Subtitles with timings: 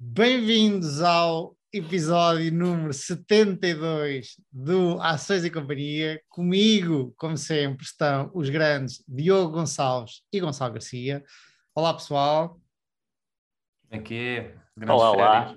[0.00, 6.22] Bem-vindos ao episódio número 72 do Ações e Companhia.
[6.28, 11.24] Comigo, como sempre, estão os grandes Diogo Gonçalves e Gonçalo Garcia.
[11.74, 12.60] Olá, pessoal.
[13.90, 14.54] Aqui é.
[14.88, 15.56] Olá, olá.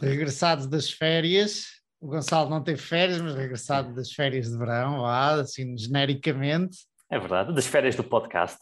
[0.00, 1.82] Regressados das férias.
[2.00, 6.86] O Gonçalo não teve férias, mas regressado das férias de verão, lá, assim, genericamente.
[7.10, 8.60] É verdade, das férias do podcast.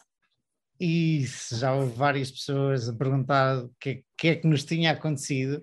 [0.81, 5.63] E já houve várias pessoas a perguntar o que, que, é que nos tinha acontecido.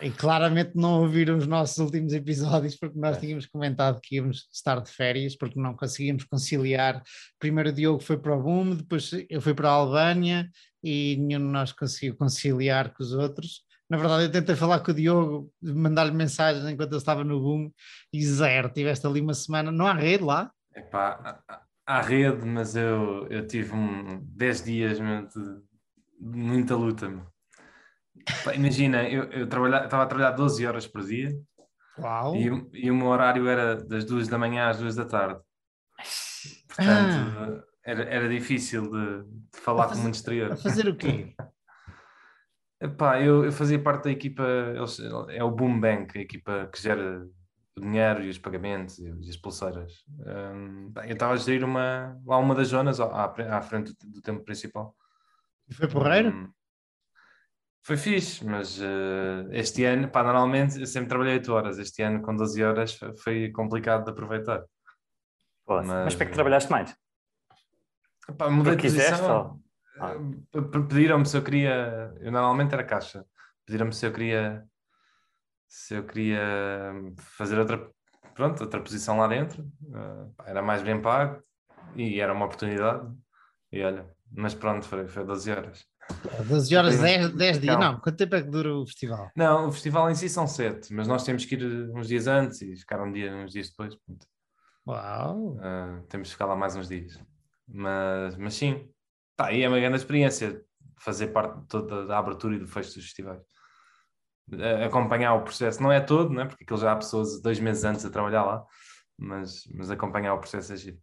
[0.00, 4.78] E claramente não ouviram os nossos últimos episódios, porque nós tínhamos comentado que íamos estar
[4.80, 7.02] de férias, porque não conseguíamos conciliar.
[7.38, 10.48] Primeiro o Diogo foi para o Boom, depois eu fui para a Albânia
[10.84, 13.62] e nenhum de nós conseguiu conciliar com os outros.
[13.88, 17.70] Na verdade, eu tentei falar com o Diogo, mandar-lhe mensagens enquanto ele estava no Boom
[18.12, 18.68] e zero.
[18.68, 20.50] Tiveste ali uma semana, não há rede lá?
[20.74, 21.42] Epá,
[21.86, 25.38] há rede, mas eu, eu tive um 10 dias de,
[26.20, 27.10] de muita luta.
[28.54, 31.30] Imagina, eu, eu estava a trabalhar 12 horas por dia.
[32.34, 35.40] E, e o meu horário era das 2 da manhã às 2 da tarde.
[36.66, 36.84] Portanto,
[37.38, 37.64] ah.
[37.84, 40.52] era, era difícil de, de falar fazer, com o mundo exterior.
[40.52, 41.34] A fazer o quê?
[42.78, 44.44] Epá, eu, eu fazia parte da equipa,
[45.30, 47.26] é o Boom Bank, a equipa que gera
[47.76, 50.04] o dinheiro e os pagamentos e as pulseiras.
[50.18, 54.22] Um, eu estava a gerir uma, lá uma das zonas à, à frente do, do
[54.22, 54.96] templo principal.
[55.68, 56.30] E foi porreiro?
[56.30, 56.50] Um,
[57.82, 61.78] foi fixe, mas uh, este ano, pá, normalmente eu sempre trabalhei 8 horas.
[61.78, 64.64] Este ano, com 12 horas, foi complicado de aproveitar.
[65.64, 66.96] Pô, mas, mas para que trabalhaste mais?
[68.36, 69.60] Pá, mudei de posição.
[70.00, 70.14] Ah.
[70.88, 72.12] Pediram-me se eu queria.
[72.20, 73.24] Eu normalmente era caixa.
[73.64, 74.66] Pediram-me se eu queria
[75.76, 76.40] se eu queria
[77.36, 77.90] fazer outra,
[78.34, 81.42] pronto, outra posição lá dentro, uh, era mais bem pago
[81.94, 83.06] e era uma oportunidade.
[83.70, 85.84] E olha, mas pronto, foi, foi 12 horas.
[86.48, 87.78] 12 horas, 10, 10 dias?
[87.78, 89.30] Não, quanto tempo é que dura o festival?
[89.36, 92.62] Não, o festival em si são 7, mas nós temos que ir uns dias antes
[92.62, 93.94] e ficar um dia, uns dias depois.
[93.96, 94.26] Pronto.
[94.88, 95.56] Uau!
[95.56, 97.22] Uh, temos que ficar lá mais uns dias.
[97.68, 98.88] Mas, mas sim,
[99.36, 100.64] tá, e é uma grande experiência
[100.98, 103.42] fazer parte de toda a abertura e do fecho dos festivais
[104.84, 106.44] acompanhar o processo, não é todo, né?
[106.44, 108.64] porque aquilo já há pessoas dois meses antes a trabalhar lá,
[109.18, 110.98] mas, mas acompanhar o processo é giro.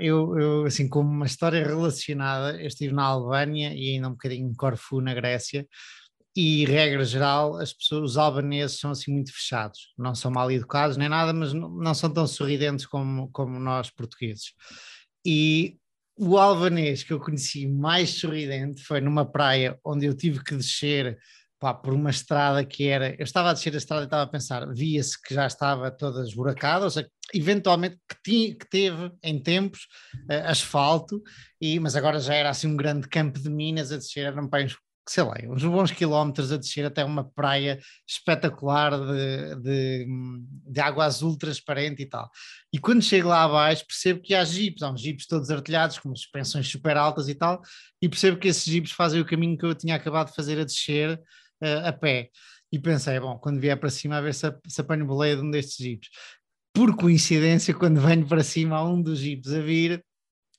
[0.00, 4.48] Eu, eu, assim, como uma história relacionada, eu estive na Albânia e ainda um bocadinho
[4.48, 5.66] em Corfu, na Grécia,
[6.34, 10.96] e regra geral, as pessoas, os albaneses são assim muito fechados, não são mal educados
[10.96, 14.52] nem nada, mas não, não são tão sorridentes como, como nós portugueses.
[15.24, 15.78] E
[16.18, 21.18] o albanês que eu conheci mais sorridente foi numa praia onde eu tive que descer
[21.66, 23.16] pá, por uma estrada que era.
[23.18, 26.22] Eu estava a descer a estrada e estava a pensar, via-se que já estava toda
[26.22, 29.80] esburacada, ou seja, eventualmente que, tinha, que teve em tempos
[30.30, 31.20] uh, asfalto,
[31.60, 34.64] e, mas agora já era assim um grande campo de minas a descer, eram para
[34.64, 34.76] uns,
[35.08, 40.06] sei lá, uns bons quilómetros a descer até uma praia espetacular de, de,
[40.68, 42.30] de água azul transparente e tal.
[42.72, 46.14] E quando chego lá abaixo percebo que há jipes, há uns jipes todos artilhados com
[46.14, 47.60] suspensões super altas e tal,
[48.00, 50.64] e percebo que esses jipes fazem o caminho que eu tinha acabado de fazer a
[50.64, 51.20] descer
[51.62, 52.30] uh, a pé.
[52.70, 55.50] E pensei, bom, quando vier para cima a ver se, se apanho boleia de um
[55.50, 56.10] destes jipes.
[56.74, 60.04] Por coincidência, quando venho para cima há um dos jipes a vir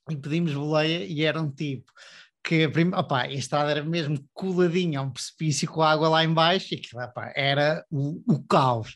[0.10, 1.92] e pedimos boleia e era um tipo
[2.48, 2.66] que
[2.96, 7.04] opa, a estrada era mesmo coladinha a um precipício com água lá embaixo e aquilo
[7.04, 8.96] opa, era o, o caos.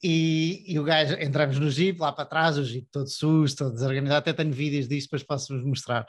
[0.00, 3.72] E, e, o gajo, entramos no jeep lá para trás, o jeep todo sujo, todo
[3.72, 6.06] desorganizado, até tenho vídeos disso, depois posso-vos mostrar.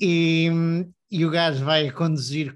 [0.00, 0.48] E,
[1.10, 2.54] e o gajo vai conduzir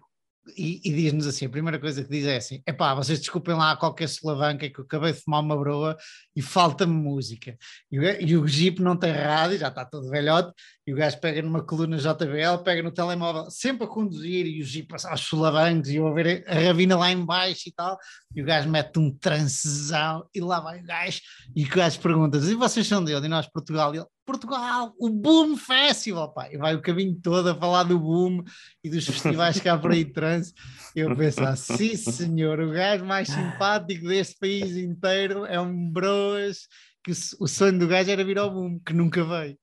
[0.57, 3.55] e, e diz-nos assim: a primeira coisa que diz é assim: é pá, vocês desculpem
[3.55, 5.97] lá qualquer solavanca que eu acabei de fumar uma broa
[6.35, 7.57] e falta-me música.
[7.91, 10.53] E o, e o Jeep não tem rádio, já está todo velhote,
[10.87, 14.65] e o gajo pega numa coluna JBL, pega no telemóvel, sempre a conduzir, e o
[14.65, 17.97] Jeep aos solavancos, e eu a ver a ravina lá embaixo e tal,
[18.35, 21.21] e o gajo mete um transezão, e lá vai o gajo,
[21.55, 23.27] e o gajo pergunta: e vocês são dele?
[23.27, 27.51] E nós, Portugal, e ele, Portugal, o Boom Festival, pá, e vai o caminho todo
[27.51, 28.43] a falar do Boom
[28.83, 30.61] e dos festivais que há por aí de trânsito.
[30.95, 36.69] Eu penso, ah, sim senhor, o gajo mais simpático deste país inteiro é um bros,
[37.03, 39.59] que o sonho do gajo era vir ao Boom, que nunca veio,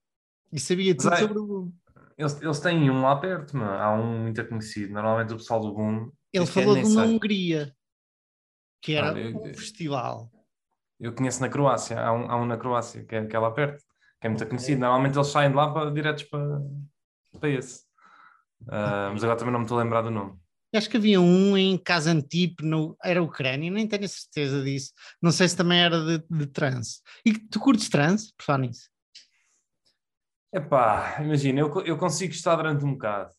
[0.52, 1.72] e sabia tudo sobre o Boom.
[2.18, 3.72] Eles, eles têm um lá perto, mano.
[3.72, 6.12] há um muito conhecido, normalmente o pessoal do Boom...
[6.32, 7.74] Ele falou de uma Hungria,
[8.82, 10.30] que era ah, eu, um festival.
[11.00, 13.50] Eu conheço na Croácia, há um, há um na Croácia, que é, que é lá
[13.50, 13.89] perto
[14.20, 14.80] que é muito conhecido.
[14.80, 16.60] Normalmente eles saem de lá para, diretos para,
[17.38, 17.84] para esse.
[18.62, 20.38] Uh, mas agora também não me estou a lembrar do nome.
[20.72, 24.92] Acho que havia um em Kazantip, no, era Ucrânia, nem tenho certeza disso.
[25.20, 27.00] Não sei se também era de, de trance.
[27.24, 28.88] E tu curtes trance, por falar nisso?
[30.52, 33.32] Epá, imagina, eu, eu consigo estar durante um bocado.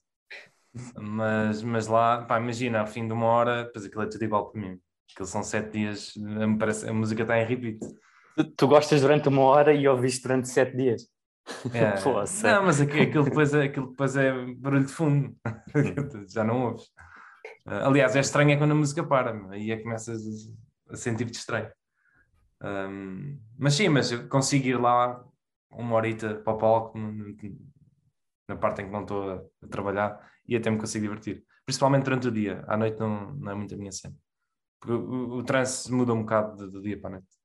[0.97, 4.51] Mas, mas lá, pá, imagina, ao fim de uma hora, depois aquilo é tudo igual
[4.51, 4.79] para mim.
[5.13, 7.79] Aquilo são sete dias, me parece, a música está em repeat.
[8.43, 11.07] Tu, tu gostas durante uma hora e ouviste durante sete dias.
[11.73, 11.97] É.
[12.43, 15.35] não, mas aquilo depois, é, aquilo depois é barulho de fundo,
[16.27, 16.85] já não ouves.
[17.65, 20.21] Aliás, é estranho é quando a música para, aí é que começas
[20.89, 21.69] a sentir-te estranho.
[22.63, 25.23] Um, mas sim, mas eu consigo ir lá
[25.71, 26.97] uma horita para o palco
[28.47, 31.43] na parte em que não estou a, a, trabalhar e até me consigo divertir.
[31.65, 34.15] Principalmente durante o dia, à noite não, não é muito a minha cena.
[34.79, 37.40] Porque o, o, trance muda um bocado do dia para a noite.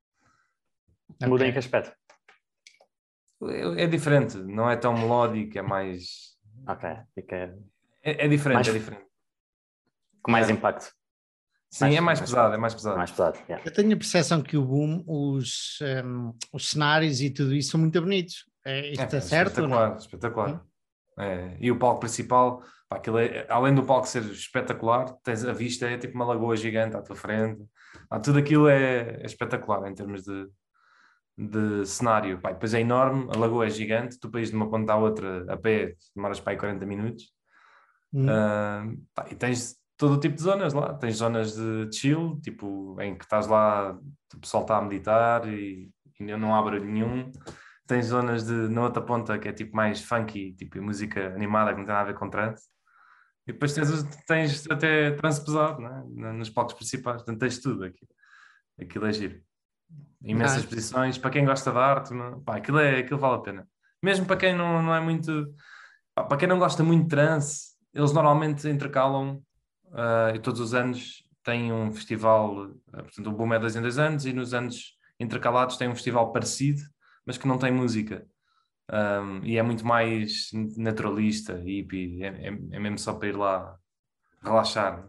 [1.23, 1.49] Muda okay.
[1.49, 1.93] em que aspecto?
[3.45, 6.37] É, é, diferente, não é tão melódico, é mais.
[6.67, 7.57] Ok, fica.
[8.03, 8.69] É, é diferente, mais...
[8.69, 9.07] é diferente.
[10.23, 10.53] Com mais é.
[10.53, 10.93] impacto.
[11.71, 12.97] Sim, mais, é mais, mais pesado, é mais pesado.
[12.97, 13.63] Mais pesado yeah.
[13.65, 17.81] Eu tenho a percepção que o boom, os, um, os cenários e tudo isso são
[17.81, 18.47] muito bonitos.
[18.65, 19.49] É, isto é, é certo?
[19.51, 20.65] Espetacular, espetacular.
[21.19, 21.57] É.
[21.61, 25.99] E o palco principal, pá, é, além do palco ser espetacular, tens a vista é
[25.99, 27.63] tipo uma lagoa gigante à tua frente.
[28.11, 30.49] Ah, tudo aquilo é, é, espetacular em termos de,
[31.37, 32.41] de cenário.
[32.41, 35.45] Pá, depois é enorme, a lagoa é gigante, tu ir de uma ponta à outra
[35.53, 37.33] a pé demoras para aí 40 minutos.
[38.13, 38.25] Hum.
[38.25, 40.95] Uh, pá, e tens todo o tipo de zonas lá.
[40.95, 43.93] Tens zonas de chill, tipo, em que estás lá,
[44.35, 45.91] o pessoal está a meditar e,
[46.21, 47.31] e não há barulho nenhum.
[47.87, 51.79] Tens zonas de, na outra ponta que é tipo mais funky, tipo música animada que
[51.79, 52.65] não tem nada a ver com trance.
[53.47, 56.33] E depois tens, tens até trance pesado né?
[56.33, 58.07] nos palcos principais, portanto tens tudo aqui.
[58.81, 59.41] Aquilo é giro.
[60.23, 60.69] Imensas ah.
[60.69, 62.41] posições, para quem gosta de arte, não?
[62.41, 63.69] Pá, aquilo, é, aquilo vale a pena.
[64.03, 65.55] Mesmo para quem não, não é muito.
[66.15, 69.43] Pá, para quem não gosta muito de trance, eles normalmente intercalam
[69.87, 73.81] uh, e todos os anos tem um festival, uh, portanto, o Boom é dois em
[73.81, 76.83] dois anos, e nos anos intercalados tem um festival parecido,
[77.25, 78.27] mas que não tem música.
[78.91, 83.77] Um, e é muito mais naturalista, hippie, é, é, é, mesmo só para ir lá
[84.43, 85.09] relaxar.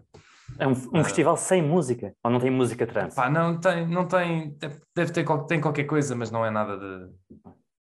[0.60, 2.14] É um, um uh, festival sem música?
[2.24, 3.14] Ou não tem música trans?
[3.14, 4.58] Pá, não tem, não tem,
[4.96, 7.12] deve ter tem qualquer coisa, mas não é nada de.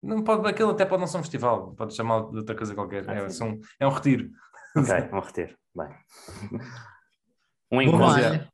[0.02, 3.08] Não pode, aquilo até pode não ser um festival, pode chamar de outra coisa qualquer.
[3.08, 4.30] Ah, é, são, é um retiro.
[4.76, 5.54] Ok, um retiro.
[5.74, 5.88] Bem.
[7.70, 8.48] Um encontro.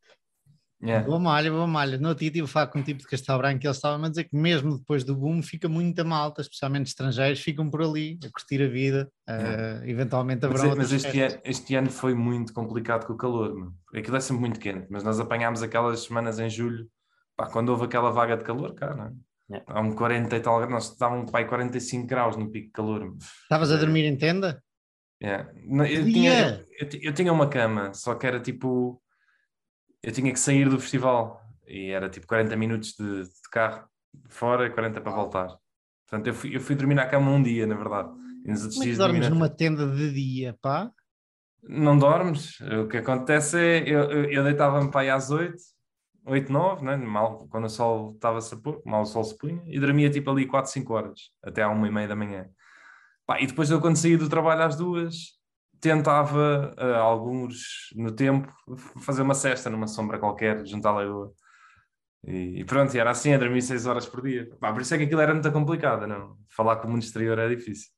[0.83, 1.07] Yeah.
[1.07, 1.97] Boa malha, boa malha.
[1.99, 4.05] No outro dia tive a falar com um tipo de Castelo Branco e ele estava
[4.05, 8.19] a dizer que mesmo depois do boom fica muita malta, especialmente estrangeiros, ficam por ali
[8.25, 9.81] a curtir a vida, yeah.
[9.81, 13.55] uh, eventualmente haverão Mas, mas este, ano, este, ano, foi muito complicado com o calor,
[13.55, 13.75] mano.
[13.95, 16.87] aquilo é sempre muito quente, mas nós apanhámos aquelas semanas em julho,
[17.37, 19.15] pá, quando houve aquela vaga de calor, cara,
[19.51, 19.65] yeah.
[19.67, 23.17] há um 40 e tal graus, nós estávamos para 45 graus no pico de calor.
[23.45, 24.63] Estavas a dormir em tenda?
[25.23, 25.51] Yeah.
[25.65, 29.01] Eu, tinha, eu, eu, tinha uma cama, só que era tipo.
[30.07, 33.89] Eu tinha que sair do festival e era tipo 40 minutos de, de carro
[34.29, 35.49] fora e 40 para voltar.
[36.09, 38.09] Portanto, eu fui, eu fui dormir na cama um dia, na verdade.
[38.45, 40.93] E nos outros é que dormes numa tenda de dia, pá?
[41.61, 42.61] Não dormes.
[42.61, 45.57] O que acontece é, eu, eu, eu deitava-me para aí às 8,
[46.25, 46.97] 8, 9, né?
[46.97, 50.31] mal, quando o sol estava a pôr, mal o sol se punha, e dormia tipo
[50.31, 52.47] ali 4, 5 horas, até à 1 e meia da manhã.
[53.27, 55.36] Pá, e depois eu, quando saí do trabalho às duas,
[55.81, 58.53] tentava, uh, alguns no tempo,
[59.01, 61.33] fazer uma cesta numa sombra qualquer, junto à lagoa.
[62.25, 64.49] E, e pronto, e era assim, a dormir seis horas por dia.
[64.61, 66.37] Pá, por isso é que aquilo era muito complicado, não?
[66.49, 67.91] Falar com o mundo exterior é difícil.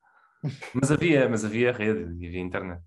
[0.73, 2.81] Mas havia, mas havia rede, havia internet.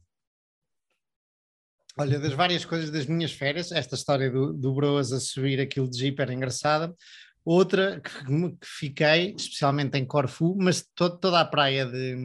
[1.98, 5.90] Olha, das várias coisas das minhas férias, esta história do, do Broas a subir aquilo
[5.90, 6.96] de Jeep era engraçada.
[7.44, 12.16] Outra que, que fiquei, especialmente em Corfu, mas todo, toda a praia de,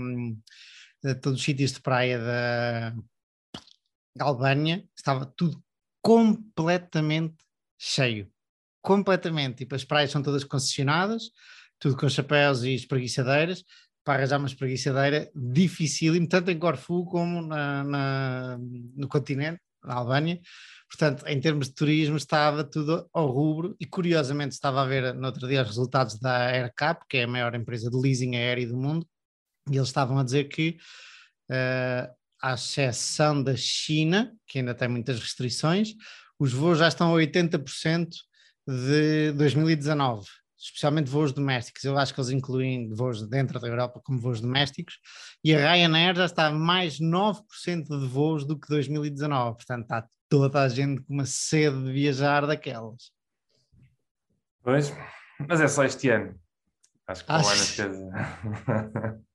[1.07, 2.95] de, todos os sítios de praia da
[4.25, 5.63] Albânia, estava tudo
[6.03, 7.37] completamente
[7.79, 8.31] cheio.
[8.83, 9.59] Completamente.
[9.59, 11.31] Tipo, as praias são todas concessionadas,
[11.79, 13.65] tudo com chapéus e espreguiçadeiras.
[14.05, 18.59] Para arranjar uma espreguiçadeira dificílimo, tanto em Corfu como na, na,
[18.95, 20.41] no continente, na Albânia.
[20.89, 25.27] Portanto, em termos de turismo, estava tudo ao rubro e, curiosamente, estava a ver no
[25.27, 28.77] outro dia os resultados da AirCap, que é a maior empresa de leasing aéreo do
[28.77, 29.05] mundo,
[29.71, 30.79] e eles estavam a dizer que,
[31.51, 35.95] uh, à exceção da China, que ainda tem muitas restrições,
[36.39, 38.09] os voos já estão a 80%
[38.67, 40.27] de 2019
[40.59, 41.85] especialmente voos domésticos.
[41.85, 44.99] Eu acho que eles incluem voos dentro da Europa como voos domésticos,
[45.45, 50.09] e a Ryanair já está a mais 9% de voos do que 2019, portanto está
[50.29, 53.13] toda a gente com uma sede de viajar daquelas.
[54.63, 54.93] Pois,
[55.49, 56.35] mas é só este ano.
[57.07, 59.23] Acho que para o ano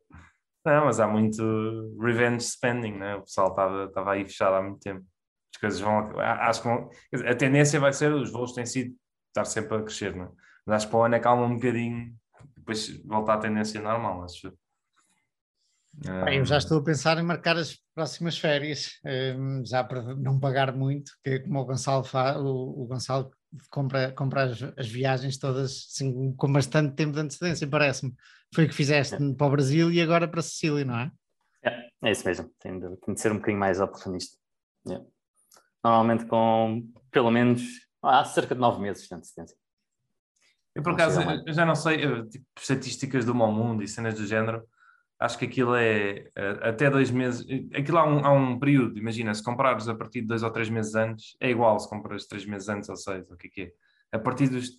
[0.63, 3.15] Não, mas há muito revenge spending, né?
[3.15, 5.06] O pessoal estava, estava aí fechado há muito tempo.
[5.53, 6.20] As coisas vão.
[6.20, 6.89] Acho que vão,
[7.27, 8.96] a tendência vai ser, os voos têm sido
[9.30, 10.30] estar sempre a crescer, não é?
[10.65, 12.13] Mas acho que para o ano acalma um bocadinho,
[12.56, 14.53] depois volta à tendência normal, acho.
[16.24, 19.00] Bem, eu já estou a pensar em marcar as próximas férias,
[19.65, 23.30] já para não pagar muito, que é como o Gonçalo faz, o, o Gonçalo
[23.70, 28.13] compra, compra as, as, viagens todas assim, com bastante tempo de antecedência, parece-me.
[28.53, 29.34] Foi o que fizeste é.
[29.34, 31.12] para o Brasil e agora para a Sicília, não é?
[31.63, 34.38] É, é isso mesmo, tem de, tem de ser um bocadinho mais oportunista.
[34.89, 35.00] É.
[35.84, 37.62] Normalmente com pelo menos
[38.01, 39.58] há cerca de nove meses de antecedência.
[40.74, 41.98] Eu por acaso eu já não sei,
[42.29, 44.65] tipo, estatísticas do mau mundo e cenas do género,
[45.22, 46.25] acho que aquilo é
[46.63, 50.28] até dois meses, aquilo há um, há um período, imagina, se comprares a partir de
[50.28, 53.38] dois ou três meses antes, é igual se compras três meses antes ou seis, o
[53.38, 53.72] que é que é.
[54.13, 54.75] A partir dos,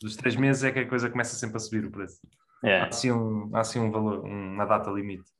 [0.00, 2.20] dos três meses é que a coisa começa sempre a subir o preço.
[2.62, 2.80] É.
[2.80, 5.30] Há assim um, há assim um valor, uma data limite.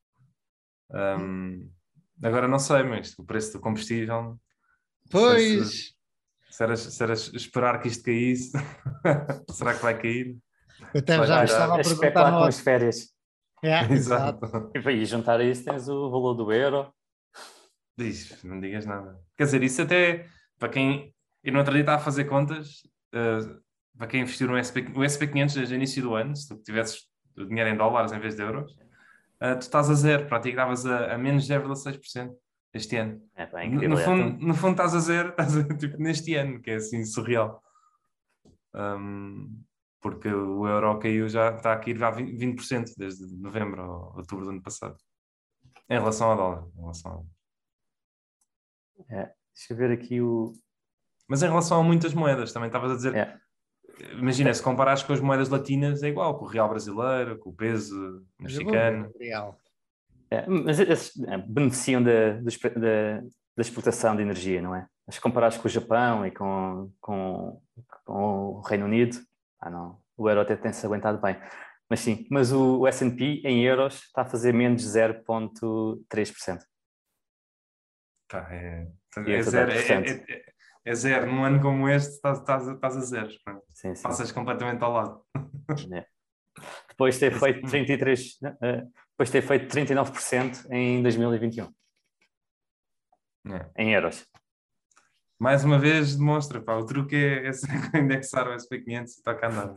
[0.90, 1.70] Um,
[2.22, 4.40] agora não sei, mas o preço do combustível.
[5.10, 5.70] Pois!
[5.70, 5.94] Se,
[6.48, 8.52] se, era, se era esperar que isto caísse,
[9.52, 10.34] será que vai cair?
[10.94, 13.13] Eu até já estava a perguntar com as férias.
[13.64, 14.44] É, exato.
[14.44, 14.90] exato.
[14.90, 16.92] E juntar a isso tens o valor do euro.
[17.96, 19.18] Diz, não digas nada.
[19.36, 20.26] Quer dizer, isso até
[20.58, 21.14] para quem.
[21.42, 22.82] Eu não outro dia estava a fazer contas,
[23.14, 23.60] uh,
[23.96, 27.06] para quem investiu no SP, o SP500 desde o início do ano, se tu tivesses
[27.36, 30.86] o dinheiro em dólares em vez de euros, uh, tu estás a zero, praticamente estavas
[30.86, 32.34] a, a menos 0,6%
[32.72, 33.20] este ano.
[33.36, 36.60] É, bem, incrível, no, fundo, no fundo estás a zero, estás a, tipo, neste ano,
[36.60, 37.62] que é assim surreal.
[38.74, 39.62] Um,
[40.04, 44.62] porque o euro caiu já, está aqui a 20% desde novembro ou outubro do ano
[44.62, 44.98] passado.
[45.88, 46.68] Em relação ao dólar.
[46.76, 47.26] Em relação ao...
[49.08, 50.52] É, deixa eu ver aqui o.
[51.26, 53.14] Mas em relação a muitas moedas, também estavas a dizer.
[53.14, 53.40] É.
[54.12, 57.54] Imagina, se comparares com as moedas latinas, é igual, com o real brasileiro, com o
[57.54, 59.10] peso mexicano.
[59.18, 59.58] Real.
[60.30, 64.86] É, mas esses é, beneficiam da, da, da exportação de energia, não é?
[65.06, 67.58] Mas comparares com o Japão e com, com,
[68.04, 69.16] com o Reino Unido,
[69.64, 71.36] ah, não, o euro até tem-se aguentado bem.
[71.88, 76.58] Mas sim, mas o, o S&P em euros está a fazer menos 0,3%.
[78.28, 78.86] Tá, é,
[79.26, 80.44] é, zero, é, é,
[80.84, 81.26] é, zero.
[81.30, 83.30] Num ano como este estás, estás, estás a zero.
[83.72, 84.02] Sim, sim.
[84.02, 85.24] Passas completamente ao lado.
[85.92, 86.06] É.
[86.88, 91.72] Depois de ter feito 33, eh, depois de ter feito 39% em 2021.
[93.46, 93.70] É.
[93.76, 94.24] Em euros
[95.44, 97.50] mais uma vez demonstra, pá, o truque é, é
[98.00, 99.74] indexar o SP500 e toca andar.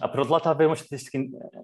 [0.00, 1.16] Ah, por outro lado, estava a ver uma estatística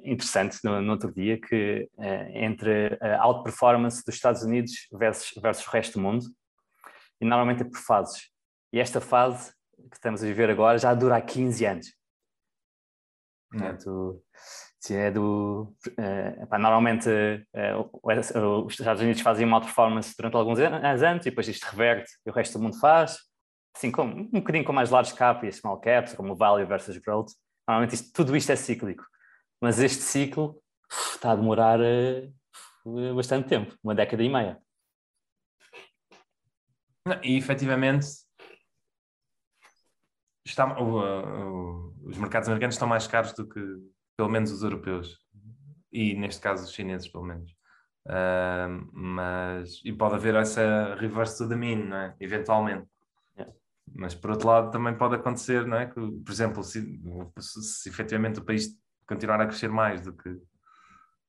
[0.04, 5.66] interessante no, no outro dia, que é, entre a outperformance dos Estados Unidos versus, versus
[5.66, 6.24] o resto do mundo,
[7.20, 8.30] e normalmente é por fases.
[8.72, 9.52] E esta fase
[9.90, 11.88] que estamos a viver agora já dura há 15 anos.
[13.52, 13.58] Hum.
[13.58, 14.22] Portanto,
[14.80, 15.75] se é do.
[15.88, 21.49] Uh, epá, normalmente uh, os Estados Unidos fazem uma performance durante alguns anos e depois
[21.49, 23.18] isto reverte e o resto do mundo faz,
[23.76, 27.30] assim como um bocadinho com mais large cap e small caps, como value versus growth.
[27.66, 29.04] Normalmente isto, tudo isto é cíclico,
[29.61, 34.58] mas este ciclo uf, está a demorar uh, bastante tempo uma década e meia.
[37.23, 38.06] E efetivamente
[40.47, 43.61] está, o, o, os mercados americanos estão mais caros do que
[44.18, 45.16] pelo menos os europeus,
[45.92, 47.52] e neste caso os chineses, pelo menos.
[48.04, 52.16] Uh, mas, e pode haver essa reverse to the mean, não é?
[52.18, 52.84] eventualmente.
[53.37, 53.54] Yeah.
[53.94, 55.87] Mas por outro lado também pode acontecer, não é?
[55.87, 57.00] Que, por exemplo, se,
[57.38, 60.37] se, se efetivamente o país continuar a crescer mais do que,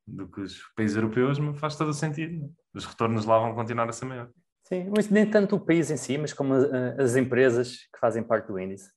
[0.07, 2.43] do que os países europeus, faz todo o sentido.
[2.43, 2.49] É?
[2.73, 4.29] Os retornos lá vão continuar a ser maior.
[4.63, 6.55] Sim, mas nem tanto o país em si, mas como
[6.97, 8.89] as empresas que fazem parte do índice.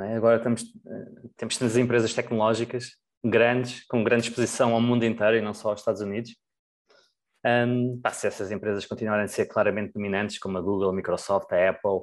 [0.00, 0.16] É?
[0.16, 2.92] Agora estamos, eh, temos as empresas tecnológicas
[3.24, 6.36] grandes, com grande exposição ao mundo inteiro e não só aos Estados Unidos.
[7.44, 11.52] Um, pá, se essas empresas continuarem a ser claramente dominantes, como a Google, a Microsoft,
[11.52, 12.00] a Apple,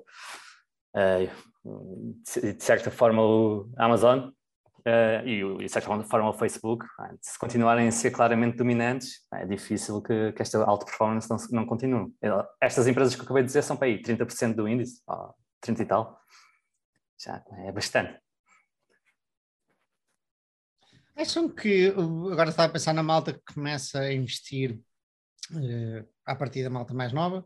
[0.96, 6.86] uh, de certa forma o Amazon uh, e, de certa forma o Facebook,
[7.22, 11.66] se continuarem a ser claramente dominantes, é difícil que, que esta alta performance não, não
[11.66, 12.14] continue.
[12.62, 15.02] Estas empresas que eu acabei de dizer são para aí 30% do índice,
[15.60, 16.20] 30 e tal,
[17.20, 18.25] já é bastante.
[21.18, 24.78] Acham que, agora estava a pensar na malta que começa a investir
[25.52, 27.46] uh, partir da malta mais nova,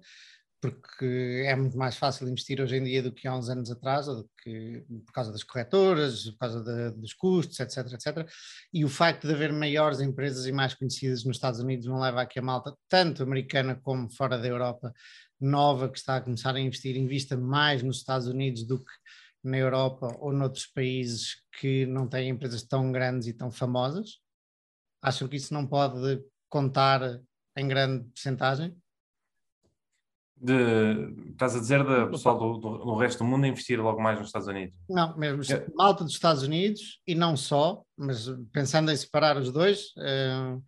[0.60, 4.08] porque é muito mais fácil investir hoje em dia do que há uns anos atrás,
[4.08, 8.30] ou do que, por causa das corretoras, por causa de, dos custos, etc, etc.
[8.74, 12.22] E o facto de haver maiores empresas e mais conhecidas nos Estados Unidos não leva
[12.24, 14.92] a que a malta, tanto americana como fora da Europa,
[15.40, 18.92] nova, que está a começar a investir, invista mais nos Estados Unidos do que
[19.44, 24.20] na Europa ou noutros países que não têm empresas tão grandes e tão famosas?
[25.02, 27.22] Acham que isso não pode contar
[27.58, 28.76] em grande porcentagem?
[30.42, 34.18] De, estás a dizer do pessoal do, do, do, resto do mundo investir logo mais
[34.18, 34.78] nos Estados Unidos?
[34.90, 35.68] Não, mesmo é.
[35.76, 40.64] malta dos Estados Unidos e não só, mas pensando em separar os dois, uh,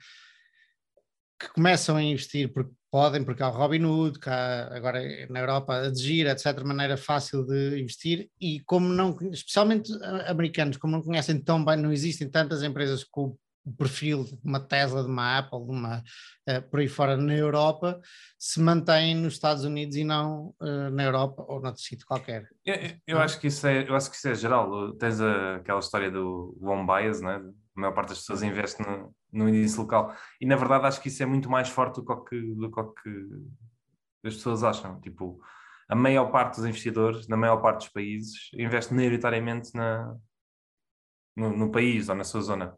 [1.39, 5.73] que começam a investir porque podem, porque há o Robinhood, que há agora na Europa
[5.77, 9.91] a Digir, etc., maneira fácil de investir, e como não, especialmente
[10.27, 14.59] americanos, como não conhecem tão bem, não existem tantas empresas com o perfil de uma
[14.59, 16.03] Tesla, de uma Apple, de uma,
[16.49, 18.01] uh, por aí fora na Europa,
[18.37, 22.47] se mantêm nos Estados Unidos e não uh, na Europa ou noutro sítio qualquer.
[22.65, 22.75] Eu,
[23.07, 24.93] eu, acho que isso é, eu acho que isso é geral.
[24.93, 27.39] Tens a, aquela história do home bias, né?
[27.75, 30.15] a maior parte das pessoas investe no, no índice local.
[30.39, 33.11] E na verdade acho que isso é muito mais forte do que, do que
[34.25, 34.99] as pessoas acham.
[34.99, 35.41] Tipo,
[35.87, 40.15] a maior parte dos investidores, na maior parte dos países, investe maioritariamente na,
[41.35, 42.77] no, no país ou na sua zona.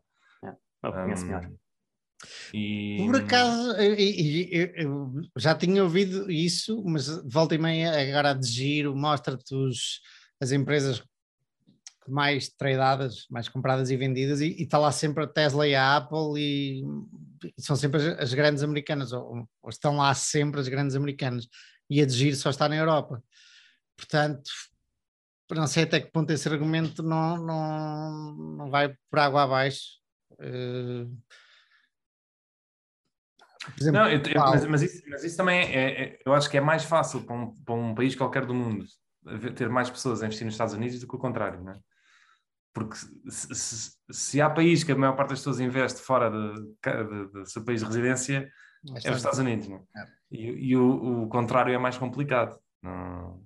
[0.83, 1.49] Eu conheço melhor.
[2.53, 3.05] E...
[3.05, 8.33] Por acaso, eu, eu, eu, já tinha ouvido isso, mas volta e meia agora a
[8.33, 9.55] de giro, mostra-te
[10.41, 11.03] as empresas
[12.07, 16.39] mais tradeadas, mais compradas e vendidas, e está lá sempre a Tesla e a Apple,
[16.39, 16.83] e,
[17.57, 21.47] e são sempre as, as grandes americanas, ou, ou, estão lá sempre as grandes americanas,
[21.89, 23.23] e a de giro só está na Europa.
[23.97, 24.49] Portanto,
[25.51, 30.03] não sei até que ponto esse argumento não, não, não vai por água abaixo
[30.39, 31.09] Uh,
[33.79, 36.57] exemplo, não, eu, eu, mas, mas, isso, mas, isso, também é, é, eu acho que
[36.57, 38.85] é mais fácil para um, para um, país qualquer do mundo
[39.55, 41.79] ter mais pessoas a investir nos Estados Unidos do que o contrário, não é?
[42.73, 42.95] Porque
[43.29, 47.63] se, se, se há país que a maior parte das pessoas investe fora do seu
[47.63, 48.51] país de residência,
[49.03, 50.01] é os Estados Unidos, não é?
[50.01, 50.07] é.
[50.31, 52.57] E, e o, o, contrário é mais complicado.
[52.81, 53.45] Não,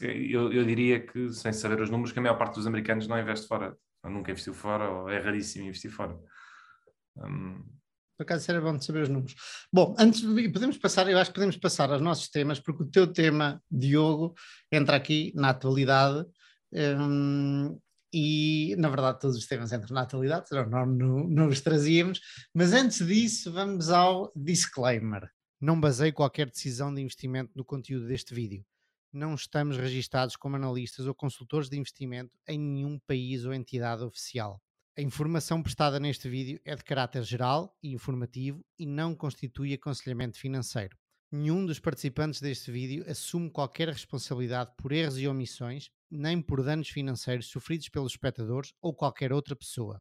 [0.00, 3.18] eu, eu diria que, sem saber os números, que a maior parte dos americanos não
[3.18, 6.18] investe fora ou nunca investiu fora, ou é raríssimo investir fora.
[7.16, 7.62] Um...
[8.16, 9.34] Por acaso era bom de saber os números.
[9.72, 13.06] Bom, antes podemos passar, eu acho que podemos passar aos nossos temas, porque o teu
[13.06, 14.34] tema, Diogo,
[14.70, 16.26] entra aqui na atualidade.
[16.72, 17.78] Um,
[18.12, 22.20] e na verdade todos os temas entram na atualidade, senão não, não, não os trazíamos,
[22.54, 25.30] mas antes disso vamos ao disclaimer.
[25.60, 28.64] Não baseio qualquer decisão de investimento no conteúdo deste vídeo
[29.12, 34.60] não estamos registados como analistas ou consultores de investimento em nenhum país ou entidade oficial.
[34.96, 40.38] A informação prestada neste vídeo é de caráter geral e informativo e não constitui aconselhamento
[40.38, 40.96] financeiro.
[41.30, 46.88] Nenhum dos participantes deste vídeo assume qualquer responsabilidade por erros e omissões, nem por danos
[46.88, 50.00] financeiros sofridos pelos espectadores ou qualquer outra pessoa.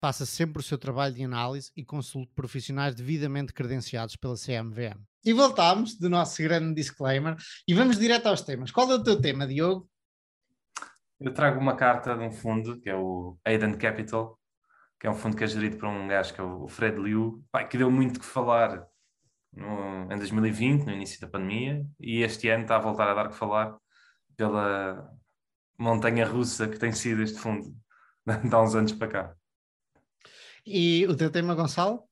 [0.00, 5.00] Faça sempre o seu trabalho de análise e consulte profissionais devidamente credenciados pela CMVM.
[5.24, 7.34] E voltámos do nosso grande disclaimer
[7.66, 8.70] e vamos direto aos temas.
[8.70, 9.88] Qual é o teu tema, Diogo?
[11.18, 14.38] Eu trago uma carta de um fundo, que é o Aiden Capital,
[15.00, 17.42] que é um fundo que é gerido por um gajo que é o Fred Liu,
[17.70, 18.86] que deu muito que falar
[19.50, 23.28] no, em 2020, no início da pandemia, e este ano está a voltar a dar
[23.30, 23.76] que falar
[24.36, 25.10] pela
[25.78, 27.74] montanha russa que tem sido este fundo
[28.26, 29.34] de há uns anos para cá.
[30.64, 32.02] E o teu tema, Gonçalo?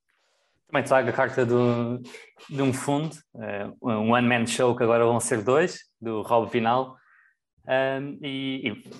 [0.68, 2.00] Também trago a carta do,
[2.48, 6.96] de um fundo, uh, um one-man show que agora vão ser dois, do Rob Vinal.
[7.66, 8.90] Um, e, e,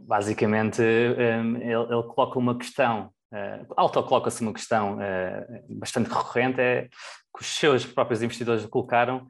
[0.00, 6.88] basicamente um, ele, ele, coloca uma questão, uh, autocoloca-se uma questão uh, bastante recorrente, é,
[7.34, 9.26] que os seus próprios investidores colocaram,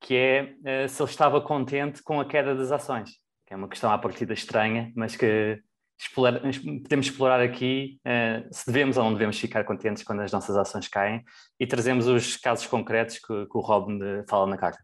[0.00, 3.10] que é uh, se ele estava contente com a queda das ações,
[3.50, 5.60] que é uma questão à partida estranha, mas que
[6.00, 10.56] explorar, podemos explorar aqui uh, se devemos ou não devemos ficar contentes quando as nossas
[10.56, 11.24] ações caem
[11.58, 14.78] e trazemos os casos concretos que, que o Rob fala na carta.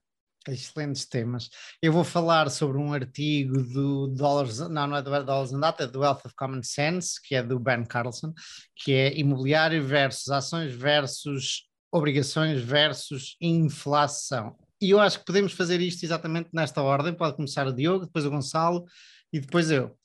[0.49, 1.49] Excelentes temas.
[1.81, 5.85] Eu vou falar sobre um artigo do Dollars, não, não é do Dollars and Data,
[5.85, 8.33] é do Wealth of Common Sense, que é do Ben Carlson,
[8.75, 14.57] que é imobiliário versus ações versus obrigações versus inflação.
[14.81, 17.15] E eu acho que podemos fazer isto exatamente nesta ordem.
[17.15, 18.85] Pode começar o Diogo, depois o Gonçalo
[19.33, 19.97] e depois eu.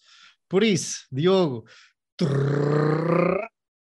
[0.47, 1.65] Por isso, Diogo,
[2.17, 3.47] trrr,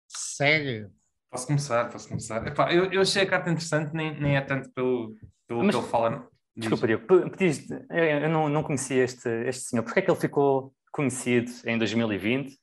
[0.08, 0.86] segue.
[1.30, 2.46] Posso começar, posso começar.
[2.46, 5.14] Epá, eu, eu achei a carta interessante, nem, nem é tanto pelo,
[5.46, 6.28] pelo Mas, que ele fala.
[6.54, 9.82] Desculpa, Diogo, pediste, eu não, não conhecia este, este senhor.
[9.82, 12.58] Porquê é que ele ficou conhecido em 2020?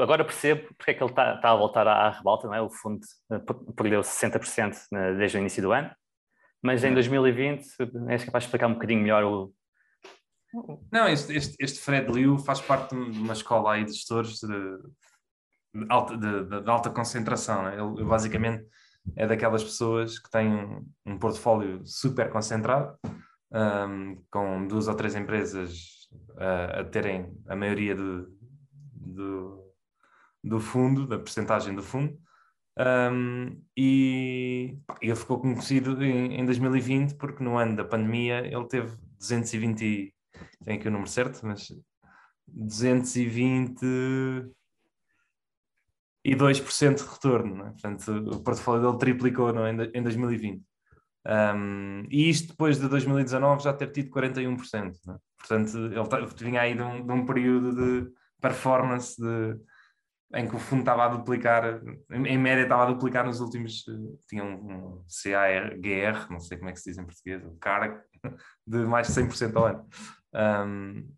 [0.00, 2.62] Agora percebo porque é que ele está, está a voltar à, revolta, não é?
[2.62, 3.40] O fundo eh,
[3.76, 4.76] perdeu 60%
[5.16, 5.90] desde o início do ano,
[6.62, 7.66] mas em 2020
[8.08, 9.52] és capaz de explicar um bocadinho melhor o,
[10.90, 14.48] não, este, este, este, Fred Liu faz parte de uma escola aí de gestores de,
[14.48, 17.62] de alta, de, de, alta concentração.
[17.62, 17.74] Né?
[17.74, 18.66] Ele basicamente
[19.16, 22.96] é daquelas pessoas que têm um, um portfólio super concentrado,
[23.52, 28.34] um, com duas ou três empresas a, a terem a maioria do,
[28.94, 29.74] do,
[30.42, 32.18] do fundo, da percentagem do fundo.
[32.78, 38.96] Um, e ele ficou conhecido em, em 2020 porque no ano da pandemia ele teve
[39.18, 40.14] 220
[40.64, 41.72] tem aqui o número certo, mas
[42.46, 43.82] 220
[46.24, 47.56] e 2% de retorno.
[47.56, 47.70] Né?
[47.70, 50.62] Portanto, o portfólio dele triplicou não, em 2020.
[51.26, 54.94] Um, e isto depois de 2019 já ter tido 41%.
[55.06, 55.16] Né?
[55.36, 58.10] Portanto, ele vinha aí de um, de um, período de
[58.40, 59.58] performance de,
[60.34, 63.84] em que o fundo estava a duplicar, em, média estava a duplicar nos últimos,
[64.28, 68.04] tinha um, um CAGR, não sei como é que se diz em português, cara
[68.66, 69.88] de mais de 100% ao ano.
[70.34, 71.10] Um,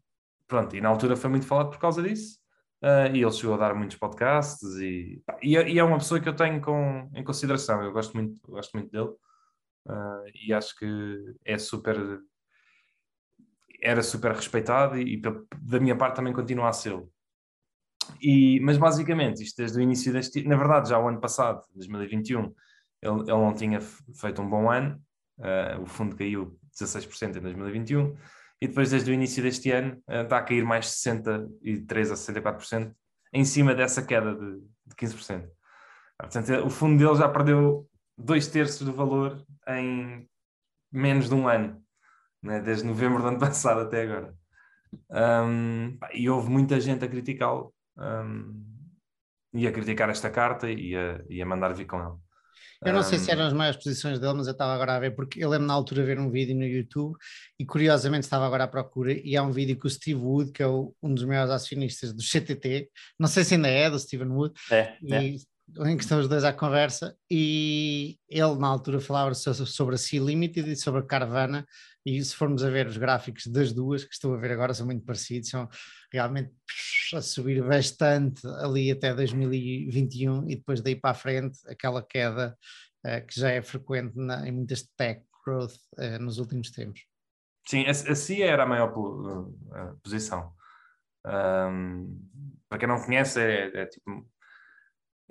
[0.46, 2.38] pronto, e na altura foi muito falado por causa disso.
[2.83, 6.18] Uh, e ele chegou a dar muitos podcasts e, e, é, e, é uma pessoa
[6.18, 9.11] que eu tenho com, em consideração, eu gosto muito, gosto muito dele
[9.87, 11.94] uh, e acho que é super
[13.83, 16.94] era super respeitado e, e, da minha parte também continua a ser
[18.20, 22.55] e mas basicamente isto desde o início deste na verdade já o ano passado 2021
[23.03, 25.01] ele, ele não tinha feito um bom ano
[25.38, 28.16] uh, o fundo caiu 16% em 2021
[28.62, 32.14] e depois desde o início deste ano uh, está a cair mais de 63% a
[32.14, 32.94] 64%
[33.33, 35.49] em cima dessa queda de, de 15%.
[36.18, 40.29] Portanto, o fundo dele já perdeu dois terços do valor em
[40.92, 41.83] menos de um ano,
[42.42, 42.61] né?
[42.61, 44.35] desde novembro do ano passado até agora.
[45.09, 48.64] Um, e houve muita gente a criticá-lo um,
[49.52, 52.16] e a criticar esta carta e a, e a mandar vir com ele.
[52.84, 55.14] Eu não sei se eram as maiores posições dele, mas eu estava agora a ver,
[55.14, 57.14] porque eu lembro na altura ver um vídeo no YouTube
[57.58, 60.62] e curiosamente estava agora à procura e há um vídeo que o Steve Wood, que
[60.62, 64.28] é o, um dos maiores acionistas do CTT, não sei se ainda é do Steven
[64.28, 68.98] Wood, é, e, é em que estão os dois à conversa, e ele na altura
[68.98, 71.66] falava sobre a Sea Limited e sobre a Carvana,
[72.04, 74.86] e se formos a ver os gráficos das duas, que estou a ver agora, são
[74.86, 75.68] muito parecidos, são
[76.12, 76.52] realmente
[77.14, 82.56] a subir bastante ali até 2021 e depois daí para a frente aquela queda
[83.06, 87.04] uh, que já é frequente na, em muitas tech growth uh, nos últimos tempos.
[87.66, 90.52] Sim, a, a CIA era a maior uh, posição.
[91.26, 92.18] Um,
[92.68, 94.26] para quem não conhece, é, é tipo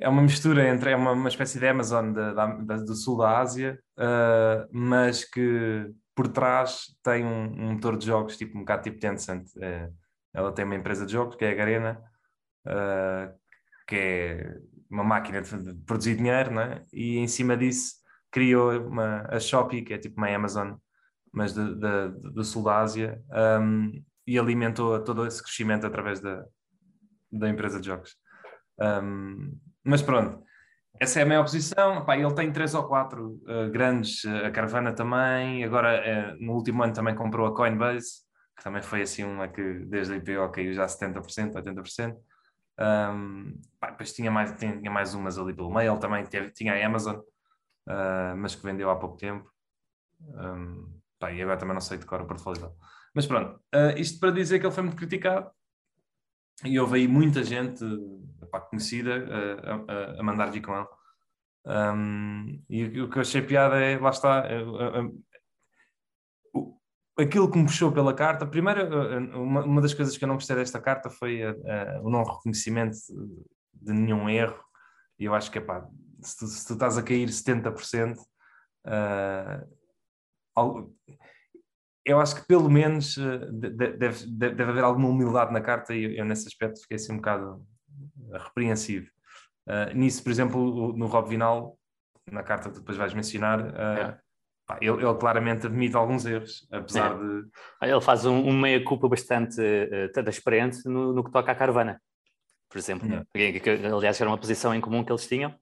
[0.02, 3.40] é uma mistura entre é uma, uma espécie de Amazon da, da, do sul da
[3.40, 8.84] Ásia, uh, mas que por trás tem um, um, motor de jogos tipo um bocado
[8.84, 9.48] tipo Tencent.
[9.56, 9.96] Uh,
[10.34, 12.04] ela tem uma empresa de jogos que é a Garena,
[12.68, 13.34] uh,
[13.88, 14.58] que é
[14.92, 16.84] uma máquina de, produzir dinheiro, né?
[16.92, 17.94] e em cima disso
[18.30, 20.74] criou uma, a Shopee, que é tipo uma Amazon,
[21.32, 23.24] mas do sul da Ásia,
[23.62, 26.44] um, e alimentou todo esse crescimento através da,
[27.32, 28.18] da empresa de jogos.
[28.78, 30.44] Um, mas pronto,
[30.98, 32.06] essa é a minha posição.
[32.06, 35.64] Pá, ele tem três ou quatro uh, grandes, uh, a Caravana também.
[35.64, 38.22] Agora, uh, no último ano, também comprou a Coinbase,
[38.58, 42.16] que também foi assim uma que desde a IPO caiu já 70%, 80%.
[42.82, 45.92] Um, pá, depois tinha mais, tinha mais umas ali pelo meio.
[45.92, 47.18] Ele também teve, tinha a Amazon,
[48.38, 49.50] mas que vendeu há pouco tempo.
[50.22, 52.74] Um, pá, e agora também não sei de cor o portfólio dele.
[53.14, 53.60] Mas pronto,
[53.98, 55.50] isto para dizer que ele foi muito criticado
[56.66, 57.84] e houve aí muita gente
[58.42, 60.88] epá, conhecida a, a, a, mandar vir com ele.
[61.66, 65.10] Um, e o que eu achei piada é, lá está, é, é,
[67.20, 68.46] é, aquilo que me puxou pela carta.
[68.46, 68.88] Primeiro,
[69.40, 71.42] uma, uma, das coisas que eu não gostei desta carta foi
[72.02, 72.98] o não reconhecimento
[73.74, 74.60] de nenhum erro.
[75.18, 75.88] E eu acho que, epá,
[76.22, 78.18] se tu, se tu estás a cair 70%,
[78.86, 79.68] uh,
[82.10, 86.18] eu acho que pelo menos eh, deve, deve, deve haver alguma humildade na carta e
[86.18, 87.64] eu, nesse aspecto fiquei assim um bocado
[88.34, 89.08] repreensivo.
[89.68, 91.78] Uh, nisso, por exemplo, no Rob Vinal,
[92.32, 94.20] na carta que depois vais mencionar, uh, é.
[94.66, 97.18] pá, ele, ele, claramente admite alguns erros, apesar é.
[97.18, 97.48] de.
[97.84, 102.02] Ele faz um, um meia-culpa bastante uh, transparente no, no, que toca à caravana,
[102.68, 103.08] por exemplo.
[103.14, 103.24] É.
[103.52, 105.54] Que, que, aliás, era uma posição em comum que eles tinham,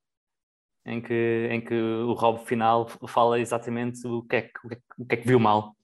[0.85, 4.59] em que, em que o Rob Final fala exatamente o que é que,
[4.97, 5.76] o que, é que viu mal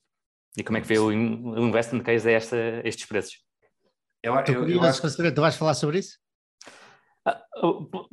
[0.57, 3.39] e como é que vê o, investment case a, esta, estes preços?
[4.21, 5.01] Eu, eu, eu acho...
[5.15, 6.17] Tu vais falar sobre isso?
[7.25, 7.41] Ah,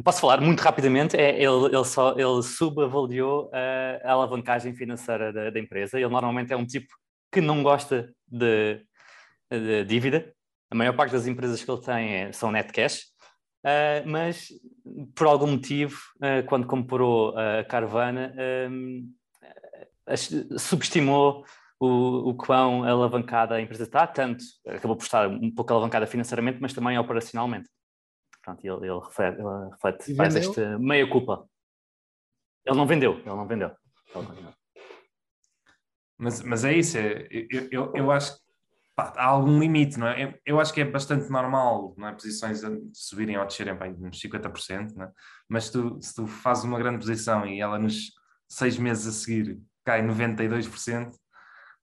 [0.05, 1.17] posso falar muito rapidamente.
[1.17, 5.99] É, ele, ele, só, ele subavaliou a, a alavancagem financeira da, da, empresa.
[5.99, 6.89] Ele normalmente é um tipo
[7.33, 8.81] que não gosta de,
[9.51, 10.33] de dívida.
[10.71, 13.11] A maior parte das empresas que ele tem é, são net cash.
[13.65, 14.49] Uh, mas
[15.15, 18.35] por algum motivo, uh, quando comprou a Carvana,
[18.71, 19.13] um,
[20.57, 21.45] subestimou
[21.81, 26.59] o, o quão alavancada a empresa está, tanto acabou por estar um pouco alavancada financeiramente,
[26.61, 27.71] mas também operacionalmente.
[28.43, 31.49] Pronto, ele, ele reflete, ele reflete faz esta meia culpa.
[32.67, 33.75] Ele não vendeu, ele não vendeu.
[36.19, 38.43] Mas, mas é isso, é, eu, eu, eu acho que
[38.95, 40.25] pá, há algum limite, não é?
[40.25, 42.13] Eu, eu, acho que é bastante normal, não é?
[42.13, 42.61] Posições
[42.93, 45.13] subirem ou descerem para uns 50%, não é?
[45.49, 48.13] Mas se tu, se tu fazes uma grande posição e ela nos
[48.47, 51.13] seis meses a seguir cai 92%,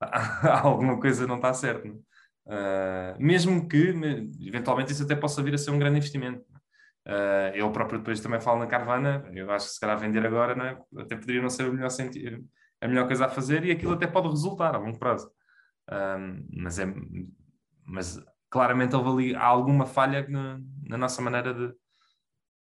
[0.62, 1.88] alguma coisa não está certa.
[1.88, 3.92] Uh, mesmo que,
[4.40, 6.44] eventualmente, isso até possa vir a ser um grande investimento.
[7.06, 10.54] Uh, ele próprio depois também fala na Carvana, eu acho que se calhar vender agora
[10.54, 10.78] não é?
[10.98, 11.88] até poderia não ser o melhor
[12.80, 15.30] a melhor coisa a fazer e aquilo até pode resultar a longo prazo.
[15.90, 16.86] Um, mas, é,
[17.84, 21.74] mas claramente houve ali alguma falha na, na nossa maneira de,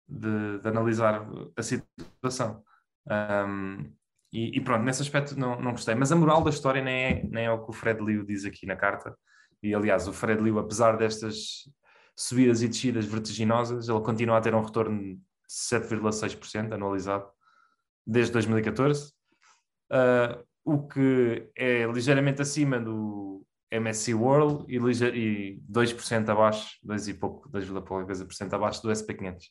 [0.07, 2.63] de, de, analisar a situação.
[3.07, 3.91] Um,
[4.35, 5.95] e, e, pronto, nesse aspecto não, não gostei.
[5.95, 8.43] Mas a moral da história nem é, nem é o que o Fred Liu diz
[8.43, 9.17] aqui na carta.
[9.63, 11.69] E aliás, o Fred Liu, apesar destas
[12.17, 17.25] subidas e descidas vertiginosas, ele continua a ter um retorno de 7,6% anualizado
[18.05, 19.13] desde 2014,
[19.91, 27.13] uh, o que é ligeiramente acima do MSC World e, e 2% abaixo, 2 e
[27.13, 27.69] pouco, 2,
[28.05, 29.43] coisa por cento abaixo do SP500.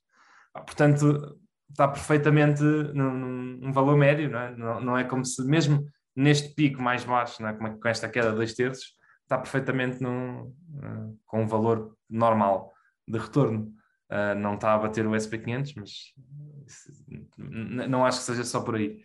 [0.54, 1.38] Ah, portanto,
[1.70, 4.56] está perfeitamente num, num, valor médio, não é?
[4.56, 7.54] Não, não, é como se, mesmo neste pico mais baixo, não é?
[7.54, 12.72] com, com esta queda de 2 terços, está perfeitamente num, uh, com um valor normal
[13.08, 13.72] de retorno.
[14.10, 16.14] Uh, não está a bater o SP500, mas
[17.88, 19.02] não acho que seja só por aí.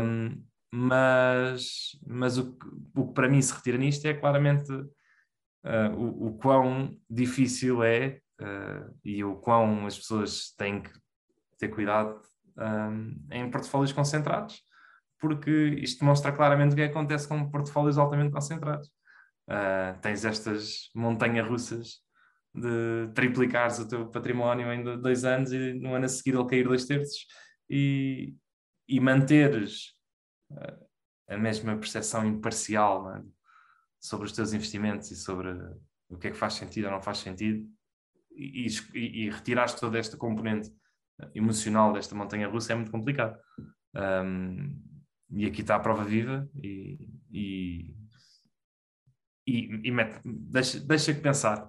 [0.00, 2.56] Um, mas mas o,
[2.96, 8.20] o que para mim se retira nisto é claramente uh, o, o quão difícil é
[9.04, 10.90] e o quão as pessoas têm que
[11.58, 12.20] ter cuidado
[12.56, 14.62] um, em portfólios concentrados,
[15.18, 18.88] porque isto demonstra claramente o que acontece com portfólios altamente concentrados.
[19.48, 22.02] Uh, tens estas montanhas russas
[22.54, 26.64] de triplicares o teu património em dois anos e no ano a seguir ele cair
[26.64, 27.26] dois terços
[27.68, 28.34] e,
[28.88, 29.92] e manteres
[30.50, 30.86] uh,
[31.28, 33.22] a mesma percepção imparcial é?
[34.00, 35.50] sobre os teus investimentos e sobre
[36.08, 37.66] o que é que faz sentido ou não faz sentido
[38.36, 40.70] e, e, e retirares toda esta componente
[41.34, 43.38] emocional desta montanha russa é muito complicado.
[43.94, 44.80] Um,
[45.30, 47.94] e aqui está a prova viva e, e,
[49.46, 51.64] e, e mete, deixa, deixa que pensar.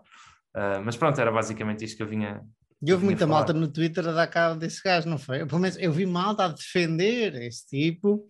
[0.55, 2.41] Uh, mas pronto, era basicamente isto que eu vinha.
[2.81, 3.39] E houve muita falar.
[3.39, 5.41] malta no Twitter a dar cabo desse gajo, não foi?
[5.41, 8.27] Eu, pelo menos eu vi malta a defender esse tipo,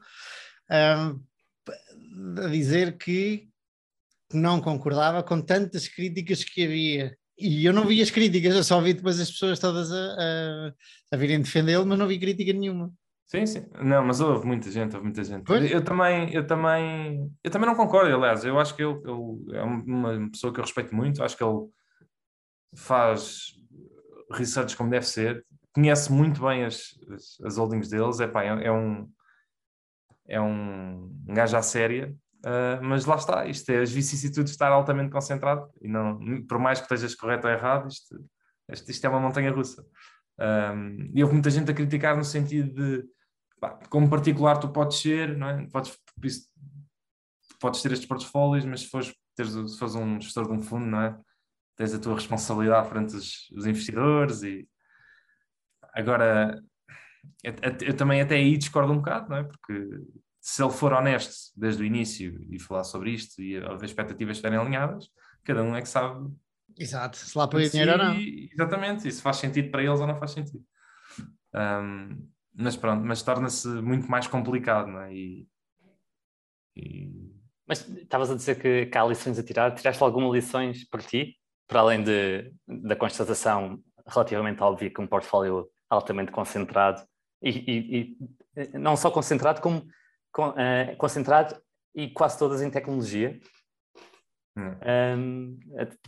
[0.69, 1.13] a
[2.49, 3.49] dizer que
[4.33, 7.17] não concordava com tantas críticas que havia.
[7.37, 10.73] E eu não vi as críticas, eu só vi depois as pessoas todas a, a,
[11.11, 12.93] a virem defendê-lo, mas não vi crítica nenhuma.
[13.25, 13.65] Sim, sim.
[13.81, 15.49] Não, mas houve muita gente, houve muita gente.
[15.49, 19.57] Eu, eu, também, eu também, eu também não concordo, aliás, eu acho que ele, ele,
[19.57, 21.67] é uma pessoa que eu respeito muito, acho que ele
[22.75, 23.53] faz
[24.31, 28.67] research como deve ser, conhece muito bem as, as, as holdings deles, é, pá, é,
[28.67, 29.09] é um
[30.27, 34.55] é um, um gajo à séria Uh, mas lá está, isto é as vicissitudes de
[34.55, 38.23] estar altamente concentrado e não, por mais que estejas correto ou errado, isto,
[38.71, 39.83] isto, isto é uma montanha russa.
[41.13, 43.07] E houve muita gente a criticar no sentido de
[43.59, 45.67] pá, como particular tu podes ser, não é?
[45.71, 45.97] Podes,
[47.59, 50.85] podes ter estes portfólios, mas se fores, teres, se fores um gestor de um fundo,
[50.85, 51.17] não é?
[51.75, 54.67] Tens a tua responsabilidade frente os investidores e
[55.93, 56.61] agora
[57.43, 59.43] eu, eu, também até aí discordo um bocado, não é?
[59.43, 59.89] Porque
[60.47, 64.59] se ele for honesto desde o início e falar sobre isto e as expectativas estiverem
[64.59, 65.09] alinhadas,
[65.43, 66.31] cada um é que sabe.
[66.77, 68.15] Exato, se lá põe dinheiro ou não.
[68.15, 70.63] Exatamente, e se faz sentido para eles ou não faz sentido.
[71.51, 75.15] Um, mas pronto, mas torna-se muito mais complicado, não é?
[75.15, 75.47] E,
[76.75, 77.09] e...
[77.67, 79.73] Mas estavas a dizer que, que há lições a tirar.
[79.73, 85.67] Tiraste alguma lições para ti, para além de, da constatação relativamente óbvia que um portfólio
[85.89, 87.01] altamente concentrado
[87.41, 88.17] e, e,
[88.55, 89.83] e não só concentrado, como
[90.43, 91.55] uh, concentrado
[91.93, 93.39] e quase todas em tecnologia.
[94.57, 94.75] Hum.
[95.17, 95.59] Um,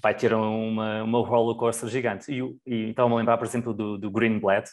[0.01, 2.31] vai ter uma, uma roller coaster gigante.
[2.31, 4.69] E, e então, me lembrar, por exemplo, do, do Greenblatt.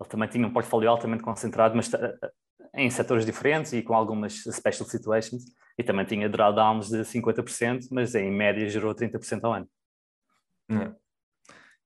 [0.00, 1.98] Ele também tinha um portfólio altamente concentrado, mas uh,
[2.74, 5.44] em setores diferentes e com algumas special situations.
[5.78, 9.68] E também tinha drawdowns de 50%, mas em média gerou 30% ao ano.
[10.70, 10.94] Hum.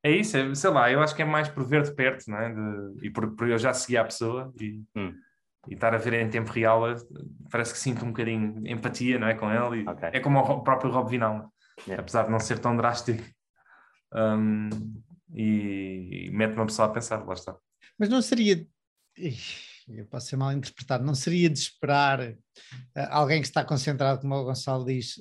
[0.03, 2.39] É isso, é, sei lá, eu acho que é mais por ver de perto, não
[2.39, 2.53] é?
[2.53, 5.13] De, e por, por eu já segui a pessoa e, hum
[5.69, 6.83] e estar a ver em tempo real,
[7.51, 9.83] parece que sinto um bocadinho empatia não é, com ele.
[9.83, 10.11] E okay.
[10.13, 11.53] É como o próprio Rob Vinal,
[11.87, 12.01] yeah.
[12.01, 13.23] apesar de não ser tão drástico.
[14.13, 14.69] Um,
[15.33, 17.57] e, e mete uma pessoa a pensar, lá está.
[17.99, 18.67] Mas não seria,
[19.89, 22.37] eu posso ser mal interpretado, não seria de esperar uh,
[23.11, 25.21] alguém que está concentrado, como o Gonçalo diz,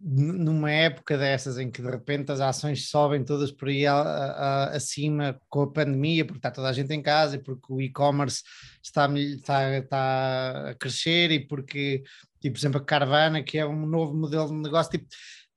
[0.00, 4.76] numa época dessas em que de repente as ações sobem todas por aí a, a,
[4.76, 8.42] acima com a pandemia, porque está toda a gente em casa e porque o e-commerce
[8.82, 12.04] está, está, está a crescer e porque,
[12.40, 15.06] tipo, por exemplo, a Carvana, que é um novo modelo de negócio, tipo,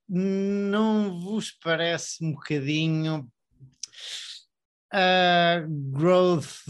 [0.08, 3.30] não vos parece um bocadinho
[4.92, 6.64] uh, growth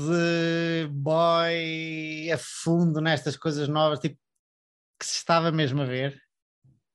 [0.91, 4.19] boy a fundo nestas coisas novas, tipo,
[4.99, 6.22] que se estava mesmo a ver?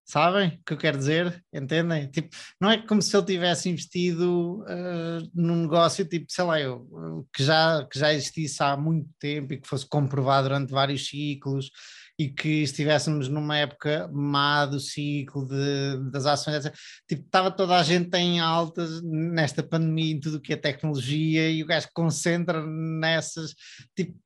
[0.09, 1.43] Sabem o que eu quero dizer?
[1.53, 2.09] Entendem?
[2.09, 2.29] Tipo,
[2.61, 7.43] não é como se ele tivesse investido uh, num negócio, tipo, sei lá, eu, que,
[7.43, 11.69] já, que já existisse há muito tempo e que fosse comprovado durante vários ciclos
[12.17, 16.73] e que estivéssemos numa época má do ciclo de, das ações, etc.
[17.05, 21.49] Tipo, estava toda a gente em altas nesta pandemia em tudo o que é tecnologia
[21.51, 23.53] e o gajo concentra nessas,
[23.93, 24.17] tipo,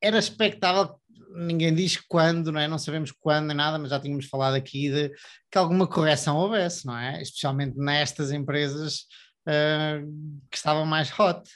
[0.00, 0.98] era expectável
[1.38, 2.66] ninguém diz quando, não é?
[2.66, 5.10] Não sabemos quando nem nada, mas já tínhamos falado aqui de
[5.50, 7.22] que alguma correção houvesse, não é?
[7.22, 9.06] Especialmente nestas empresas
[9.46, 10.06] uh,
[10.50, 11.48] que estavam mais hot.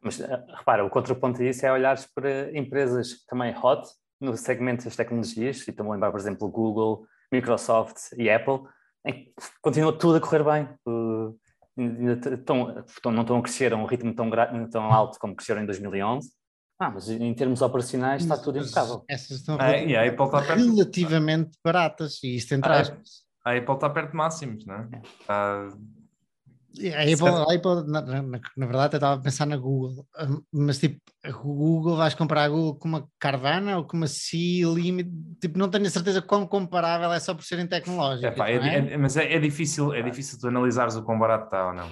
[0.00, 3.88] Mas uh, repara, o contraponto a isso é olhar para empresas também hot
[4.20, 8.60] no segmento das tecnologias, e a lembrar, por exemplo, Google, Microsoft e Apple,
[9.60, 10.68] continua tudo a correr bem.
[10.86, 11.36] Uh,
[12.32, 14.30] estão, não estão a crescer a um ritmo tão,
[14.70, 16.30] tão alto como cresceram em 2011,
[16.82, 19.04] ah, mas em termos operacionais está tudo impecável.
[19.08, 23.22] Essas estão é, e a Apple está perto, relativamente baratas, e isto entre aspas.
[23.44, 24.88] A Apple está perto de máximos, não é?
[25.20, 25.68] Está...
[26.74, 30.42] A Apple, a Apple na, na, na, verdade, eu estava a pensar na Google, hum,
[30.50, 30.98] mas tipo,
[31.44, 35.58] o Google vais comparar a Google com uma Carvana ou com uma C Limit, tipo,
[35.58, 38.38] não tenho a certeza quão comparável é só por serem tecnológicas.
[38.38, 38.96] É, é, é?
[38.96, 41.90] mas é, é, difícil, é difícil tu analisares o quão barato está ou não.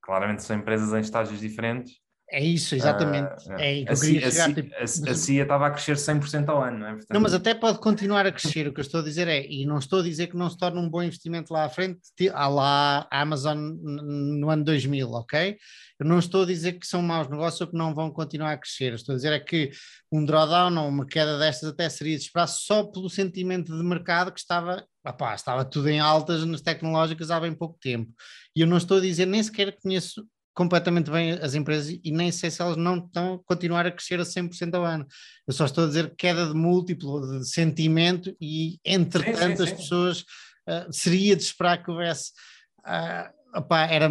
[0.00, 2.00] Claramente são empresas em estágios diferentes
[2.32, 3.48] é isso, exatamente.
[3.48, 6.78] Uh, é a, CIA, chegar, tipo, a, a, CIA estava a crescer 100% ao ano,
[6.78, 6.90] não é?
[6.90, 7.10] Portanto...
[7.12, 8.68] Não, mas até pode continuar a crescer.
[8.68, 10.56] o que eu estou a dizer é, e não estou a dizer que não se
[10.56, 12.00] torne um bom investimento lá à frente,
[12.32, 15.56] à lá Amazon no ano 2000, ok?
[15.98, 18.56] Eu não estou a dizer que são maus negócios ou que não vão continuar a
[18.56, 18.94] crescer.
[18.94, 19.70] Estou a dizer é que
[20.10, 24.32] um drawdown ou uma queda destas até seria de esperar só pelo sentimento de mercado
[24.32, 28.10] que estava, opá, estava tudo em altas nas tecnológicas há bem pouco tempo.
[28.56, 30.24] E eu não estou a dizer, nem sequer conheço
[30.60, 34.20] completamente bem as empresas e nem sei se elas não estão a continuar a crescer
[34.20, 35.06] a 100% ao ano.
[35.48, 39.72] Eu só estou a dizer queda de múltiplo, de sentimento e entretanto sim, sim, as
[39.72, 42.32] pessoas uh, seria de esperar que houvesse
[42.80, 44.10] uh, opá, era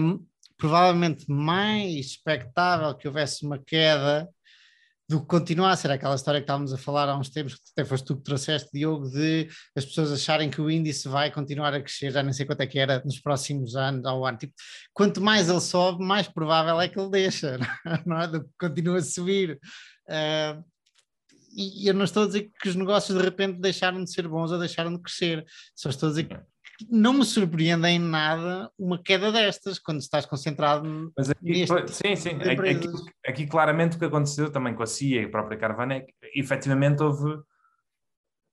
[0.57, 4.27] provavelmente mais expectável que houvesse uma queda
[5.09, 7.61] do que continuar a ser aquela história que estávamos a falar há uns tempos, que
[7.75, 11.73] até foste tu que trouxeste, Diogo, de as pessoas acharem que o índice vai continuar
[11.73, 14.37] a crescer, já nem sei quanto é que era, nos próximos anos, ao ano.
[14.37, 14.53] Tipo,
[14.93, 17.57] quanto mais ele sobe, mais provável é que ele deixa,
[18.05, 18.27] não é?
[18.27, 19.59] Do que continua a subir.
[20.07, 20.63] Uh,
[21.57, 24.51] e eu não estou a dizer que os negócios de repente deixaram de ser bons
[24.51, 25.43] ou deixaram de crescer,
[25.75, 26.37] só estou a dizer que
[26.89, 32.35] não me surpreende em nada uma queda destas, quando estás concentrado Mas aqui, Sim, sim.
[32.41, 32.87] Aqui,
[33.25, 36.13] aqui, claramente o que aconteceu também com a CIA e a própria Carvana é que
[36.35, 37.41] efetivamente houve.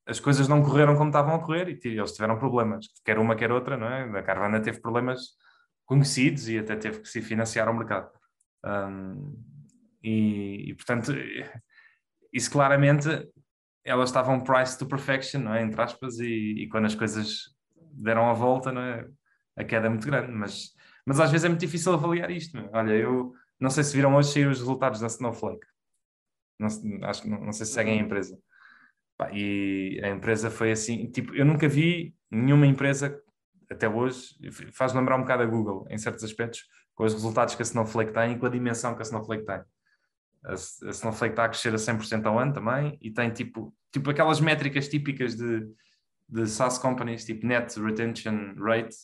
[0.08, 3.50] As coisas não correram como estavam a correr e eles tiveram problemas, quer uma, quer
[3.50, 4.18] outra, não é?
[4.18, 5.20] A Carvana teve problemas
[5.84, 8.10] conhecidos e até teve que se financiar ao mercado.
[8.64, 9.36] Um,
[10.02, 11.12] e, e, portanto,
[12.32, 13.08] isso claramente
[13.84, 15.62] elas estavam price to perfection, não é?
[15.62, 17.55] Entre aspas, e, e quando as coisas
[17.96, 19.06] deram a volta, não é?
[19.56, 22.56] a queda é muito grande, mas, mas às vezes é muito difícil avaliar isto.
[22.56, 22.70] Não é?
[22.72, 25.66] Olha, eu não sei se viram hoje sair os resultados da Snowflake.
[26.58, 26.68] Não,
[27.08, 28.38] acho, não, não sei se seguem a empresa.
[29.16, 33.18] Pá, e a empresa foi assim, tipo, eu nunca vi nenhuma empresa
[33.70, 34.36] até hoje,
[34.72, 38.12] faz lembrar um bocado a Google em certos aspectos, com os resultados que a Snowflake
[38.12, 39.56] tem e com a dimensão que a Snowflake tem.
[40.44, 44.10] A, a Snowflake está a crescer a 100% ao ano também e tem tipo, tipo
[44.10, 45.66] aquelas métricas típicas de
[46.28, 48.94] de SaaS companies, tipo Net Retention Rate,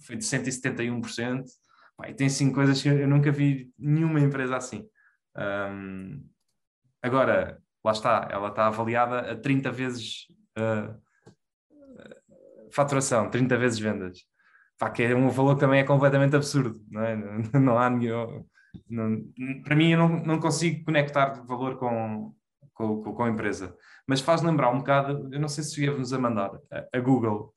[0.00, 1.44] foi de 171%.
[1.96, 4.88] Pá, e tem cinco coisas que eu nunca vi nenhuma empresa assim.
[5.36, 6.26] Um,
[7.02, 10.26] agora, lá está, ela está avaliada a 30 vezes
[10.58, 10.98] uh,
[12.72, 14.20] faturação, 30 vezes vendas.
[14.78, 16.80] Pá, que é um valor que também é completamente absurdo.
[16.90, 17.16] Não, é?
[17.58, 18.46] não há nenhum.
[18.88, 19.20] Não,
[19.64, 22.34] para mim, eu não, não consigo conectar valor com,
[22.72, 23.76] com, com, com a empresa
[24.10, 26.50] mas faz lembrar um bocado, eu não sei se cheguei-vos a mandar,
[26.92, 27.54] a, Google,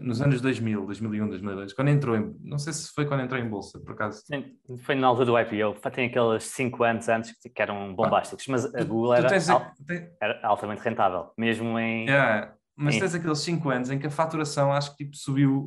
[0.00, 3.48] nos anos 2000, 2001, 2002, quando entrou em, não sei se foi quando entrou em
[3.48, 4.22] bolsa, por acaso.
[4.24, 4.44] Sim,
[4.84, 8.84] foi na altura do IPO, tem aqueles 5 anos antes que eram bombásticos, mas a
[8.84, 10.08] Google era, tens, al, tem...
[10.22, 12.08] era altamente rentável, mesmo em...
[12.08, 13.00] É, mas em...
[13.00, 15.66] tens aqueles 5 anos em que a faturação acho que tipo, subiu,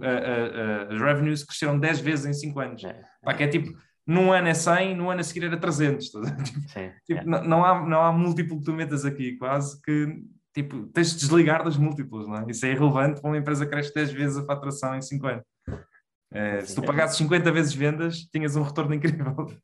[0.89, 2.83] as revenues cresceram 10 vezes em 5 anos.
[2.85, 3.01] É.
[3.21, 3.69] Pá, que é tipo
[4.05, 6.11] num ano é 100, no ano a seguir era 300.
[6.11, 6.21] Tá?
[6.45, 7.25] Sim, tipo, é.
[7.25, 10.23] não, não, há, não há múltiplo que tu metas aqui, quase que
[10.53, 12.45] tipo, tens de desligar das múltiplos, não é?
[12.49, 15.45] Isso é irrelevante para uma empresa que cresce 10 vezes a faturação em 5 anos.
[16.33, 19.35] É, se tu pagasses 50 vezes vendas, tinhas um retorno incrível.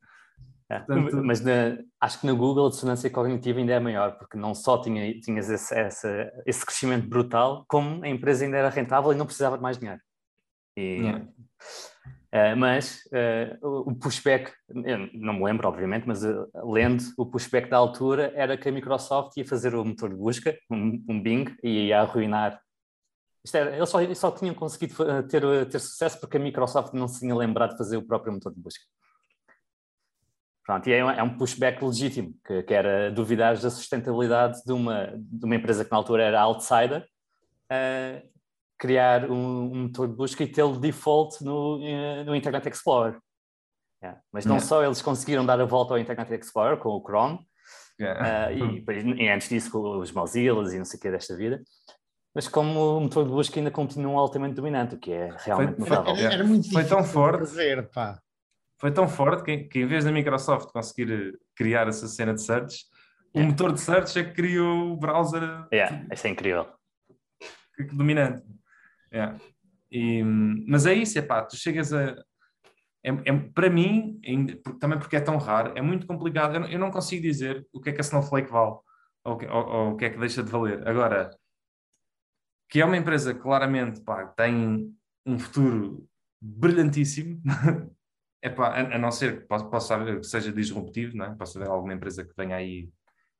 [0.69, 4.37] É, Portanto, mas na, acho que na Google a dissonância cognitiva ainda é maior, porque
[4.37, 9.13] não só tinha, tinhas esse, esse, esse crescimento brutal, como a empresa ainda era rentável
[9.13, 10.01] e não precisava de mais dinheiro.
[10.75, 10.99] E.
[12.33, 13.03] Uh, mas
[13.61, 14.51] uh, o pushback,
[15.13, 19.37] não me lembro, obviamente, mas uh, lendo, o pushback da altura era que a Microsoft
[19.37, 22.59] ia fazer o motor de busca, um, um Bing, e ia arruinar
[23.53, 27.33] Era, eles só, só tinham conseguido ter, ter sucesso porque a Microsoft não se tinha
[27.33, 28.83] lembrado de fazer o próprio motor de busca.
[30.65, 35.13] Pronto, e é, é um pushback legítimo, que, que, era duvidar da sustentabilidade de uma,
[35.15, 37.07] de uma empresa que na altura era outsider,
[38.77, 43.17] criar um, um, motor de busca e tê-lo default no, uh, no Internet Explorer.
[44.01, 44.21] Yeah.
[44.31, 44.67] Mas não yeah.
[44.67, 47.39] só eles conseguiram dar a volta ao Internet Explorer com o Chrome,
[47.99, 48.49] yeah.
[48.49, 51.61] uh, e, e, antes disso com os Mozilla e não sei o que desta vida,
[52.35, 55.89] mas como o motor de busca ainda continua altamente dominante, o que é realmente foi,
[55.89, 56.15] notável.
[56.15, 57.51] Era, era, muito foi tão forte.
[57.55, 58.21] Ver, pá.
[58.79, 62.85] Foi tão forte que, que, em vez da Microsoft conseguir criar essa cena de search,
[63.33, 65.41] o motor de search é que criou o browser.
[65.73, 66.67] Yeah, isso é incrível.
[67.91, 68.43] Dominante.
[69.13, 69.39] Yeah.
[69.91, 72.15] E, mas é isso, é pá, tu chegas a.
[73.03, 74.19] É, é, para mim,
[74.79, 76.55] também porque é tão raro, é muito complicado.
[76.55, 78.77] Eu, eu não consigo dizer o que é que a Snowflake vale
[79.23, 80.87] ou, ou, ou, o que é que deixa de valer.
[80.87, 81.29] Agora,
[82.69, 84.93] que é uma empresa que claramente pá, tem
[85.25, 86.07] um futuro
[86.41, 87.41] brilhantíssimo,
[88.41, 91.35] é pá, a, a, não ser que possa, possa que seja disruptivo, não é?
[91.35, 92.89] possa haver alguma empresa que venha aí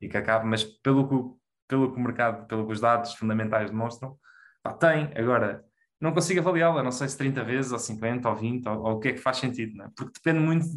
[0.02, 3.70] e que acabe, mas pelo que, pelo que o mercado, pelo que os dados fundamentais
[3.70, 4.18] demonstram,
[4.68, 5.12] pá, tem.
[5.16, 5.64] Agora,
[6.00, 9.00] não consigo avaliá-la, não sei se 30 vezes, ou 50, ou 20, ou, ou o
[9.00, 9.90] que é que faz sentido, é?
[9.96, 10.68] porque depende muito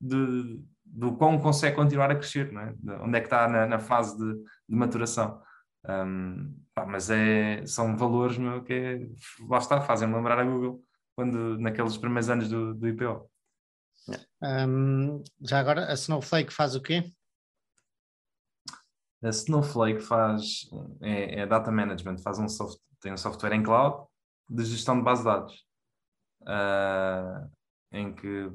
[0.00, 2.72] de, do quão consegue continuar a crescer, é?
[2.76, 4.34] De onde é que está na, na fase de,
[4.68, 5.40] de maturação.
[5.88, 9.08] Um, pá, mas é, são valores meu, que é,
[9.48, 10.82] lá está, fazem-me lembrar a Google
[11.14, 13.30] quando, naqueles primeiros anos do, do IPO.
[14.42, 17.12] Um, já agora, a Snowflake faz o quê?
[19.22, 20.68] A Snowflake faz
[21.00, 24.06] é, é data management, faz um soft, tem um software em cloud
[24.48, 25.66] de gestão de base de dados,
[26.42, 27.50] uh,
[27.92, 28.50] em que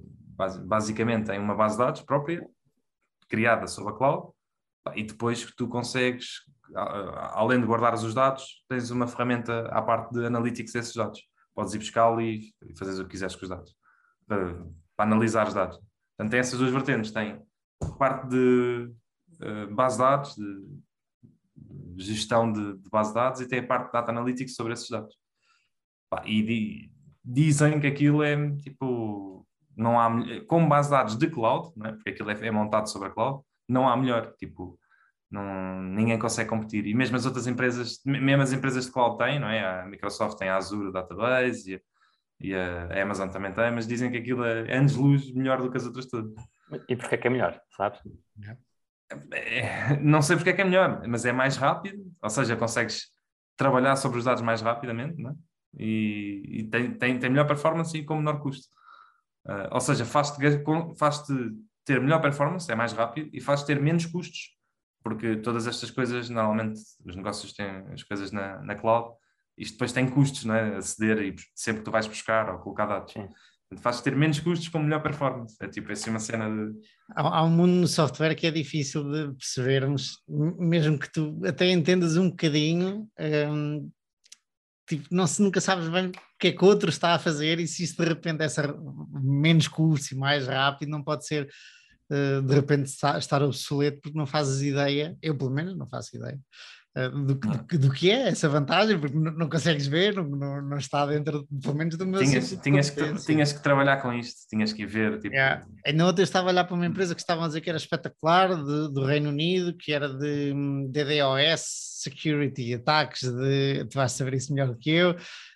[0.65, 2.47] basicamente tem uma base de dados própria,
[3.27, 4.31] criada sobre a cloud,
[4.95, 6.41] e depois tu consegues,
[6.75, 11.21] além de guardares os dados, tens uma ferramenta à parte de analytics desses dados.
[11.55, 13.75] Podes ir buscá-lo e, e fazer o que quiseres com os dados,
[14.27, 15.77] para, para analisar os dados.
[15.77, 17.11] Portanto, tem essas duas vertentes.
[17.11, 17.41] Tem
[17.97, 18.91] parte de
[19.41, 20.67] uh, base de dados, de,
[21.95, 24.73] de gestão de, de, base de dados, e tem a parte de data analytics sobre
[24.73, 25.15] esses dados.
[26.09, 26.91] Pá, e di,
[27.23, 30.09] dizem que aquilo é tipo, não há,
[30.47, 31.91] como base de dados de cloud, é?
[31.93, 34.33] porque aquilo é, é montado sobre a cloud, não há melhor.
[34.37, 34.79] Tipo,
[35.33, 36.85] não, ninguém consegue competir.
[36.85, 39.81] E mesmo as outras empresas, mesmo as empresas de cloud têm, não é?
[39.81, 41.73] A Microsoft tem a Azure Database
[42.39, 45.77] e, e a Amazon também tem, mas dizem que aquilo é anos-luz melhor do que
[45.77, 46.31] as outras todas.
[46.87, 47.99] E porquê é que é melhor, sabes?
[48.47, 48.55] É,
[50.01, 53.07] não sei porque é que é melhor, mas é mais rápido, ou seja, consegues
[53.55, 55.33] trabalhar sobre os dados mais rapidamente, não é?
[55.77, 58.67] E, e tem, tem, tem melhor performance e com menor custo.
[59.45, 60.37] Uh, ou seja, faz-te
[60.97, 61.23] faz
[61.83, 64.55] ter melhor performance, é mais rápido, e faz-te ter menos custos
[65.03, 69.13] porque todas estas coisas, normalmente, os negócios têm as coisas na, na cloud,
[69.57, 70.77] isto depois tem custos, não é?
[70.77, 73.13] Aceder e sempre que tu vais buscar ou colocar dados.
[73.77, 75.55] Faz ter menos custos com melhor performance.
[75.59, 76.73] É tipo, é assim uma cena de.
[77.15, 81.69] Há, há, um mundo no software que é difícil de percebermos, mesmo que tu até
[81.69, 83.09] entendas um bocadinho,
[83.49, 83.89] um,
[84.87, 87.67] tipo, não se nunca sabes bem o que é que outro está a fazer e
[87.67, 88.47] se isso de repente é
[89.21, 91.49] menos custo e mais rápido, não pode ser
[92.11, 96.39] eh, de repente estar obsoleto porque não fazes ideia, eu pelo menos não faço ideia,
[96.95, 100.77] do, do, do, que é essa vantagem, porque não, não consegues ver, não, não, não,
[100.77, 104.71] está dentro, pelo menos, do meu tinhas, tinhas que, tinhas que trabalhar com isto, tinhas
[104.71, 105.19] que ver.
[105.19, 105.33] Tipo...
[105.33, 105.65] Yeah.
[105.85, 107.77] Ainda ontem eu estava a olhar para uma empresa que estavam a dizer que era
[107.77, 110.53] espetacular, de, do Reino Unido, que era de
[110.89, 113.85] DDoS, security, ataques de.
[113.85, 115.11] Tu vais saber isso melhor do que eu.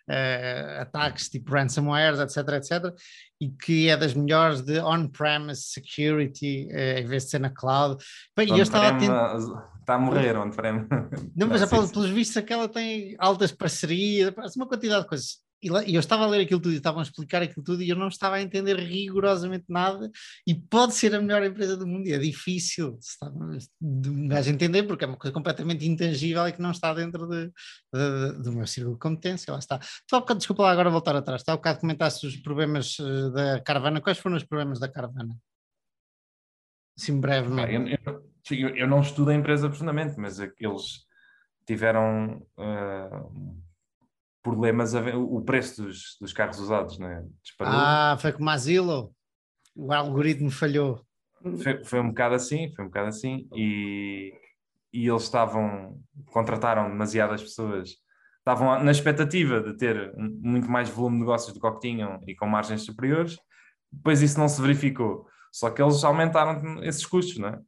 [0.09, 2.95] Uh, ataques tipo ransomware, etc, etc,
[3.41, 8.03] e que é das melhores de on-premise security, uh, em vez de ser na cloud.
[8.35, 9.76] Bem, eu estava a tentar...
[9.88, 10.85] Está a morrer on-prem.
[11.33, 15.81] Não, mas já, pelos vistos aquela tem altas parcerias, uma quantidade de coisas e, lá,
[15.85, 17.95] e, eu estava a ler aquilo tudo e estavam a explicar aquilo tudo e eu
[17.95, 20.11] não estava a entender rigorosamente nada
[20.45, 22.99] e pode ser a melhor empresa do mundo e é difícil
[23.81, 27.25] de um gajo entender porque é uma coisa completamente intangível e que não está dentro
[27.25, 27.47] de,
[27.93, 29.79] de, do meu círculo de competência, lá está.
[29.79, 33.61] Tu bocado, desculpa lá agora voltar atrás, está há bocado comentaste os problemas eh, da
[33.61, 35.33] Caravana, quais foram os problemas da Caravana?
[36.99, 37.69] Assim brevemente.
[37.69, 41.05] Ah, eu, eu, eu, não estudo a empresa profundamente, mas eles
[41.65, 42.45] tiveram...
[42.57, 43.67] Uh,
[44.47, 47.25] problemas, a, o preço dos, dos carros usados, né?
[47.43, 47.73] Disparou.
[47.75, 49.13] Ah, foi como a Zillow,
[49.75, 51.05] o algoritmo falhou.
[51.61, 54.33] Foi, foi, um bocado assim, foi um bocado assim, e,
[54.93, 57.95] e eles estavam, contrataram demasiadas pessoas,
[58.39, 62.33] estavam na expectativa de ter muito mais volume de negócios do que, que tinham e
[62.33, 63.37] com margens superiores,
[63.91, 67.59] depois isso não se verificou, só que eles aumentaram esses custos, não é?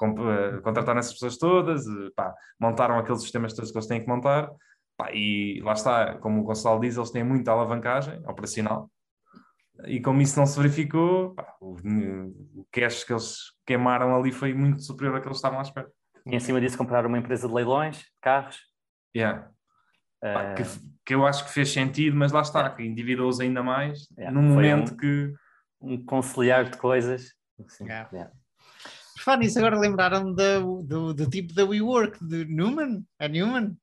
[0.00, 4.08] Eh, contrataram essas pessoas todas, eh, pá, montaram aqueles sistemas todos que eles têm que
[4.08, 4.50] montar,
[4.96, 8.90] Pá, e lá está, como o Gonçalo diz, eles têm muita alavancagem operacional
[9.86, 11.74] e como isso não se verificou, pá, o,
[12.56, 13.36] o cash que eles
[13.66, 15.90] queimaram ali foi muito superior ao que eles estavam à espera.
[16.26, 18.60] E em cima disso compraram uma empresa de leilões, de carros.
[19.16, 19.50] Yeah.
[20.22, 20.34] Uh...
[20.34, 20.62] Pá, que,
[21.04, 24.30] que, eu acho que fez sentido, mas lá está, que endividou-os ainda mais yeah.
[24.30, 25.34] num momento um, que...
[25.80, 27.32] Um conciliar de coisas.
[27.66, 28.08] Assim, yeah.
[28.12, 28.32] Yeah.
[29.22, 33.76] Por falar nisso, agora lembraram do, do, do tipo da WeWork, de Newman, a Newman?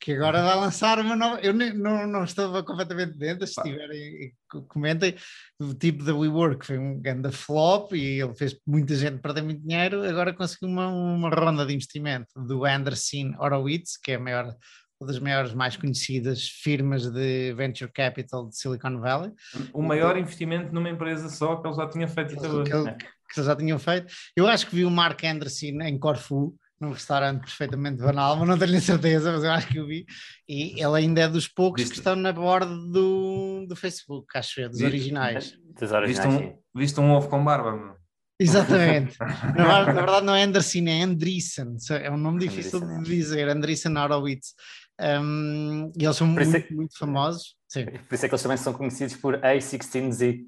[0.00, 1.40] que agora vai lançar uma nova.
[1.40, 4.34] Eu não, não estava completamente dentro, se tiverem,
[4.68, 5.14] comentem.
[5.58, 9.62] O tipo da WeWork foi um grande flop e ele fez muita gente perder muito
[9.62, 10.02] dinheiro.
[10.02, 14.54] Agora conseguiu uma, uma ronda de investimento do Anderson Horowitz, que é a maior,
[15.00, 19.32] uma das maiores, mais conhecidas firmas de venture capital de Silicon Valley.
[19.72, 22.32] O maior investimento numa empresa só que ele já tinha feito.
[22.32, 22.96] Ele,
[23.34, 24.12] que já tinham feito.
[24.36, 28.58] Eu acho que vi o Mark Anderson em Corfu num restaurante perfeitamente banal, mas não
[28.58, 30.04] tenho certeza, mas eu acho que eu vi.
[30.48, 31.92] E ele ainda é dos poucos viste?
[31.92, 34.90] que estão na borda do, do Facebook, acho eu, dos viste?
[34.90, 35.58] originais.
[35.78, 37.94] Dos originais viste, um, viste um ovo com barba, meu.
[38.38, 39.16] Exatamente.
[39.56, 41.76] na, verdade, não é Anderson, é Andreessen.
[42.02, 43.02] É um nome difícil de é.
[43.02, 43.48] dizer.
[43.48, 44.54] Andreessen Horowitz.
[45.00, 47.56] Um, e eles são muito, é, muito famosos.
[47.68, 47.86] Sim.
[47.86, 50.40] Por isso é que eles também são conhecidos por A16Z.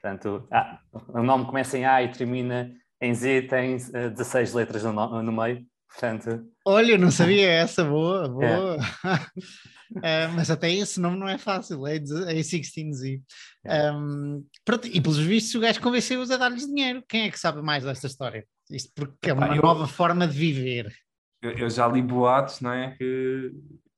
[0.00, 2.70] Portanto, ah, o nome começa em A e termina
[3.00, 6.46] em Z tem uh, eh, 16 letras no, no, meio, portanto...
[6.64, 8.76] Olha, não sabia essa, boa, boa.
[10.02, 10.26] É.
[10.28, 13.20] uh, mas até esse nome não é fácil, é, é 16Z.
[13.64, 13.92] É.
[13.92, 17.02] Um, pronto, e pelos vistos o gajo convenceu-os a dar-lhes dinheiro.
[17.08, 18.44] Quem é que sabe mais desta história?
[18.70, 20.92] Isto porque é uma eu, nova forma de viver.
[21.40, 22.96] Eu, eu, já li boatos, não é?
[22.96, 23.52] Que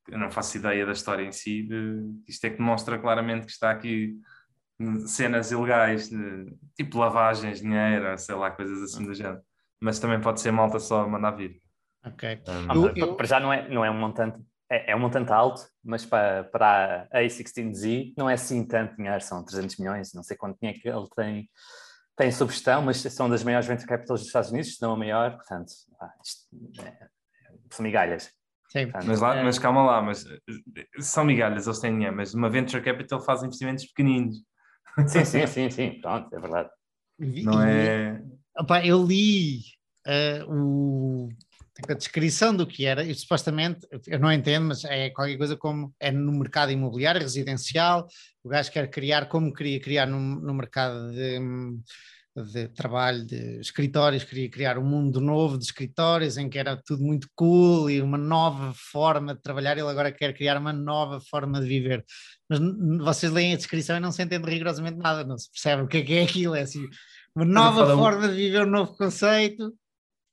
[0.09, 1.63] eu não faço ideia da história em si.
[1.63, 4.15] De, isto é que mostra claramente que está aqui
[5.07, 9.41] cenas ilegais, de, tipo lavagens de dinheiro, sei lá, coisas assim do género.
[9.81, 11.61] Mas também pode ser malta só mandar vir.
[12.05, 12.43] Ok.
[12.49, 13.17] Um, eu, eu...
[13.17, 14.39] Para já não é, não é um montante,
[14.71, 19.21] é, é, um montante alto, mas para, para a A16Z não é assim tanto dinheiro,
[19.21, 21.51] são 300 milhões, não sei quanto dinheiro que ele tem,
[22.17, 25.37] tem subgestão, mas são das maiores venture capitals dos Estados Unidos, se não a maior,
[25.37, 27.09] portanto, ah, isto, é,
[27.71, 28.31] são migalhas.
[28.69, 28.89] Sim.
[29.05, 30.25] Mas, lá, mas calma lá, mas
[31.01, 34.37] são migalhas, eles têm dinheiro, mas uma venture capital faz investimentos pequeninos.
[35.07, 36.71] Sim, sim, sim, sim, pronto, é verdade.
[37.19, 38.23] Não é.
[38.59, 39.61] Opa, eu li
[40.07, 41.29] uh, o,
[41.89, 45.95] a descrição do que era, e supostamente, eu não entendo, mas é qualquer coisa como
[46.01, 48.07] é no mercado imobiliário, residencial,
[48.43, 51.39] o gajo quer criar como queria criar no, no mercado de,
[52.37, 57.03] de trabalho de escritórios, queria criar um mundo novo de escritórios em que era tudo
[57.03, 61.61] muito cool e uma nova forma de trabalhar, ele agora quer criar uma nova forma
[61.61, 62.05] de viver
[62.51, 62.59] mas
[62.99, 65.99] vocês leem a descrição e não se entende rigorosamente nada, não se percebe o que
[65.99, 66.85] é que é aquilo, é assim,
[67.33, 69.73] uma nova forma de viver um novo conceito.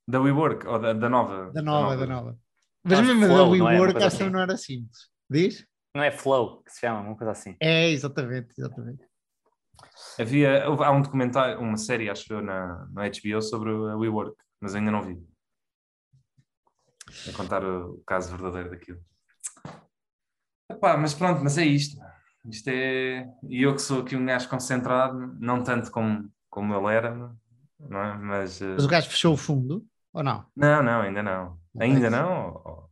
[0.07, 1.51] Da WeWork, ou da, da nova?
[1.51, 2.37] Da nova, da nova.
[2.83, 4.31] Mas mesmo a da é WeWork acho que assim.
[4.31, 5.09] não era simples.
[5.29, 5.63] Diz?
[5.95, 7.55] Não é Flow que se chama, uma coisa assim.
[7.59, 9.05] É, exatamente, exatamente.
[10.19, 14.73] Havia, há um documentário, uma série, acho eu, na, na HBO sobre a WeWork, mas
[14.73, 15.17] ainda não vi.
[17.29, 18.99] A contar o caso verdadeiro daquilo.
[20.69, 21.97] Epá, mas pronto, mas é isto.
[22.49, 23.27] Isto é.
[23.49, 27.13] E eu que sou aqui um gajo concentrado, não tanto como, como ele era,
[27.79, 28.17] não é?
[28.17, 30.45] Mas, mas o gajo fechou o fundo, ou não?
[30.55, 31.59] Não, não, ainda não.
[31.73, 32.87] não ainda não.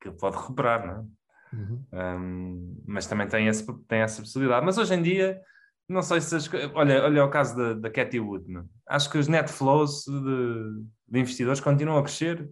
[0.00, 1.20] Que ele pode recuperar, não é?
[1.52, 1.84] Uhum.
[1.92, 4.64] Um, mas também tem, esse, tem essa possibilidade.
[4.64, 5.40] Mas hoje em dia,
[5.90, 6.36] não sei se.
[6.36, 8.46] As, olha, olha o caso da, da Cathy Wood.
[8.88, 12.48] Acho que os net flows de, de investidores continuam a crescer.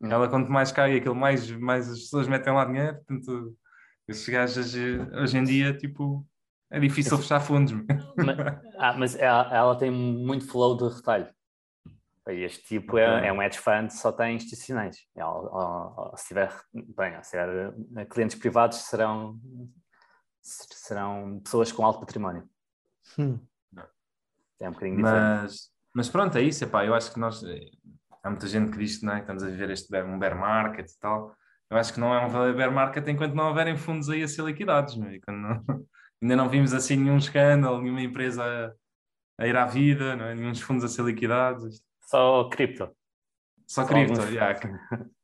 [0.00, 0.10] Uhum.
[0.10, 2.96] Ela, quanto mais cai aquilo, mais, mais as pessoas metem lá dinheiro.
[2.96, 3.56] Portanto,
[4.06, 4.74] esses gajos
[5.14, 6.26] hoje em dia, tipo,
[6.70, 7.72] é difícil fechar fundos.
[8.16, 8.38] Mas,
[8.78, 11.28] ah, mas ela, ela, tem muito flow de retalho.
[12.28, 13.24] Este tipo é, okay.
[13.24, 14.98] é, é, um hedge fund, só tem institucionais.
[15.16, 19.40] Ela, se tiver, bem, se tiver eh, clientes privados, serão,
[20.40, 22.48] serão pessoas com alto património.
[23.18, 23.38] Hum.
[24.60, 25.42] É um bocadinho diferente.
[25.42, 26.64] Mas, mas pronto, é isso.
[26.64, 27.42] Epá, eu acho que nós.
[27.42, 27.70] Eh,
[28.22, 29.18] há muita gente que diz que é?
[29.18, 31.34] estamos a viver este um bear market e tal.
[31.68, 34.44] Eu acho que não é um bear market enquanto não houverem fundos aí a ser
[34.44, 34.96] liquidados.
[34.96, 35.18] Não, é?
[35.28, 35.86] não
[36.22, 40.34] ainda não vimos assim nenhum escândalo, nenhuma empresa a, a ir à vida, não é?
[40.34, 41.82] nenhum fundos a ser liquidados.
[42.02, 42.88] Só cripto.
[43.66, 44.58] Só, Só cripto, yeah.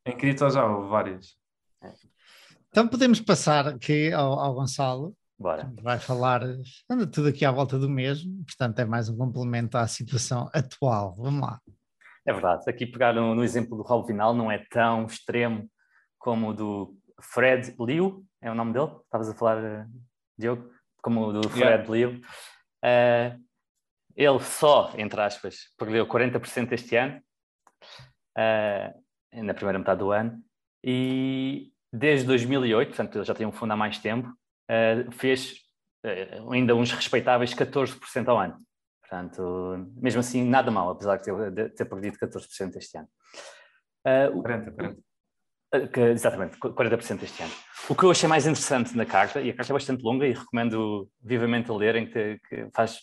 [0.04, 1.36] em cripto já houve várias.
[2.68, 5.16] Então podemos passar aqui ao, ao Gonçalo.
[5.38, 5.72] Bora.
[5.80, 6.42] Vai falar,
[6.90, 11.14] anda tudo aqui à volta do mesmo, portanto é mais um complemento à situação atual.
[11.16, 11.60] Vamos lá.
[12.26, 15.70] É verdade, aqui pegar no, no exemplo do Raul Vinal não é tão extremo
[16.18, 18.90] como o do Fred Liu, é o nome dele?
[19.04, 19.88] Estavas a falar,
[20.36, 20.70] Diogo?
[21.00, 21.88] Como o do Fred yeah.
[21.88, 22.20] Liu.
[22.84, 23.48] Uh,
[24.16, 27.22] ele só, entre aspas, perdeu 40% este ano,
[28.36, 30.42] uh, na primeira metade do ano,
[30.82, 34.28] e desde 2008, portanto ele já tem um fundo há mais tempo,
[35.12, 35.54] fez
[36.04, 38.56] uh, ainda uns respeitáveis 14% ao ano.
[39.00, 43.08] Portanto, mesmo assim, nada mal, apesar de ter, de ter perdido 14% este ano.
[44.06, 45.08] Uh, 40, 40.
[45.92, 47.52] Que, exatamente, 40% este ano.
[47.90, 50.32] O que eu achei mais interessante na carta, e a carta é bastante longa e
[50.32, 53.00] recomendo vivamente a lerem, que, que faz,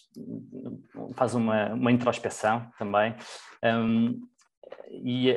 [1.15, 3.15] faz uma, uma introspeção também,
[3.63, 4.19] um,
[4.91, 5.31] e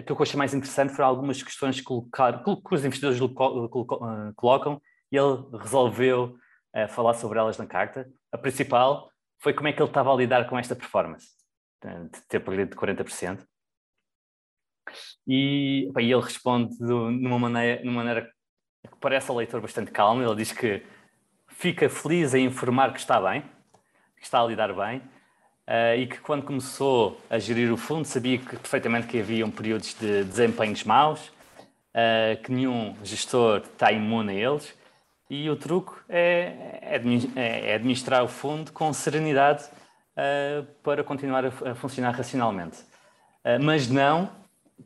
[0.00, 4.32] o que eu achei mais interessante foram algumas questões que, colocar, que os investidores ah,
[4.34, 4.80] colocam
[5.10, 6.36] e ele resolveu
[6.74, 8.08] uh, falar sobre elas na carta.
[8.32, 11.28] A principal foi como é que ele estava a lidar com esta performance,
[11.82, 13.44] de ter perdido de 40%.
[15.26, 18.30] E, e ele responde de numa maneira, numa maneira
[18.82, 20.22] que parece ao leitor bastante calmo.
[20.22, 20.82] Ele diz que
[21.48, 23.42] fica feliz em informar que está bem,
[24.16, 28.38] que está a lidar bem, uh, e que quando começou a gerir o fundo sabia
[28.38, 34.50] que, perfeitamente que haviam períodos de desempenhos maus, uh, que nenhum gestor está imune a
[34.50, 34.74] eles,
[35.28, 37.02] e o truque é, é,
[37.36, 42.78] é, é administrar o fundo com serenidade uh, para continuar a, a funcionar racionalmente.
[43.60, 44.30] mas não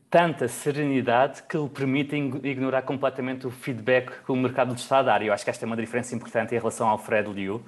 [0.09, 5.03] tanta serenidade que lhe permite ignorar completamente o feedback que o mercado lhe está a
[5.03, 5.21] dar.
[5.21, 7.63] Eu acho que esta é uma diferença importante em relação ao Fred Liu.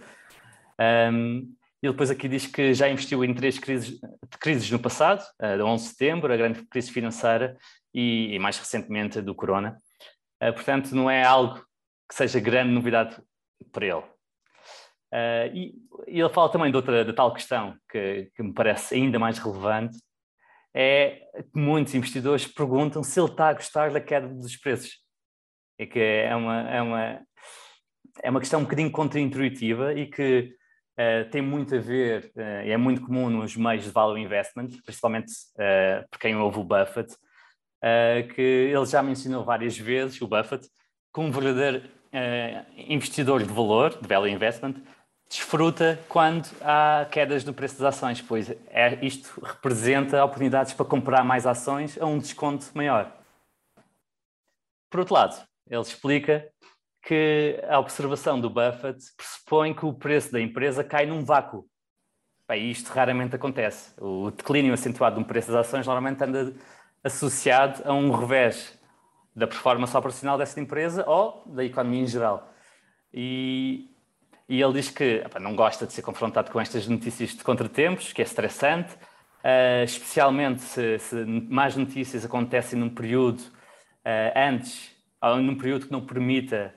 [0.80, 4.00] Um, ele depois aqui diz que já investiu em três crises,
[4.40, 7.58] crises no passado, a de 11 de setembro, a grande crise financeira
[7.94, 9.78] e, e mais recentemente a do corona.
[10.42, 11.62] Uh, portanto, não é algo
[12.08, 13.22] que seja grande novidade
[13.72, 14.04] para ele.
[15.14, 15.76] Uh, e,
[16.08, 19.38] e, ele fala também de outra de tal questão que, que me parece ainda mais
[19.38, 19.98] relevante,
[20.74, 25.04] é que muitos investidores perguntam se ele está a gostar da queda dos preços.
[25.78, 27.22] É que é uma, é uma,
[28.24, 30.56] é uma questão um bocadinho contraintuitiva e que
[31.00, 35.32] uh, tem muito a ver, uh, é muito comum nos meios de value investment, principalmente
[35.56, 37.16] uh, por quem ouve o Buffett,
[38.34, 40.66] que ele já mencionou várias vezes, o Buffett,
[41.14, 41.90] como um verdadeiro
[42.76, 44.76] investidor de valor, de value investment,
[45.30, 51.24] desfruta quando há quedas no preço das ações, pois é, isto representa oportunidades para comprar
[51.24, 53.12] mais ações a um desconto maior.
[54.90, 56.48] Por outro lado, ele explica
[57.02, 61.68] que a observação do Buffett pressupõe que o preço da empresa cai num vácuo.
[62.48, 63.94] Bem, isto raramente acontece.
[64.00, 66.54] O declínio acentuado do preço das ações normalmente anda
[67.04, 68.80] associado a um revés
[69.36, 72.54] da performance operacional dessa empresa ou da economia em geral.
[73.14, 73.90] E,
[74.48, 78.14] e ele diz que opa, não gosta de ser confrontado com estas notícias de contratempos,
[78.14, 85.38] que é estressante, uh, especialmente se, se, mais notícias acontecem num período uh, antes, ou
[85.38, 86.76] num período que não permita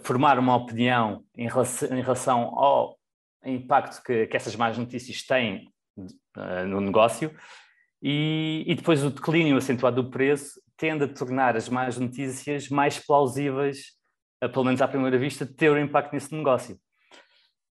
[0.00, 2.98] formar uma opinião em relação, em relação ao
[3.44, 7.34] impacto que, que, essas más notícias têm uh, no negócio
[8.02, 12.98] e, e, depois o declínio acentuado do preço tende a tornar as más notícias mais
[12.98, 13.92] plausíveis,
[14.52, 16.80] pelo menos à primeira vista, de ter um impacto nesse negócio.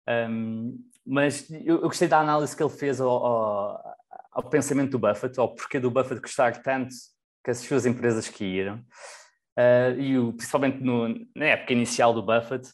[0.08, 3.96] Um, mas eu, eu, gostei da análise que ele fez ao, ao,
[4.32, 6.94] ao, pensamento do Buffett, ao porquê do Buffett gostar tanto
[7.44, 8.78] que as suas empresas caíram
[9.58, 12.68] uh, e o, principalmente no, na época inicial do Buffett,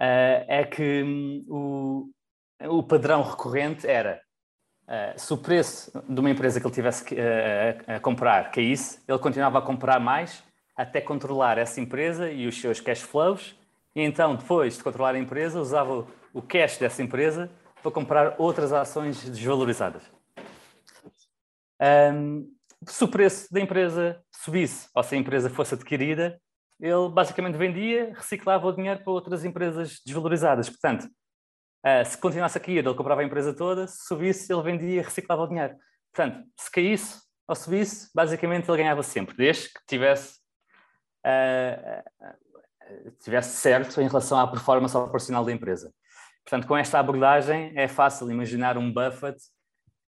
[0.00, 2.10] uh, é que um, o,
[2.78, 4.21] o padrão recorrente era
[4.92, 7.16] uh, se o preço de uma empresa que ele tivesse que,
[7.86, 10.42] a comprar caísse, ele continuava a comprar mais
[10.76, 13.56] até controlar essa empresa e os seus cash flows,
[13.94, 17.50] e então, depois de controlar a empresa, usava o cash dessa empresa
[17.82, 20.02] para comprar outras ações desvalorizadas.
[22.14, 22.48] Um,
[22.86, 26.40] se o preço da empresa subisse ou se a empresa fosse adquirida,
[26.80, 30.68] ele basicamente vendia, reciclava o dinheiro para outras empresas desvalorizadas.
[30.68, 31.08] Portanto,
[31.84, 35.02] uh, se continuasse a cair, ele comprava a empresa toda, se subisse, ele vendia e
[35.02, 35.76] reciclava o dinheiro.
[36.12, 40.38] Portanto, se caísse ou subisse, basicamente ele ganhava sempre, desde que tivesse,
[41.26, 42.02] uh,
[43.22, 45.92] tivesse certo em relação à performance operacional da empresa.
[46.44, 49.38] Portanto, com esta abordagem é fácil imaginar um Buffett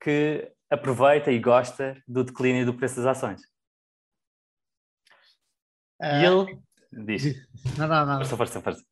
[0.01, 3.43] que aproveita e gosta do declínio do preço das ações.
[6.01, 6.59] E ele
[7.05, 7.47] diz.
[7.79, 8.17] Não, não, não.
[8.19, 8.92] Força, força, força.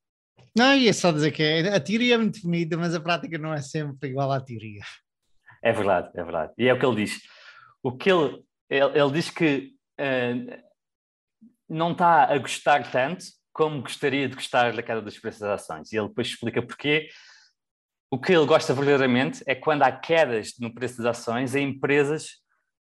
[0.56, 3.62] Não, ia só dizer que a teoria é muito bonita, mas a prática não é
[3.62, 4.82] sempre igual à teoria.
[5.62, 6.52] É verdade, é verdade.
[6.58, 7.20] E é o que ele diz.
[7.82, 10.62] O que ele, ele, ele diz que uh,
[11.68, 15.92] não está a gostar tanto como gostaria de gostar da queda dos preços das ações.
[15.92, 17.08] E ele depois explica porquê.
[18.10, 22.40] O que ele gosta verdadeiramente é quando há quedas no preço das ações em empresas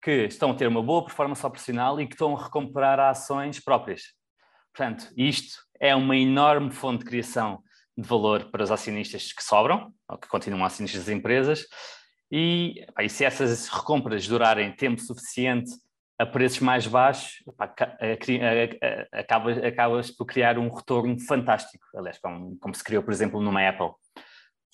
[0.03, 4.03] que estão a ter uma boa performance operacional e que estão a recuperar ações próprias.
[4.73, 7.63] Portanto, isto é uma enorme fonte de criação
[7.97, 11.67] de valor para os acionistas que sobram, ou que continuam acionistas das empresas,
[12.31, 15.71] e, e se essas recompras durarem tempo suficiente
[16.19, 17.43] a preços mais baixos,
[19.67, 23.93] acabas, por criar um retorno fantástico, aliás, como, como se criou, por exemplo, numa Apple.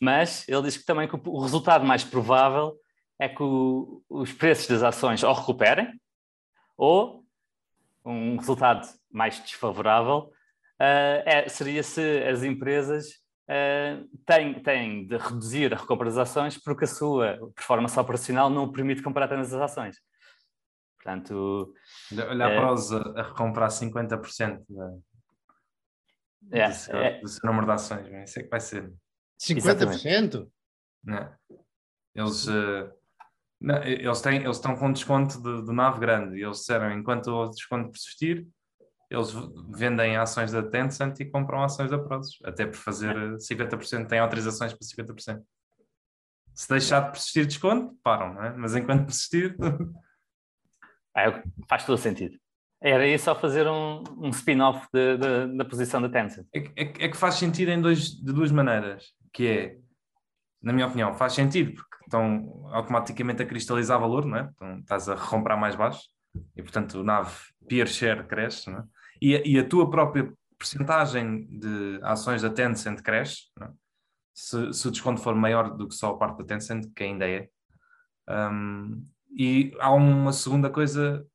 [0.02, 2.76] Mas ele diz que também que o resultado mais provável
[3.18, 5.88] é que o, os preços das ações ou recuperem,
[6.76, 7.24] ou
[8.04, 10.30] um resultado mais desfavorável
[10.78, 13.06] é, seria se as empresas
[13.48, 18.70] uh, têm, têm de reduzir a recompra das ações porque a sua performance operacional não
[18.70, 19.96] permite comprar tantas ações.
[20.96, 21.72] Portanto.
[22.12, 24.98] Olhar é, para os a, a recomprar 50% da,
[26.52, 28.92] é, do, seu, é, do seu número de ações, isso é que vai ser.
[29.40, 30.48] 50%?
[31.04, 31.32] Não.
[32.14, 32.90] Eles, uh,
[33.60, 37.28] não, eles, têm, eles estão com desconto de, de nave grande e eles disseram enquanto
[37.28, 38.46] o desconto persistir,
[39.10, 39.32] eles
[39.70, 44.72] vendem ações da Tencent e compram ações da Prozis, até por fazer 50%, têm autorizações
[44.72, 45.42] para 50%.
[46.54, 48.56] Se deixar de persistir desconto, param, não é?
[48.56, 49.56] Mas enquanto persistir.
[51.18, 52.36] É, faz todo sentido.
[52.78, 54.86] Era isso só fazer um, um spin-off
[55.56, 56.46] da posição da Tencent.
[56.54, 59.78] É, é, é, que faz sentido em dois, de duas maneiras, que é,
[60.62, 64.50] na minha opinião, faz sentido, porque estão automaticamente a cristalizar valor, não é?
[64.54, 66.02] Então estás a recomprar mais baixo
[66.54, 67.34] e, portanto, o NAV
[67.66, 68.84] peer share cresce, não é?
[69.20, 73.68] E, e a tua própria percentagem de ações da Tencent cresce, é?
[74.34, 77.28] se, se, o desconto for maior do que só a parte da Tencent, que ainda
[77.28, 77.48] é.
[78.28, 81.26] Um, e há uma segunda coisa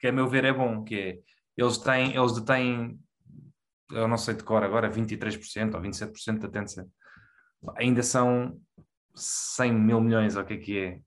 [0.00, 1.18] que, a meu ver, é bom, que é,
[1.56, 2.98] eles têm, eles detêm,
[3.90, 6.88] eu não sei de cor agora, 23% ou 27% da Tencent.
[7.76, 8.60] Ainda são
[9.14, 11.00] 100 mil milhões, ou o que é que é,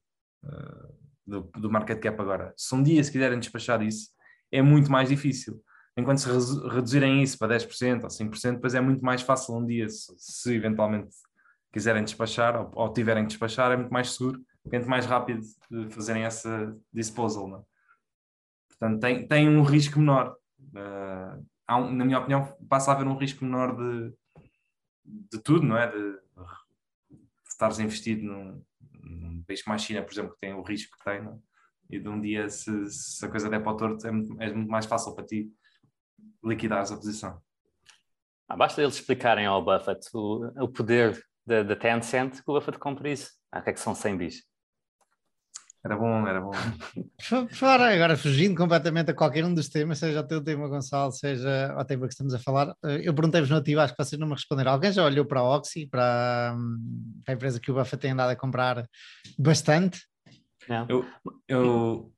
[0.43, 2.53] uh, do, do market cap agora.
[2.57, 4.09] Se um dia se quiserem despachar isso,
[4.51, 5.63] é muito mais difícil
[6.01, 6.29] enquanto se
[6.67, 11.15] reduzirem isso para 10% ou 5%, depois é muito mais fácil um dia, se, eventualmente
[11.71, 15.41] quiserem despachar ou, ou, tiverem que despachar, é muito mais seguro, é muito mais rápido
[15.91, 17.47] fazerem essa disposal.
[17.47, 17.59] Não?
[17.59, 17.63] É?
[18.69, 20.35] Portanto, tem, tem um risco menor.
[20.59, 24.13] Uh, um, na minha opinião, passa a haver um risco menor de,
[25.05, 25.89] de tudo, não é?
[25.89, 28.61] De, de estares investido num,
[29.01, 31.33] num país como a China, por exemplo, que tem o risco que tem, não?
[31.33, 31.51] É?
[31.91, 34.53] e de um dia, se, se, a coisa der para o torto, é muito, é
[34.53, 35.51] muito mais fácil para ti
[36.43, 37.41] liquidares a posição.
[38.47, 43.09] Ah, basta eles explicarem ao Buffett o, o poder da, Tencent que o Buffett compra
[43.09, 43.31] isso.
[43.51, 44.51] Ah, que é que são 100 bis?
[45.83, 46.51] Era bom, era bom.
[47.49, 51.75] Fora, agora fugindo completamente a qualquer um dos temas, seja o teu tema, Gonçalo, seja
[51.75, 54.27] o tema que estamos a falar, eh, eu perguntei-vos no ativo, acho que vocês não
[54.27, 54.73] me responderam.
[54.73, 58.11] Alguém já olhou para a Oxy, para, hum, para a empresa que o Buffett tem
[58.11, 58.87] andado a comprar
[59.39, 60.05] bastante?
[60.69, 60.85] Não.
[60.87, 61.05] Eu,
[61.47, 62.13] eu...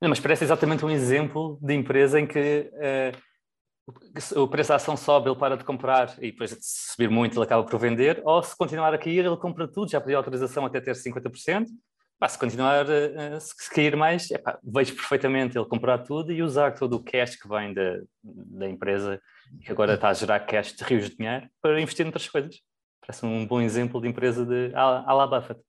[0.00, 4.96] Não, mas parece exatamente um exemplo de empresa em que uh, o preço da ação
[4.96, 8.42] sobe, ele para de comprar e depois de subir muito ele acaba por vender, ou
[8.42, 11.66] se continuar a cair, ele compra tudo, já pediu autorização até ter 50%.
[12.18, 16.74] Pá, se continuar, uh, se cair mais, epá, vejo perfeitamente ele comprar tudo e usar
[16.74, 19.20] todo o cash que vem da, da empresa,
[19.62, 22.56] que agora está a gerar cash de rios de dinheiro, para investir em outras coisas.
[23.00, 25.60] Parece um bom exemplo de empresa de à, à la Buffett.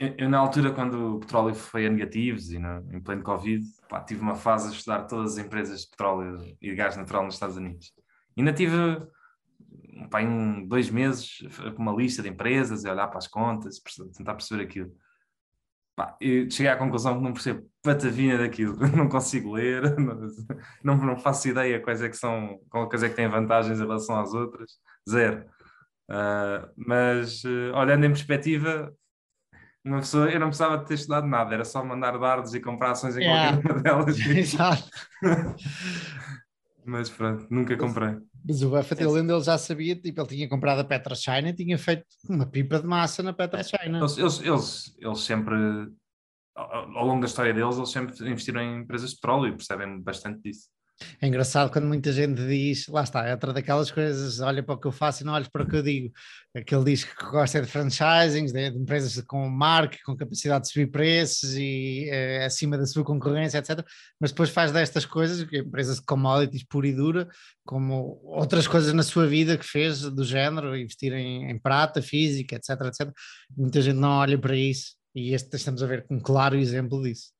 [0.00, 4.00] Eu, na altura, quando o petróleo foi a negativos e no, em pleno Covid, pá,
[4.00, 7.34] tive uma fase a estudar todas as empresas de petróleo e de gás natural nos
[7.34, 7.92] Estados Unidos.
[8.36, 8.76] Ainda tive
[10.10, 11.38] pá, em dois meses
[11.76, 13.80] com uma lista de empresas e olhar para as contas,
[14.16, 14.92] tentar perceber aquilo.
[15.94, 19.94] Pá, cheguei à conclusão que não percebo patavina daquilo, não consigo ler,
[20.82, 24.18] não, não faço ideia quais é que são, quais é que têm vantagens em relação
[24.18, 24.72] às outras,
[25.08, 25.44] zero.
[26.10, 28.92] Uh, mas uh, olhando em perspectiva,
[29.84, 32.92] uma pessoa, eu não precisava de ter estudado nada, era só mandar dardos e comprar
[32.92, 33.52] ações em yeah.
[33.52, 34.18] qualquer uma delas.
[34.26, 34.88] Exato.
[36.86, 38.16] Mas pronto, nunca comprei.
[38.46, 41.54] Mas o Buffett, ele, ele já sabia, tipo, ele tinha comprado a Petra China e
[41.54, 43.98] tinha feito uma pipa de massa na Petra China.
[43.98, 45.54] Eles, eles, eles, eles sempre,
[46.54, 50.00] ao, ao longo da história deles, eles sempre investiram em empresas de petróleo e percebem
[50.00, 50.68] bastante disso.
[51.20, 54.78] É engraçado quando muita gente diz, lá está, é outra daquelas coisas, olha para o
[54.78, 56.12] que eu faço e não olha para o que eu digo.
[56.54, 60.86] Aquele diz que gosta de franchisings, de, de empresas com marca, com capacidade de subir
[60.90, 63.84] preços e é, acima da sua concorrência, etc.
[64.20, 67.28] Mas depois faz destas coisas, empresas de commodities pura e dura,
[67.64, 72.54] como outras coisas na sua vida que fez do género, investir em, em prata, física,
[72.56, 73.12] etc, etc.
[73.56, 77.33] Muita gente não olha para isso e este estamos a ver um claro exemplo disso.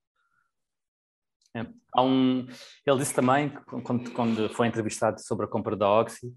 [1.55, 1.67] É.
[1.93, 2.47] Há um,
[2.85, 3.51] ele disse também,
[3.85, 6.35] quando, quando foi entrevistado sobre a compra da Oxy,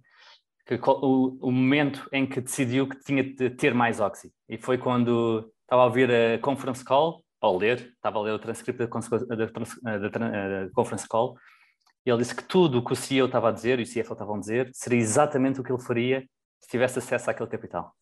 [0.66, 4.32] que o, o, momento em que decidiu que tinha de ter mais Oxy.
[4.48, 8.40] E foi quando estava a ouvir a conference call, ou ler, estava a ler o
[8.40, 11.36] transcrito da, da, da, da conference call,
[12.06, 14.14] e ele disse que tudo o que o CEO estava a dizer e o CFO
[14.14, 16.26] estavam a dizer seria exatamente o que ele faria
[16.62, 17.94] se tivesse acesso àquele capital.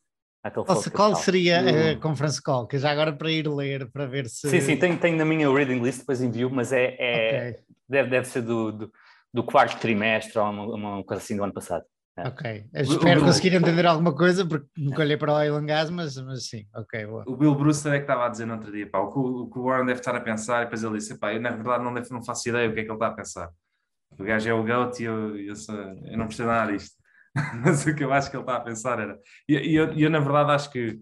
[0.52, 2.68] Qual, qual seria a conference call?
[2.68, 4.50] Que já agora para ir ler, para ver se.
[4.50, 7.64] Sim, sim, tenho, tenho na minha reading list, depois envio, mas é, é okay.
[7.90, 8.92] deve, deve ser do, do,
[9.34, 11.84] do, quarto trimestre ou uma, uma coisa assim do ano passado.
[12.18, 12.28] É.
[12.30, 15.90] Ok, Eu espero o, conseguir entender alguma coisa, porque nunca olhei para o and gas,
[15.90, 17.24] mas, mas sim, ok, boa.
[17.28, 19.50] O Bill Brewster é que estava a dizer no outro dia, pá, o, que, o
[19.50, 21.84] que o Warren deve estar a pensar, e depois ele disse, pá, eu na verdade
[21.84, 23.50] não, deve, não faço ideia o que é que ele está a pensar.
[24.18, 26.96] O gajo é o GOAT e eu, eu, sou, eu não percebo nada disto.
[27.64, 29.20] mas o que eu acho que ele está a pensar era...
[29.48, 31.00] E eu, eu, eu, na verdade acho que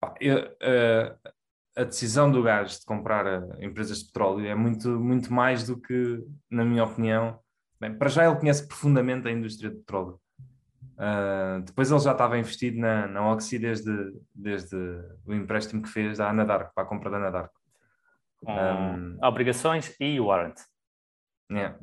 [0.00, 1.30] pá, eu, uh,
[1.74, 5.80] a decisão do gajo de comprar eh, empresas de petróleo é muito, muito mais do
[5.80, 7.38] que, na minha opinião,
[7.80, 10.20] bem, para já ele conhece profundamente a indústria de petróleo
[11.02, 13.90] Uh, depois ele já estava investido na, na Oxy desde,
[14.32, 14.76] desde
[15.26, 17.60] o empréstimo que fez da Anadarko, para a compra da Anadarko.
[18.42, 20.60] Um, obrigações e warrant.
[21.50, 21.78] Yeah.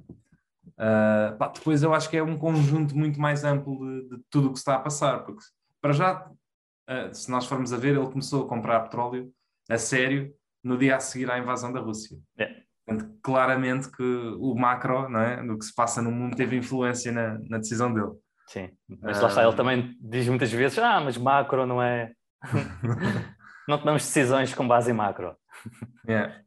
[0.79, 4.47] Uh, pá, depois eu acho que é um conjunto muito mais amplo de, de tudo
[4.47, 5.43] o que está a passar, porque
[5.81, 9.29] para já, uh, se nós formos a ver, ele começou a comprar petróleo
[9.69, 12.17] a sério no dia a seguir à invasão da Rússia.
[12.39, 12.61] Yeah.
[12.85, 14.03] Portanto, claramente que
[14.39, 17.93] o macro, não é, do que se passa no mundo, teve influência na, na decisão
[17.93, 18.11] dele.
[18.47, 18.69] Sim,
[19.01, 22.13] mas lá está, ele também diz muitas vezes: ah, mas macro não é.
[23.67, 25.35] não tomamos decisões com base em macro.
[26.07, 26.41] Yeah.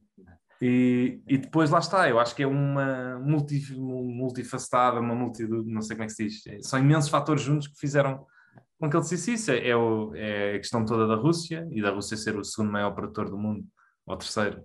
[0.64, 5.82] E, e depois lá está, eu acho que é uma multi, multifacetada, uma multi, não
[5.82, 8.24] sei como é que se diz, são imensos fatores juntos que fizeram
[8.78, 9.50] com que ele dissesse isso.
[9.50, 12.92] É, o, é a questão toda da Rússia e da Rússia ser o segundo maior
[12.92, 13.66] produtor do mundo,
[14.06, 14.62] ou terceiro,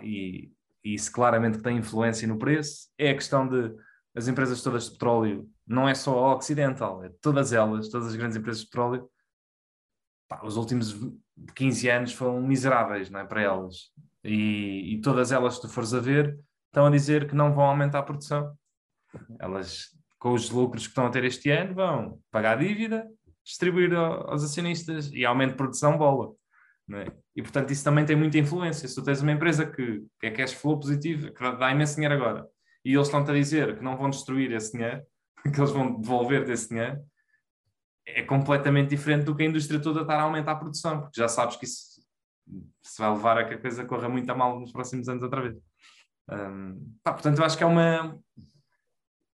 [0.00, 0.50] e,
[0.82, 2.88] e isso claramente tem influência no preço.
[2.96, 3.74] É a questão de
[4.16, 8.16] as empresas todas de petróleo, não é só a Occidental, é todas elas, todas as
[8.16, 9.06] grandes empresas de petróleo,
[10.26, 10.96] pá, os últimos
[11.54, 13.92] 15 anos foram miseráveis não é, para elas.
[14.24, 17.64] E, e, todas elas, se tu fores a ver, estão a dizer que não vão
[17.64, 18.56] aumentar a produção.
[19.40, 19.86] Elas,
[20.18, 23.06] com os lucros que estão a ter este ano, vão pagar a dívida,
[23.44, 26.32] distribuir aos acionistas e aumento de produção, bola.
[26.90, 27.12] É?
[27.36, 28.88] E portanto, isso também tem muita influência.
[28.88, 32.14] Se tu tens uma empresa que, que é cash flow positivo, que dá imenso dinheiro
[32.14, 32.46] agora,
[32.84, 35.02] e eles estão-te a dizer que não vão destruir esse dinheiro,
[35.42, 36.98] que eles vão devolver desse dinheiro,
[38.06, 41.28] é completamente diferente do que a indústria toda estar a aumentar a produção, porque já
[41.28, 41.97] sabes que isso
[42.90, 45.42] se vai levar a que a coisa corra muito a mal nos próximos anos outra
[45.42, 45.56] vez.
[46.30, 48.18] Um, pá, portanto, eu acho que é uma.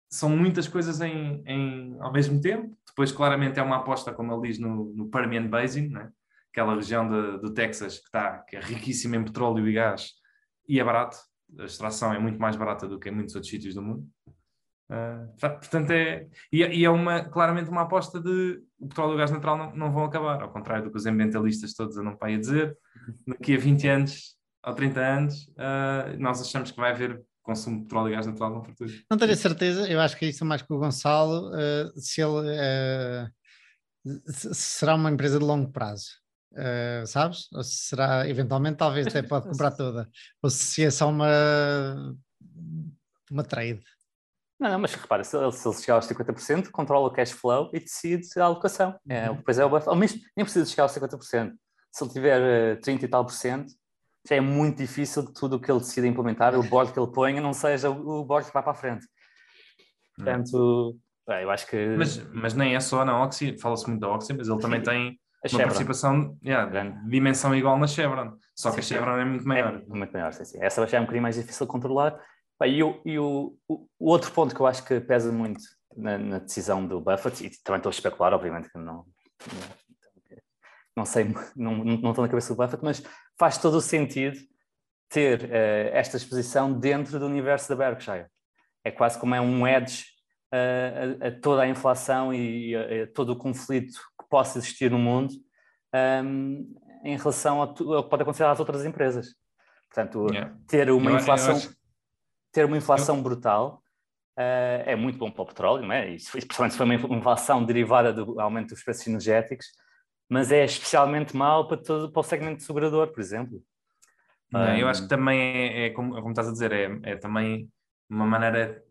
[0.09, 2.77] São muitas coisas em, em, ao mesmo tempo.
[2.87, 6.11] Depois, claramente, é uma aposta, como ele diz, no, no Permian Basin, né?
[6.51, 10.11] aquela região do Texas que, está, que é riquíssima em petróleo e gás
[10.69, 11.17] e é barato
[11.59, 14.07] a extração é muito mais barata do que em muitos outros sítios do mundo.
[14.89, 19.15] Uh, portanto, é, e, é, e, é uma, claramente uma aposta de o petróleo e
[19.15, 22.15] o gás natural não, não vão acabar, ao contrário do que os ambientalistas todos andam
[22.15, 22.77] para aí a dizer.
[23.27, 27.83] Daqui a 20 anos ou 30 anos, uh, nós achamos que vai haver consumo de
[27.83, 28.91] petróleo e gás natural no futuro.
[29.09, 33.29] Não tenho certeza, eu acho que é isso mais que o Gonçalo, uh, se ele
[34.27, 36.07] será uma empresa de longo prazo.
[36.53, 37.51] Uh, sabes?
[37.51, 40.09] Ou se será, eventualmente, talvez até pode comprar toda.
[40.41, 42.15] Ou se é só uma,
[43.31, 43.81] uma trade.
[44.63, 47.69] Não, não, mas repara, se ele, se ele chegar aos 50%, controla o cash flow
[47.73, 48.97] e decide a alocação.
[49.09, 49.35] É, uhum.
[49.35, 51.51] Depois é o Ao mesmo, nem precisa chegar aos 50%.
[51.91, 53.73] Se ele tiver uh, eh, 30 e tal por cento,
[54.27, 57.11] já é muito difícil que tudo o que ele decida implementar, o board que ele
[57.11, 59.05] ponha, não seja o board que vai para a frente.
[60.17, 60.23] Hum.
[60.23, 60.97] Portanto,
[61.27, 61.95] eu acho que.
[61.97, 65.19] Mas, mas nem é só na Oxy, fala-se muito da Oxy, mas ele também tem
[65.51, 69.75] uma participação, yeah, dimensão igual na Chevron, só sim, que a Chevron é muito maior.
[69.75, 70.57] É muito maior, sim, sim.
[70.61, 72.17] Essa já é um bocadinho mais difícil de controlar.
[72.65, 75.61] E, o, e o, o, outro ponto que eu acho que pesa muito
[75.95, 79.05] na, na, decisão do Buffett, e também estou a especular, obviamente que não,
[80.95, 83.03] não sei, não, não estou na cabeça do Buffett, mas
[83.37, 84.37] faz todo o sentido
[85.09, 88.27] ter uh, esta exposição dentro do universo da Berkshire.
[88.83, 90.05] É quase como é um edge
[90.53, 93.99] uh, a, a, toda a inflação e a, a todo o conflito
[94.29, 95.31] possa existir no mundo
[96.25, 99.35] um, em relação ao que pode acontecer às outras empresas.
[99.89, 100.55] Portanto, yeah.
[100.67, 101.69] ter uma eu, inflação, eu
[102.53, 103.83] ter uma inflação brutal
[104.37, 106.11] uh, é muito bom para o petróleo, não é?
[106.11, 109.67] Isso, principalmente se for uma inflação derivada do aumento dos preços energéticos,
[110.29, 113.61] mas é especialmente mal para, todo, para o segmento segurador, por exemplo.
[114.51, 117.15] Não, um, eu acho que também é, é como, como, estás a dizer, é, é
[117.15, 117.69] também
[118.09, 118.83] uma maneira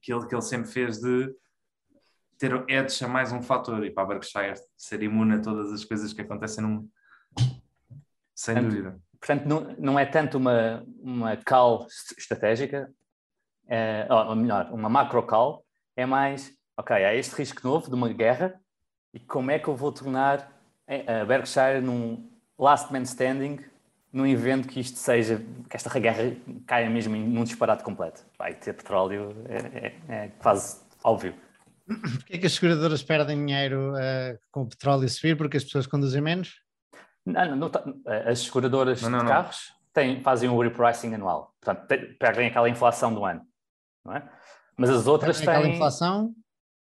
[0.00, 1.34] que ele, que ele sempre fez de
[2.38, 5.84] ter edge a mais um fator e para a Berkshire ser imune a todas as
[5.84, 6.90] coisas que acontecem no mundo.
[8.34, 9.00] Sem dúvida.
[9.18, 11.86] Portanto, não, não é tanto uma, uma call
[12.16, 12.90] estratégica,
[13.68, 15.64] é, ou melhor, uma macro call,
[15.96, 18.60] é mais, ok, há este risco novo de uma guerra
[19.12, 20.52] e como é que eu vou tornar
[20.86, 23.58] a Berkshire num last man standing
[24.12, 26.34] num evento que isto seja, que esta guerra
[26.66, 28.24] caia mesmo num disparate completo.
[28.38, 31.34] Vai ter petróleo, é, é, é quase óbvio.
[31.86, 35.36] Porquê é que as seguradoras perdem dinheiro uh, com o petróleo subir?
[35.36, 36.60] Porque as pessoas conduzem menos?
[37.26, 37.84] Não, não, não tá,
[38.24, 41.52] as seguradoras não, de carros têm, fazem um repricing anual.
[41.60, 41.86] Portanto,
[42.18, 43.42] perdem aquela inflação do ano.
[44.04, 44.30] Não é?
[44.76, 45.48] Mas as outras têm...
[45.48, 46.32] Aquela inflação...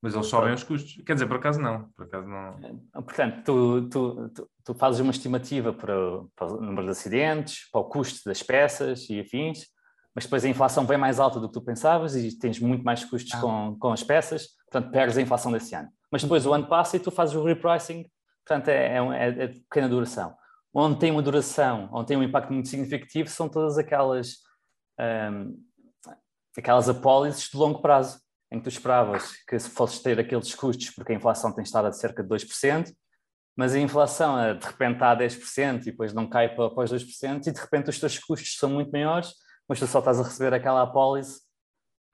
[0.00, 1.00] Mas eles sobem os custos.
[1.04, 1.88] Quer dizer, por acaso não.
[1.94, 2.58] Por acaso não.
[3.04, 5.94] Portanto, tu, tu, tu, tu fazes uma estimativa para,
[6.34, 9.68] para o número de acidentes, para o custo das peças e afins,
[10.12, 13.04] mas depois a inflação vem mais alta do que tu pensavas e tens muito mais
[13.04, 13.40] custos ah.
[13.40, 15.88] com, com as peças, portanto perdes a inflação desse ano.
[16.10, 18.04] Mas depois o ano passa e tu fazes o repricing,
[18.44, 20.34] portanto é, é, é pequena duração.
[20.74, 24.36] Onde tem uma duração, onde tem um impacto muito significativo, são todas aquelas,
[25.30, 25.62] um,
[26.56, 28.20] aquelas apólices de longo prazo,
[28.50, 31.88] em que tu esperavas que se fosses ter aqueles custos, porque a inflação tem estado
[31.88, 32.92] a cerca de 2%,
[33.56, 36.92] mas a inflação de repente está a 10% e depois não cai para, para os
[36.92, 39.34] 2%, e de repente os teus custos são muito maiores
[39.68, 41.40] mas tu só estás a receber aquela apólice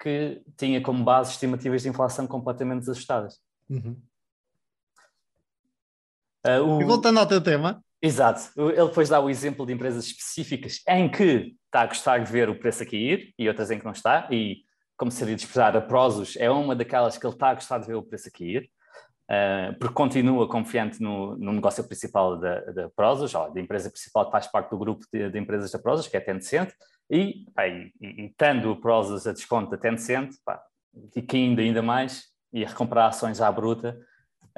[0.01, 3.41] que tinha como base estimativas de inflação completamente desajustadas.
[3.69, 4.01] Uhum.
[6.57, 6.83] Uh, o...
[6.83, 7.83] E voltando ao teu tema.
[8.01, 8.41] Exato.
[8.57, 12.49] Ele depois dá o exemplo de empresas específicas em que está a gostar de ver
[12.49, 14.29] o preço a cair e outras em que não está.
[14.31, 14.59] E,
[14.97, 17.87] como seria de esperar, a Prozos é uma daquelas que ele está a gostar de
[17.87, 18.71] ver o preço a cair,
[19.31, 24.27] uh, porque continua confiante no, no negócio principal da, da Prozos, ou da empresa principal
[24.27, 26.71] que faz parte do grupo de, de empresas da Prozos, que é a Tencent,
[27.11, 30.61] e, pá, e, e, tendo o Prozas a desconto da Tencent, pá,
[31.15, 33.99] e caindo ainda mais, e a recomprar ações à bruta,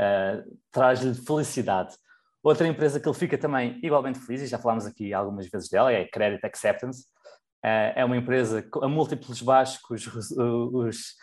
[0.01, 1.95] uh, traz-lhe felicidade.
[2.43, 5.93] Outra empresa que ele fica também igualmente feliz, e já falámos aqui algumas vezes dela,
[5.93, 7.03] é a Credit Acceptance.
[7.65, 11.15] Uh, é uma empresa a múltiplos baixos, os, os,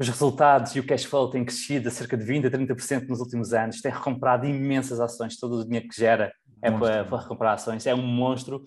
[0.00, 3.20] os resultados e o cash flow têm crescido a cerca de 20% a 30% nos
[3.20, 6.32] últimos anos, tem recomprado imensas ações, todo o dinheiro que gera
[6.62, 8.64] é para, para recomprar ações, é um monstro.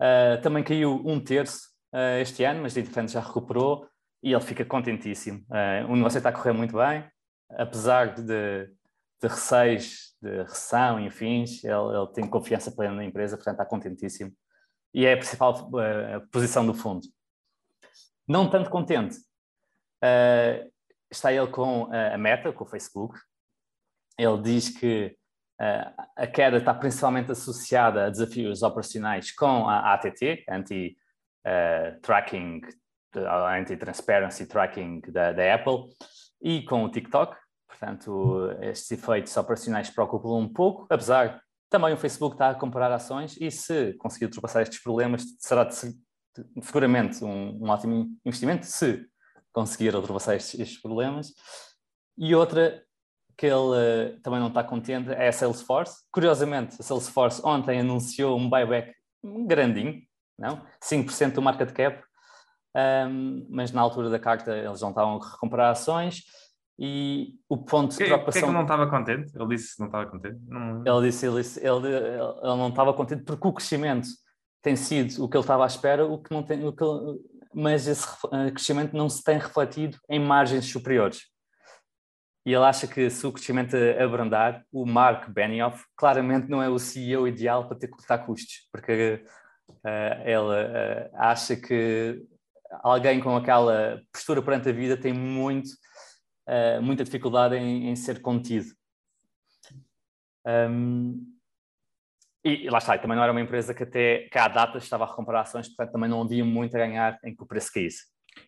[0.00, 1.62] Uh, também caiu um terço
[1.92, 3.88] uh, este ano, mas entretanto já recuperou
[4.22, 5.44] e ele fica contentíssimo.
[5.88, 7.04] O negócio está a correr muito bem,
[7.50, 8.68] apesar de,
[9.26, 14.32] de receios de recessão e ele, ele, tem confiança plena na empresa, portanto está contentíssimo.
[14.94, 15.70] E é a principal
[16.32, 17.06] posição do fundo.
[18.26, 19.16] Não tanto contente,
[21.10, 23.18] está ele com a Meta, com o Facebook.
[24.18, 25.16] Ele diz que
[25.58, 32.60] Uh, a queda está principalmente associada a desafios operacionais com a ATT, Anti-Tracking,
[33.16, 35.88] uh, Anti-Transparency Tracking da, da, Apple,
[36.42, 37.34] e com o TikTok.
[37.78, 43.36] Portanto, estes efeitos operacionais preocupam um pouco, apesar também o Facebook está a comprar ações
[43.40, 45.68] e se conseguir ultrapassar estes problemas será
[46.62, 49.04] seguramente um, um, ótimo investimento se
[49.52, 51.32] conseguir ultrapassar estes, estes problemas.
[52.16, 52.82] E outra
[53.36, 53.54] que ele
[54.14, 56.02] uh, também não está contente é a Salesforce.
[56.10, 58.94] Curiosamente, a Salesforce ontem anunciou um buyback
[59.46, 60.02] grandinho,
[60.38, 60.62] não?
[60.82, 62.02] 5% do market cap,
[63.08, 66.22] um, mas na altura da carta eles não estavam a recomprar ações
[66.78, 68.24] e o ponto de preocupação...
[68.24, 69.32] Porquê é que ele não estava contente?
[69.34, 70.38] Ele disse que não estava contente?
[70.46, 70.82] Não...
[70.86, 74.08] Ele disse, ele, disse ele, ele, não estava contente porque o crescimento
[74.62, 76.84] tem sido o que ele estava à espera, o que não tem, o que,
[77.54, 81.22] mas esse eh, crescimento não se tem refletido em margens superiores
[82.46, 86.78] e ele acha que se o crescimento abrandar, o Mark Benioff claramente não é o
[86.78, 89.24] CEO ideal para ter que cortar custos, porque
[89.68, 92.22] uh, ele uh, acha que
[92.84, 95.70] alguém com aquela postura perante a vida tem muito,
[96.46, 98.66] uh, muita dificuldade em, em ser contido.
[100.46, 101.36] Um,
[102.44, 105.04] e, e, lá está, também não era uma empresa que até que à data estava
[105.04, 108.04] a recomprar ações, portanto também não havia muito a ganhar em que o preço caísse.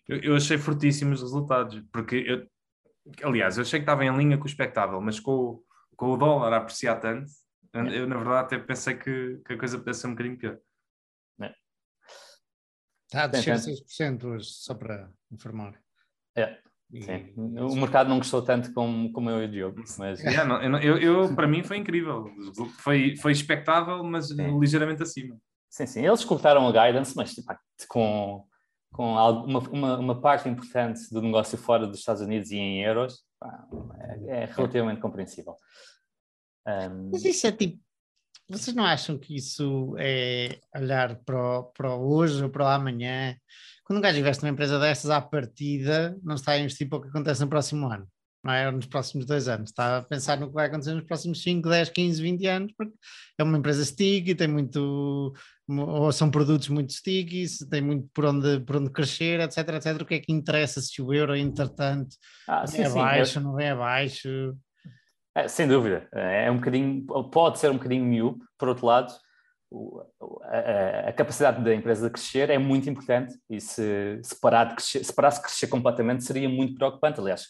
[0.07, 2.47] Eu, eu achei fortíssimos os resultados, porque eu,
[3.23, 5.61] aliás, eu achei que estava em linha com o espectável, mas com,
[5.97, 7.31] com o dólar a apreciar tanto,
[7.73, 10.59] eu na verdade até pensei que, que a coisa pudesse ser um bocadinho pior.
[11.41, 11.55] É.
[13.07, 15.75] Está a descer 6% hoje, só para informar.
[16.37, 16.61] É.
[16.91, 17.33] Sim.
[17.37, 19.85] O mercado não gostou tanto como, como eu e o Diogo.
[19.99, 20.21] Mas...
[20.21, 22.31] Yeah, não, eu, eu, para mim foi incrível.
[22.79, 24.59] Foi, foi expectável, mas sim.
[24.59, 25.37] ligeiramente acima.
[25.69, 26.07] Sim, sim.
[26.07, 27.35] Eles cortaram a guidance, mas
[27.89, 28.43] com,
[28.91, 33.23] com uma, uma, uma, parte importante do negócio fora dos Estados Unidos e em euros,
[34.01, 35.55] é, é relativamente compreensível.
[36.67, 37.11] Um...
[37.13, 37.79] Mas isso é tipo,
[38.49, 42.69] vocês não acham que isso é olhar para o, para o hoje ou para o
[42.69, 43.37] amanhã?
[43.85, 47.03] Quando um gajo investe numa empresa dessas à partida, não está a investir para o
[47.03, 48.07] que acontece no próximo ano
[48.43, 48.71] não é?
[48.71, 49.71] Nos próximos dois anos.
[49.71, 52.93] Está a pensar no que vai acontecer nos próximos 5, 10, 15, 20 anos, porque
[53.37, 55.35] é uma empresa sticky, tem muito,
[55.69, 60.01] ou são produtos muito sticky, tem muito por onde, por onde crescer, etc, etc.
[60.01, 63.43] O que é que interessa se o euro, entretanto, ah, sim, vem abaixo, eu...
[63.43, 64.57] não vem abaixo?
[65.39, 69.15] É, sem dúvida, é um bocadinho, pode ser um bocadinho miúdo, por outro lado,
[70.43, 74.75] a, a, capacidade da empresa de crescer é muito importante e se, se, parar de
[74.75, 77.21] crescer, se parasse de crescer completamente seria muito preocupante.
[77.21, 77.47] Aliás,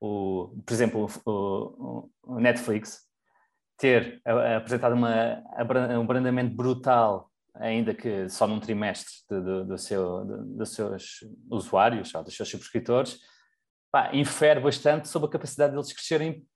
[0.00, 3.02] o, por exemplo, o, o Netflix
[3.76, 4.22] ter
[4.56, 5.42] apresentado uma,
[5.98, 12.34] um abrandamento brutal, ainda que só num trimestre do seu, dos seus usuários, ou dos
[12.34, 13.18] seus subscritores,
[13.92, 16.46] pá, infere bastante sobre a capacidade deles crescerem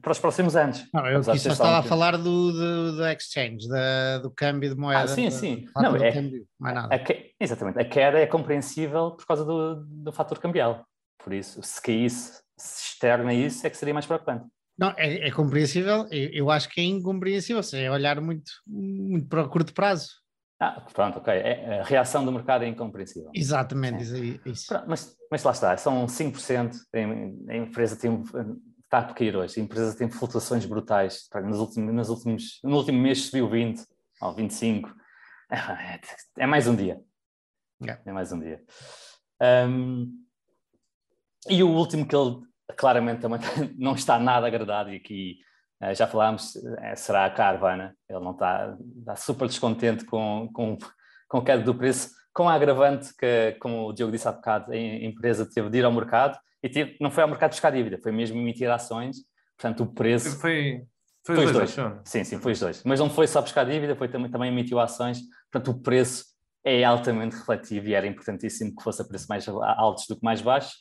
[0.00, 0.86] para os próximos anos.
[0.92, 5.04] Não, eu só estava a falar do, do, do exchange, da, do câmbio de moeda.
[5.04, 5.66] Ah, sim, sim.
[5.76, 6.94] Não, é, câmbio, mais nada.
[6.94, 7.00] A,
[7.40, 7.78] exatamente.
[7.78, 10.84] A queda é compreensível por causa do, do fator cambial.
[11.22, 14.44] Por isso, se caísse, se externa isso, é que seria mais preocupante.
[14.78, 16.06] Não, é, é compreensível.
[16.10, 19.72] Eu, eu, acho que é incompreensível, ou seja, é olhar muito, muito para o curto
[19.72, 20.08] prazo.
[20.60, 21.32] Ah, pronto, ok.
[21.32, 23.30] É, a reação do mercado é incompreensível.
[23.34, 24.40] Exatamente, isso.
[24.46, 24.66] isso.
[24.68, 26.72] Pronto, mas, mas lá está, são 5%.
[27.48, 28.22] A empresa tem
[28.92, 29.58] está a cair hoje.
[29.58, 31.26] A empresa tem flutuações brutais.
[31.44, 33.82] Nos últimos, nos últimos, no último mês subiu 20
[34.20, 34.94] ou 25.
[35.50, 36.00] É,
[36.44, 37.00] é mais um dia.
[37.86, 38.62] É, é mais um dia.
[39.40, 40.22] Um,
[41.48, 42.40] e o último que ele
[42.76, 43.40] claramente também
[43.76, 45.38] não está nada agradado, e aqui
[45.82, 47.96] uh, já falámos, uh, será a Carvana.
[48.08, 50.76] Ele não está, está super descontente com, com,
[51.28, 54.72] com a queda do preço, com a agravante que, como o Diogo disse há bocado,
[54.72, 57.98] a empresa teve de ir ao mercado e teve, não foi ao mercado buscar dívida,
[57.98, 59.16] foi mesmo emitir ações,
[59.56, 60.38] portanto o preço...
[60.40, 60.82] Foi,
[61.24, 61.76] foi, foi os dois.
[61.76, 62.00] dois.
[62.04, 62.82] Sim, sim, foi os dois.
[62.84, 65.20] Mas não foi só buscar dívida, foi também, também emitiu ações,
[65.50, 66.24] portanto o preço
[66.64, 70.40] é altamente refletivo e era importantíssimo que fosse a preços mais altos do que mais
[70.40, 70.74] baixos.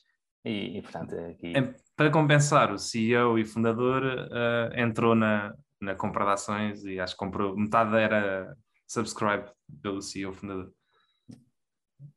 [0.43, 1.54] E, e portanto, aqui...
[1.95, 7.14] para compensar, o CEO e fundador uh, entrou na, na compra de ações e acho
[7.14, 8.56] que comprou metade era
[8.88, 9.45] subscribe
[9.82, 10.72] pelo CEO fundador.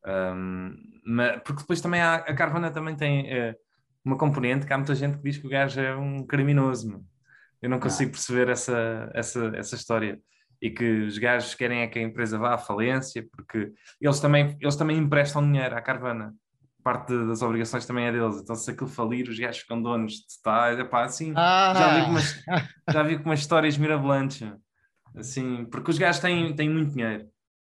[0.05, 0.75] Um,
[1.05, 3.55] mas, porque depois também há, a Carvana também tem uh,
[4.03, 7.03] uma componente que há muita gente que diz que o gajo é um criminoso.
[7.61, 8.13] Eu não consigo ah.
[8.13, 10.19] perceber essa, essa, essa história.
[10.61, 14.55] E que os gajos querem é que a empresa vá à falência, porque eles também,
[14.59, 16.33] eles também emprestam dinheiro à Carvana.
[16.83, 18.41] Parte das obrigações também é deles.
[18.41, 20.79] Então, se aquilo falir, os gajos ficam donos de tais.
[20.79, 21.73] Epá, assim, ah.
[21.75, 22.43] já, vi umas,
[22.89, 24.47] já vi com umas histórias mirabolantes.
[25.15, 27.27] Assim, porque os gajos têm, têm muito dinheiro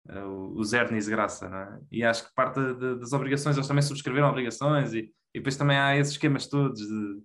[0.09, 1.81] uh, os hernias de graça, não é?
[1.91, 5.79] E acho que parte de, das obrigações, eles também subscreveram obrigações e, e depois também
[5.79, 7.23] há esses esquemas todos de...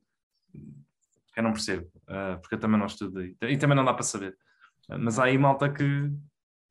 [1.36, 4.04] Eu não percebo, uh, porque eu também não estudo e, e também não dá para
[4.04, 4.38] saber.
[4.90, 6.12] Uh, mas há aí malta que,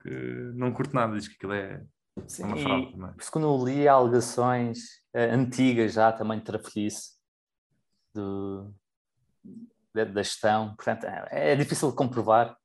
[0.03, 1.85] que não curte nada, diz que aquilo é,
[2.27, 3.11] Sim, é uma fraude também.
[3.31, 7.15] Quando eu li alegações antigas já também de trafolhice
[8.15, 8.75] do,
[9.95, 12.57] da, da gestão, portanto é, é difícil de comprovar.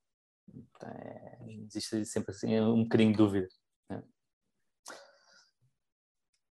[0.84, 3.47] É, existe sempre assim um bocadinho de dúvida.
[3.89, 4.04] Né?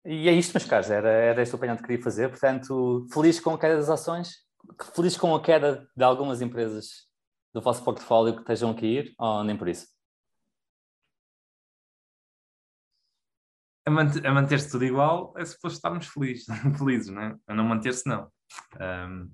[0.05, 2.29] E é isto, meus caros, era, era este o apanhado que queria fazer.
[2.29, 4.47] Portanto, feliz com a queda das ações,
[4.95, 7.07] feliz com a queda de algumas empresas
[7.53, 9.87] do vosso portfólio que estejam a cair, ou nem por isso?
[13.87, 17.37] A, manter, a manter-se tudo igual é suposto estarmos felizes, felizes, não é?
[17.47, 18.31] A não manter-se, não.
[18.81, 19.31] Um...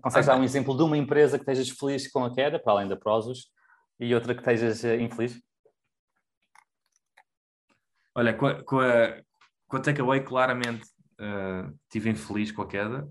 [0.00, 2.88] Consegues dar um exemplo de uma empresa que estejas feliz com a queda, para além
[2.88, 3.50] da Prozos,
[3.98, 5.40] e outra que estejas eh, infeliz?
[8.14, 9.22] Olha, com a, com a,
[9.68, 10.84] com a Takeaway, claramente
[11.20, 13.08] uh, estive infeliz com a queda.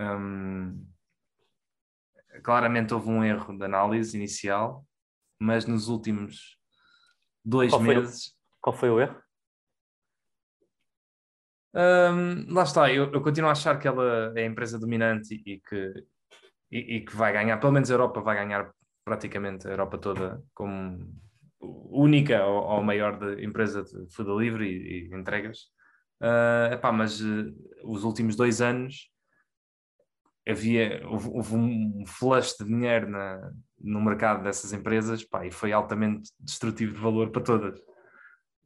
[0.00, 0.86] Um,
[2.42, 4.86] claramente houve um erro de análise inicial,
[5.38, 6.58] mas nos últimos
[7.44, 8.24] dois qual meses.
[8.24, 9.20] Foi, qual foi o erro?
[11.72, 15.60] Um, lá está, eu, eu, continuo a achar que ela é a empresa dominante e,
[15.60, 15.94] que,
[16.70, 18.72] e, e, que vai ganhar, pelo menos a Europa vai ganhar
[19.04, 20.98] praticamente a Europa toda como
[21.60, 25.68] única ou, ou maior de empresa de food delivery e, e entregas.
[26.20, 27.54] Uh, epá, mas uh,
[27.84, 29.10] os últimos dois anos
[30.46, 35.72] havia houve, houve, um flush de dinheiro na, no mercado dessas empresas pá, e foi
[35.72, 37.78] altamente destrutivo de valor para todas.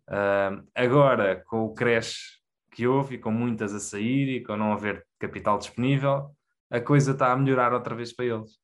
[0.09, 2.43] Uh, agora, com o crash
[2.75, 6.35] que houve e com muitas a sair e com não haver capital disponível,
[6.71, 8.59] a coisa está a melhorar outra vez para eles.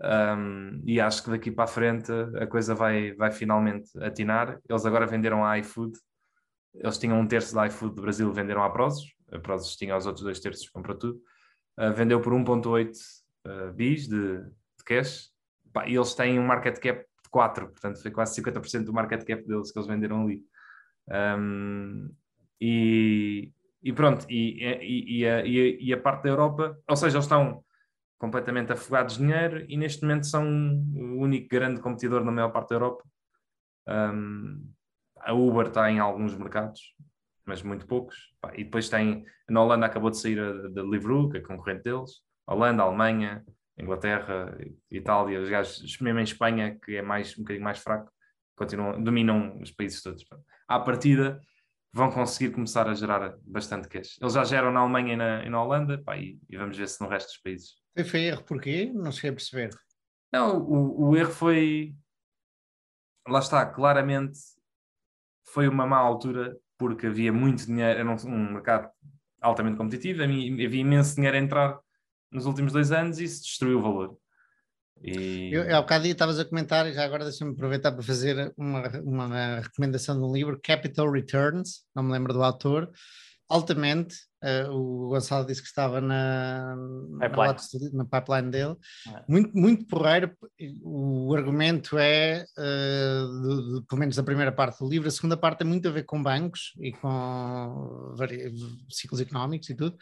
[0.00, 2.10] Um, e acho que daqui para a frente
[2.40, 4.58] a coisa vai, vai finalmente atinar.
[4.68, 5.92] Eles agora venderam a iFood,
[6.74, 10.06] eles tinham um terço da iFood do Brasil, venderam a Prozos, a Prozos tinha os
[10.06, 11.20] outros dois terços, comprou tudo.
[11.78, 15.32] Uh, vendeu por 1,8 uh, ah, bis de, de cash
[15.72, 19.24] Pá, e eles têm um market cap de 4, portanto foi quase 50% do market
[19.24, 20.42] cap deles que eles venderam ali.
[21.08, 22.10] Um,
[22.64, 23.52] e,
[23.82, 24.62] e, pronto, e,
[25.18, 27.64] e, a, e, a, parte da Europa, ou seja, eles estão
[28.20, 32.68] completamente afogados de dinheiro e neste momento são o único grande competidor na maior parte
[32.68, 33.02] da Europa.
[33.88, 34.72] Um,
[35.16, 36.94] a Uber está em alguns mercados,
[37.44, 38.32] mas muito poucos.
[38.54, 42.20] E depois tem, na Holanda acabou de sair a da Deliveroo, que é concorrente deles.
[42.46, 43.44] Holanda, Alemanha,
[43.76, 44.56] Inglaterra,
[44.88, 48.08] Itália, os gajos, mesmo em Espanha, que é mais, um bocadinho mais fraco,
[48.54, 50.24] continuam, dominam os países todos.
[50.68, 51.40] À partida,
[51.92, 54.18] vão conseguir começar a gerar bastante cash.
[54.20, 56.88] Eles já geram na Alemanha e na, e na Holanda, pá, e, e, vamos ver
[56.88, 57.74] se no resto dos países.
[57.94, 58.90] Foi, foi erro porquê?
[58.94, 59.70] Não sei perceber.
[60.32, 61.94] Não, o, o erro foi.
[63.28, 64.38] Lá está, claramente
[65.44, 68.90] foi uma má altura porque havia muito dinheiro, era um, um mercado
[69.40, 71.80] altamente competitivo, havia imenso dinheiro a entrar
[72.30, 74.18] nos últimos dois anos e se destruiu o valor.
[75.02, 75.50] E...
[75.52, 79.60] Eu, há bocado estavas a comentar, e já agora deixa-me aproveitar para fazer uma, uma
[79.60, 82.90] recomendação de um livro, Capital Returns, não me lembro do autor,
[83.48, 86.76] altamente Uh, o Gonçalo disse que estava na
[87.20, 88.76] pipeline, na, na pipeline dele.
[89.06, 89.22] É.
[89.28, 90.32] Muito, muito porreiro.
[90.82, 95.66] O argumento é, uh, pelo menos da primeira parte do livro, a segunda parte tem
[95.66, 98.14] muito a ver com bancos e com
[98.90, 99.96] ciclos económicos e tudo.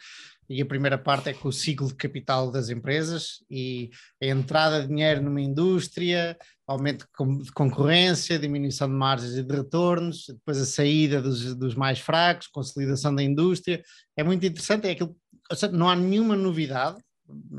[0.49, 3.89] E a primeira parte é com o ciclo de capital das empresas e
[4.21, 6.37] a entrada de dinheiro numa indústria,
[6.67, 7.07] aumento
[7.41, 12.47] de concorrência, diminuição de margens e de retornos, depois a saída dos, dos mais fracos,
[12.47, 13.81] consolidação da indústria.
[14.17, 15.15] É muito interessante, é aquilo,
[15.53, 16.97] seja, não há nenhuma novidade,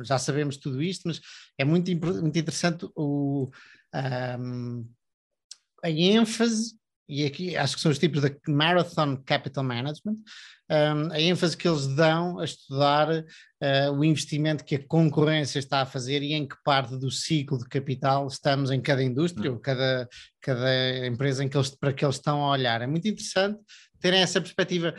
[0.02, 1.20] já sabemos tudo isto, mas
[1.58, 3.50] é muito, muito interessante o,
[4.38, 4.88] um,
[5.82, 6.74] a ênfase
[7.08, 10.16] e aqui acho que são os tipos de Marathon Capital Management,
[10.70, 15.82] um, a ênfase que eles dão a estudar uh, o investimento que a concorrência está
[15.82, 19.58] a fazer e em que parte do ciclo de capital estamos em cada indústria ou
[19.58, 20.08] cada,
[20.40, 22.80] cada empresa em que eles, para que eles estão a olhar.
[22.80, 23.58] É muito interessante
[24.00, 24.94] terem essa perspectiva,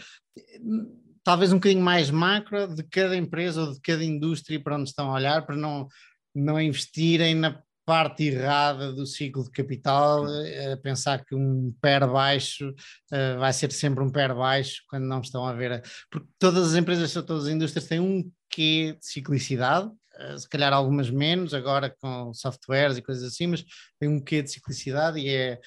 [1.24, 5.10] talvez um bocadinho mais macro de cada empresa ou de cada indústria para onde estão
[5.10, 5.88] a olhar, para não,
[6.36, 12.70] não investirem na parte errada do ciclo de capital, a pensar que um pé baixo
[12.70, 15.84] uh, vai ser sempre um pé baixo quando não estão a ver.
[16.10, 20.72] Porque todas as empresas, todas as indústrias têm um quê de ciclicidade, uh, se calhar
[20.72, 23.66] algumas menos, agora com softwares e coisas assim, mas
[24.00, 25.60] tem um quê de ciclicidade e é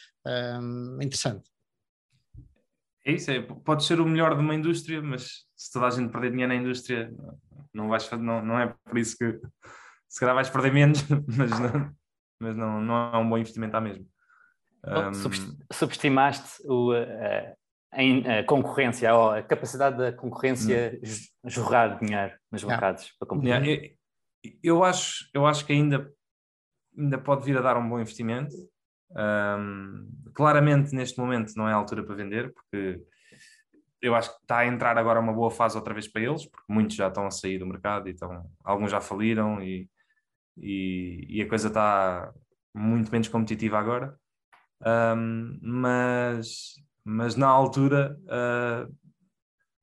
[0.58, 1.55] um, interessante.
[3.06, 6.10] É isso, é, pode ser o melhor de uma indústria, mas se toda a gente
[6.10, 7.14] perder dinheiro na indústria,
[7.72, 9.40] não, vais, não, não é por isso que
[10.08, 11.04] se calhar vais perder menos,
[11.38, 11.94] mas não,
[12.40, 14.04] mas não, não é um bom investimento à mesma.
[14.84, 15.12] Um...
[15.72, 21.48] Subestimaste o, a, a, concorrência, ou a capacidade da concorrência hum.
[21.48, 23.50] jorrar dinheiro nos mercados para competir.
[23.50, 23.94] Yeah,
[24.42, 26.12] eu, eu, acho, eu acho que ainda,
[26.98, 28.52] ainda pode vir a dar um bom investimento.
[29.10, 33.00] Um, claramente, neste momento, não é a altura para vender, porque
[34.02, 36.72] eu acho que está a entrar agora uma boa fase outra vez para eles, porque
[36.72, 39.88] muitos já estão a sair do mercado, e estão, alguns já faliram e
[40.56, 42.32] e, e a coisa está
[42.74, 44.18] muito menos competitiva agora.
[44.84, 46.74] Um, mas,
[47.04, 48.94] mas na altura, uh,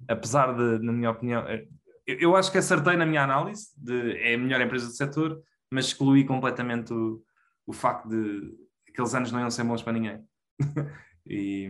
[0.07, 1.67] apesar de, na minha opinião, eh,
[2.05, 5.41] eu, eu, acho que acertei na minha análise de é a melhor empresa do setor,
[5.71, 7.23] mas excluí completamente o,
[7.65, 8.53] o facto de
[8.93, 10.23] aqueles anos não iam ser bons para ninguém.
[11.27, 11.67] e,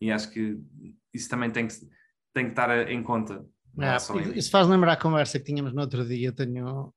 [0.00, 0.58] e acho que
[1.12, 1.74] isso também tem que,
[2.34, 3.44] tem que estar em conta
[3.80, 6.28] é, isso faz lembrar a conversa que tínhamos no outro dia.
[6.28, 6.94] Eu tenho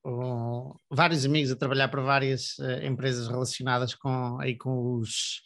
[0.91, 5.41] vários amigos a trabalhar para várias uh, empresas relacionadas com, aí, com os,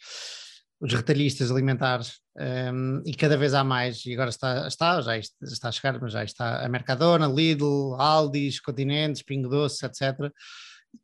[0.78, 4.04] os retalhistas alimentares um, e cada vez há mais.
[4.04, 8.50] E agora está, está, já está a chegar, mas já está a Mercadona, Lidl, Aldi,
[8.62, 10.30] Continentes, Pingo Doce, etc.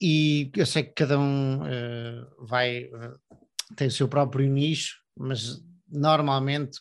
[0.01, 3.19] E eu sei que cada um uh, vai, uh,
[3.77, 5.61] tem o seu próprio nicho, mas
[5.91, 6.79] normalmente,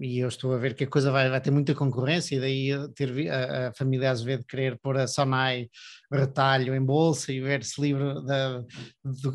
[0.00, 2.92] e eu estou a ver que a coisa vai, vai ter muita concorrência, e daí
[2.94, 5.68] ter a, a família Azevedo querer pôr a Sonai
[6.10, 8.64] retalho em bolsa e ver se livre da,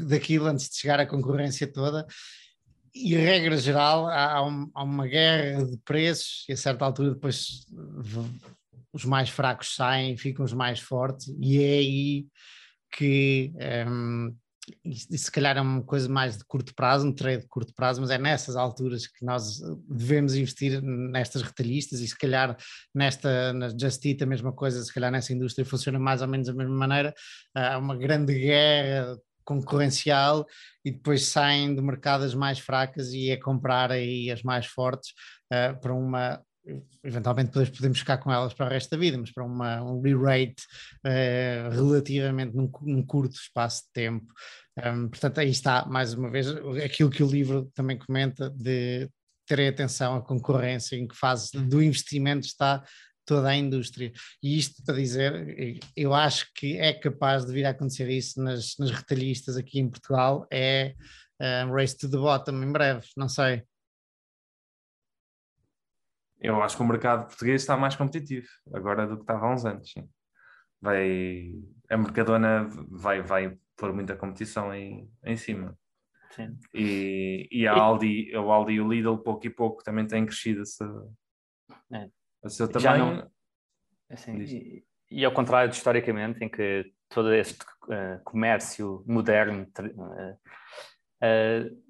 [0.07, 2.07] daquilo antes de chegar à concorrência toda.
[2.93, 4.37] E, regra geral, há,
[4.73, 7.65] há uma guerra de preços, e a certa altura depois
[8.91, 12.25] os mais fracos saem, ficam os mais fortes, e é aí
[12.95, 13.51] que
[13.97, 14.35] um,
[14.85, 17.99] e se calhar é uma coisa mais de curto prazo, um trade de curto prazo,
[17.99, 19.59] mas é nessas alturas que nós
[19.89, 22.55] devemos investir nestas retalhistas e se calhar
[22.95, 26.47] nesta, na Just Eat a mesma coisa, se calhar nessa indústria funciona mais ou menos
[26.47, 27.13] da mesma maneira,
[27.53, 30.45] há uma grande guerra concorrencial
[30.85, 35.11] e depois saem do mercado as mais fracas e é comprar aí as mais fortes
[35.51, 36.41] uh, para uma
[37.03, 40.01] eventualmente depois podemos ficar com elas para o resto da vida, mas para uma, um
[40.01, 40.63] re-rate
[41.05, 44.33] uh, relativamente num, num, curto espaço de tempo.
[44.77, 46.47] Um, portanto, aí está, mais uma vez,
[46.83, 49.09] aquilo que o livro também comenta de
[49.45, 52.83] terem atenção à concorrência, em que fase do investimento está
[53.25, 54.11] toda a indústria.
[54.41, 58.75] E isto para dizer, eu acho que é capaz de vir a acontecer isso nas,
[58.79, 60.95] nas retalhistas aqui em Portugal, é
[61.65, 63.63] um, race to the bottom em breve, não sei
[66.43, 69.65] eu acho que o mercado português está mais competitivo agora do que estava há uns
[69.65, 69.89] anos.
[69.89, 70.07] Sim.
[70.81, 71.53] Vai,
[71.89, 75.77] a Mercadona vai, vai pôr muita competição em, em cima.
[76.31, 76.57] Sim.
[76.73, 80.63] E, e a Aldi, o Aldi e o Lidl, pouco e pouco, também têm crescido
[80.63, 81.13] a seu,
[81.93, 82.09] é.
[82.43, 83.15] a seu tamanho.
[83.15, 83.31] Não,
[84.09, 90.33] assim, e, e, ao contrário de historicamente, em que todo este uh, comércio moderno uh,
[91.23, 91.82] uh,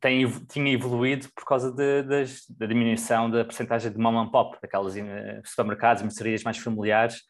[0.00, 4.58] tem, tinha evoluído por causa de, das, da diminuição da porcentagem de mom and pop,
[4.60, 4.94] daquelas
[5.44, 7.22] supermercados, mercearias mais familiares,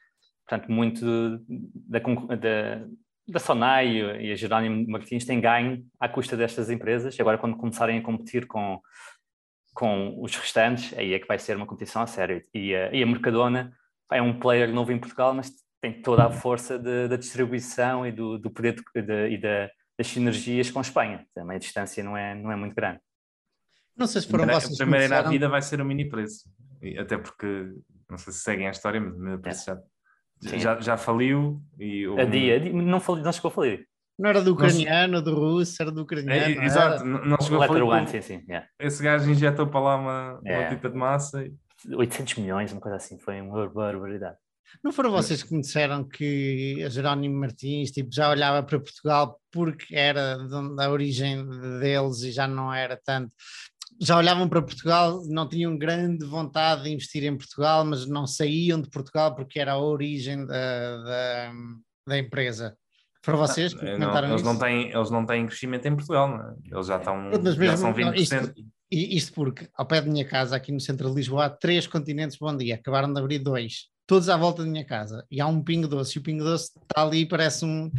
[0.46, 1.04] portanto, muito
[1.88, 2.86] da, da,
[3.28, 7.56] da Sonai e a Jerónimo Martins têm ganho à custa destas empresas, e agora quando
[7.56, 8.80] começarem a competir com,
[9.74, 12.42] com os restantes, aí é que vai ser uma competição a sério.
[12.54, 13.72] E a, e a Mercadona
[14.12, 18.38] é um player novo em Portugal, mas tem toda a força da distribuição e do,
[18.38, 21.26] do poder de, de, e da, das sinergias com a Espanha.
[21.34, 23.00] Também a distância não é, não é muito grande.
[23.96, 24.74] Não sei se foram vocês.
[24.74, 25.24] A primeira começaram...
[25.24, 26.48] na vida vai ser o mini preço.
[26.98, 27.72] Até porque,
[28.08, 29.74] não sei se seguem a história, mas o meu preço é.
[29.74, 29.82] já
[30.42, 32.18] já, já faliu e o...
[32.18, 33.86] a dia, não, fali, não chegou a falir.
[34.18, 36.60] Não era do ucraniano, do russo, era do ucraniano.
[36.62, 38.08] É, exato, não, não chegou a falir.
[38.08, 38.66] sim, sim, yeah.
[38.78, 40.64] Esse gajo injetou para lá uma, yeah.
[40.64, 41.44] uma pipa de massa.
[41.44, 41.54] E...
[41.94, 44.36] 800 milhões, uma coisa assim, foi uma barbaridade.
[44.82, 49.40] Não foram vocês que me disseram que a Jerónimo Martins tipo, já olhava para Portugal
[49.50, 50.36] porque era
[50.76, 51.46] da origem
[51.80, 53.32] deles e já não era tanto
[54.00, 58.80] já olhavam para Portugal, não tinham grande vontade de investir em Portugal, mas não saíam
[58.80, 61.52] de Portugal porque era a origem da, da,
[62.06, 62.76] da empresa.
[63.22, 64.52] Para vocês que comentaram não, eles isso?
[64.52, 66.54] Não têm, eles não têm crescimento em Portugal, não é?
[66.70, 68.14] eles já estão mas mesmo, já são 20%.
[68.16, 71.86] Isto, isto porque, ao pé da minha casa, aqui no centro de Lisboa, há três
[71.86, 75.46] continentes Bom Dia, acabaram de abrir dois, todos à volta da minha casa, e há
[75.46, 77.90] um Pingo Doce, e o Pingo Doce está ali, parece um,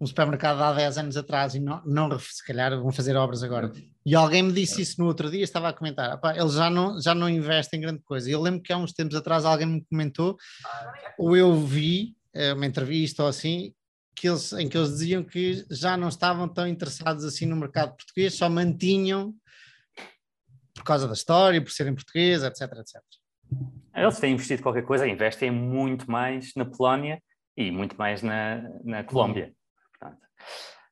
[0.00, 3.70] um supermercado há 10 anos atrás e não, não se calhar vão fazer obras agora.
[4.04, 7.14] E alguém me disse isso no outro dia, estava a comentar, eles já não, já
[7.14, 8.30] não investem em grande coisa.
[8.30, 10.36] Eu lembro que há uns tempos atrás alguém me comentou,
[11.18, 13.74] ou eu vi eh, uma entrevista ou assim,
[14.16, 17.94] que eles, em que eles diziam que já não estavam tão interessados assim no mercado
[17.94, 19.34] português, só mantinham
[20.74, 23.02] por causa da história, por serem portugueses, etc, etc.
[23.94, 27.20] Eles têm investido qualquer coisa, investem muito mais na Polónia
[27.56, 29.52] e muito mais na, na Colômbia.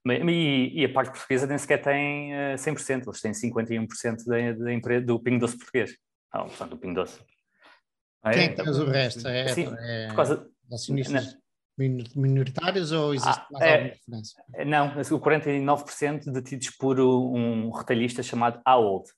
[0.06, 4.72] E, e, a parte portuguesa nem sequer tem uh, 100%, eles têm 51% da, da
[4.72, 5.96] empresa, do Pingo Doce português.
[6.32, 7.20] Ah, portanto, do Pingo Doce.
[8.22, 9.28] Ah, Quem é que tem o resto?
[9.28, 11.36] É, Sim, é, por causa, acionistas
[12.16, 14.44] minoritários ou existe ah, mais é, alguma diferença?
[14.66, 19.08] Não, o 49% detidos por um retalhista chamado Aold.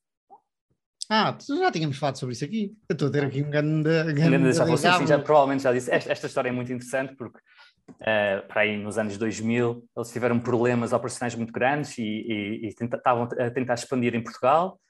[1.12, 2.73] Ah, já tínhamos falado sobre isso aqui.
[2.89, 4.12] Eu estou a ter aqui um grande.
[4.12, 5.91] grande já, você, sim, já provavelmente já disse.
[5.91, 7.37] Esta, esta, história é muito interessante porque
[7.91, 12.69] uh, para aí nos anos 2000, eles tiveram problemas operacionais muito grandes e, e, e
[12.69, 14.81] estavam a tentar expandir em Portugal,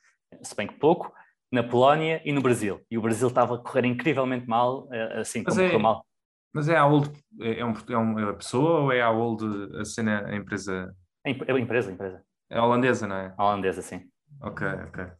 [0.42, 1.10] se bem que pouco,
[1.50, 2.82] na Polónia e no Brasil.
[2.90, 6.04] E o Brasil estava a correr incrivelmente mal, uh, assim como é, correu mal.
[6.52, 7.10] Mas é a Old,
[7.40, 9.42] é, um, é uma pessoa ou é a Old
[9.80, 10.94] a cena, a empresa?
[11.24, 12.22] É a empresa, a empresa.
[12.50, 13.32] É holandesa, não é?
[13.38, 14.02] A holandesa, sim.
[14.42, 15.19] Ok, ok.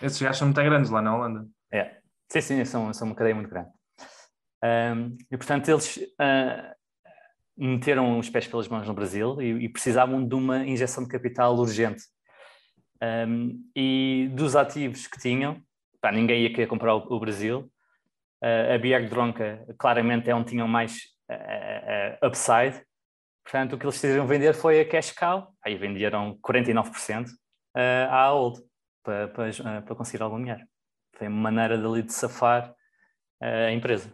[0.00, 1.46] Esses gajos são muito grandes lá na Holanda.
[1.72, 1.96] É,
[2.28, 3.68] sim, sim, são, são uma cadeia muito grande.
[4.62, 6.74] Um, e portanto eles uh,
[7.56, 11.56] meteram os pés pelas mãos no Brasil e, e precisavam de uma injeção de capital
[11.56, 12.02] urgente.
[13.02, 15.60] Um, e dos ativos que tinham,
[16.00, 17.70] pá, ninguém ia querer comprar o, o Brasil.
[18.42, 22.80] Uh, a Biag Dronca claramente é onde tinham mais uh, upside.
[23.42, 25.48] Portanto, o que eles decidiram vender foi a cash cow.
[25.64, 27.26] Aí venderam 49%
[28.10, 28.60] à Old
[29.08, 30.66] para, para, para conseguir algum dinheiro.
[31.16, 32.74] Foi uma maneira dali de safar
[33.40, 34.12] a empresa.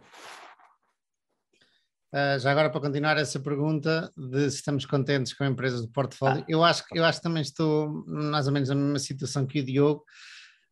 [2.13, 6.43] Uh, já agora para continuar essa pergunta de se estamos contentes com empresas do portfólio,
[6.43, 6.45] ah.
[6.47, 9.65] eu acho eu acho que também estou mais ou menos na mesma situação que o
[9.65, 10.05] Diogo,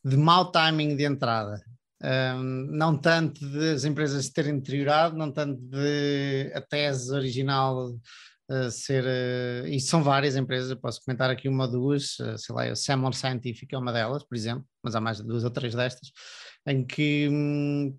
[0.05, 1.61] de mau timing de entrada.
[2.01, 7.93] Um, não tanto das empresas terem deteriorado, não tanto de a tese original
[8.71, 9.03] ser.
[9.03, 12.75] Uh, e são várias empresas, posso comentar aqui uma ou duas, uh, sei lá, a
[12.75, 16.11] Samuel Scientific é uma delas, por exemplo, mas há mais de duas ou três destas,
[16.67, 17.95] em que um,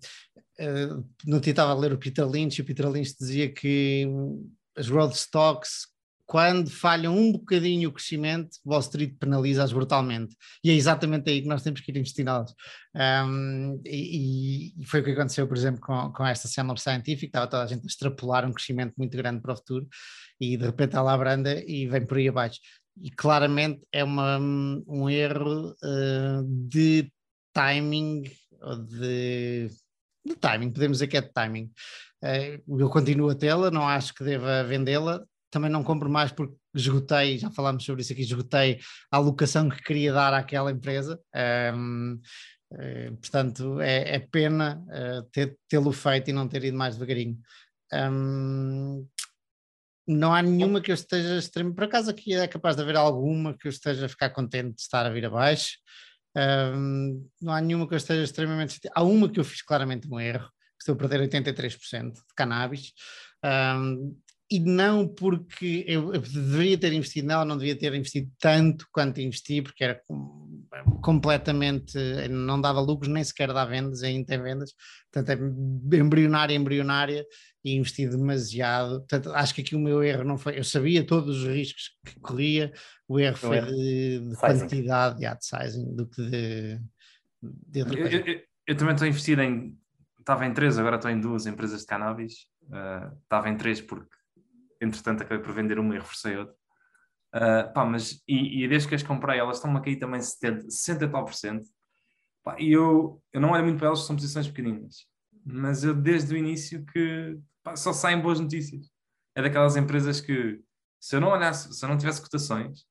[0.59, 4.05] uh, no dia estava a ler o Peter Lynch e o Peter Lynch dizia que
[4.07, 5.87] hum, as growth stocks
[6.25, 10.35] quando falham um bocadinho o crescimento, Wall Street penaliza-as brutalmente.
[10.63, 12.53] E é exatamente aí que nós temos que ir investir nelas.
[12.95, 17.47] Um, e, e, foi o que aconteceu, por exemplo, com, com esta Samuel Scientific, estava
[17.47, 19.87] toda a gente a extrapolar um crescimento muito grande para o futuro
[20.39, 22.59] e de repente ela abranda e vem por aí abaixo.
[23.01, 27.11] E claramente é uma, um erro uh, de
[27.53, 28.23] timing
[28.89, 29.69] de
[30.25, 31.71] de timing, podemos dizer que é de timing.
[32.23, 35.23] Eh, eu continuo a tê-la, não acho que deva vendê-la,
[35.55, 39.81] também não compro mais porque esgotei, já falámos sobre isso aqui, esgotei a alocação que
[39.81, 41.17] queria dar àquela empresa.
[41.73, 42.19] Um,
[42.73, 47.39] uh, eh, portanto, é, é pena uh, tê-lo feito e não ter ido mais devagarinho.
[47.93, 49.07] Um,
[50.05, 51.77] não há nenhuma que eu esteja extremamente.
[51.77, 54.81] Por acaso aqui é capaz de haver alguma que eu esteja a ficar contente de
[54.81, 55.77] estar a vir abaixo.
[56.35, 58.77] Um, não há nenhuma que eu esteja extremamente.
[58.93, 62.91] Há uma que eu fiz claramente um erro, estou a perder 83% de cannabis.
[63.41, 64.17] Um,
[64.49, 69.19] e não porque eu, eu, deveria ter investido nela, não devia ter investido tanto quanto
[69.19, 69.99] investi, porque era
[71.01, 71.97] completamente,
[72.29, 74.73] não dava lucros, nem sequer dá vendas, ainda tem vendas,
[75.11, 77.25] portanto é embrionária, embrionária,
[77.63, 81.41] e investi demasiado, portanto acho que aqui o meu erro não foi, eu sabia todos
[81.41, 82.71] os riscos que corria,
[83.07, 86.79] o erro foi de, de quantidade de ad sizing do que de,
[87.41, 88.15] de outra coisa.
[88.17, 89.75] Eu, eu, eu também estou investido em,
[90.19, 94.15] estava em três, agora estou em duas empresas de cannabis, uh, estava em três porque
[94.81, 96.55] entretanto acabei por vender uma e reforcei outra.
[97.35, 100.69] Uh, pá, mas, e, e, desde que as comprei, elas estão-me a cair também 70,
[100.69, 101.67] 60 tal por cento.
[102.43, 105.05] Pá, e eu, eu não olho muito para elas, são posições pequeninas.
[105.45, 108.89] Mas eu, desde o início, que pá, só saem boas notícias.
[109.35, 110.61] É daquelas empresas que,
[110.99, 112.85] se eu não olhasse, se eu não tivesse cotações,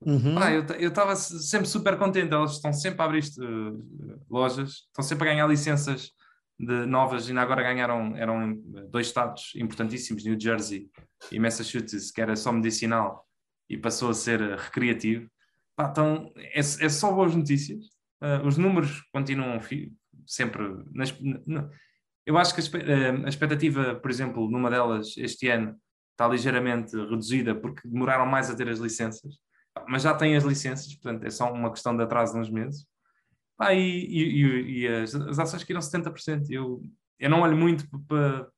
[0.00, 0.34] uhum.
[0.34, 2.32] pá, eu estava sempre super contente.
[2.32, 6.10] Elas estão sempre a abrir uh, lojas, estão sempre a ganhar licenças
[6.60, 8.54] de novas, ainda agora ganharam, eram
[8.90, 10.90] dois estados importantíssimos, New Jersey
[11.32, 13.26] e Massachusetts, que era só medicinal
[13.68, 15.26] e passou a ser recreativo.
[15.74, 17.86] Pá, então, é, é só boas notícias.
[18.22, 19.58] Uh, os números continuam
[20.26, 20.84] sempre.
[20.92, 21.70] Nas, na,
[22.26, 25.74] eu acho que a, uh, a expectativa, por exemplo, numa delas este ano
[26.10, 29.38] está ligeiramente reduzida porque demoraram mais a ter as licenças,
[29.88, 32.86] mas já têm as licenças, portanto é só uma questão de atraso de uns meses.
[33.60, 36.46] Ah, e, e, e as, as, ações caíram 70%.
[36.48, 36.82] Eu,
[37.18, 38.48] eu não olho muito para,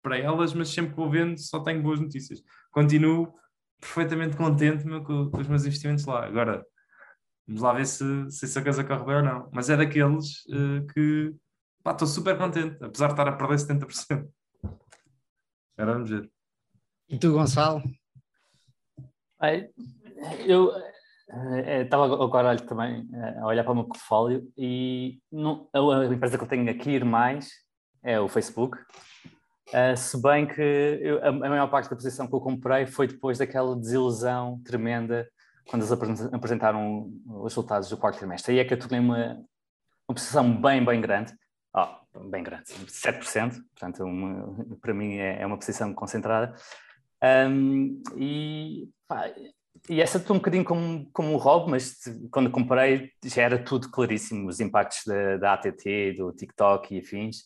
[0.00, 2.40] para elas, mas sempre que vou vendo só tenho boas notícias.
[2.70, 3.34] Continuo
[3.80, 6.24] perfeitamente contente meu, com, com, os meus investimentos lá.
[6.24, 6.64] Agora,
[7.48, 9.50] vamos lá ver se, se essa coisa corre bem ou não.
[9.52, 11.34] Mas é daqueles uh, que
[11.84, 14.28] estou super contente, apesar de estar a perder 70%.
[15.76, 16.30] Agora vamos ver.
[17.08, 17.82] E tu, Gonçalo?
[20.46, 20.70] Eu,
[21.82, 25.18] estava agora também eh, a olhar para o meu portfólio e
[25.72, 27.50] a empresa que eu tenho a cair mais
[28.02, 28.78] é o Facebook.
[29.68, 33.38] Uh, se bem que eu, a, maior parte da posição que eu comprei foi depois
[33.38, 35.26] daquela desilusão tremenda
[35.66, 35.92] quando eles
[36.32, 38.52] apresentaram os resultados do quarto trimestre.
[38.52, 39.42] Aí é que eu tornei uma,
[40.08, 41.32] uma posição bem, bem grande.
[41.74, 46.54] Oh, bem grande, 7%, portanto, uma, para mim é, é, uma posição concentrada.
[47.22, 49.24] Um, e pá,
[49.88, 51.98] e essa estou um bocadinho como, como o Rob, mas
[52.30, 57.38] quando comprei já era tudo claríssimo, os impactos da, da ATT, do TikTok e afins.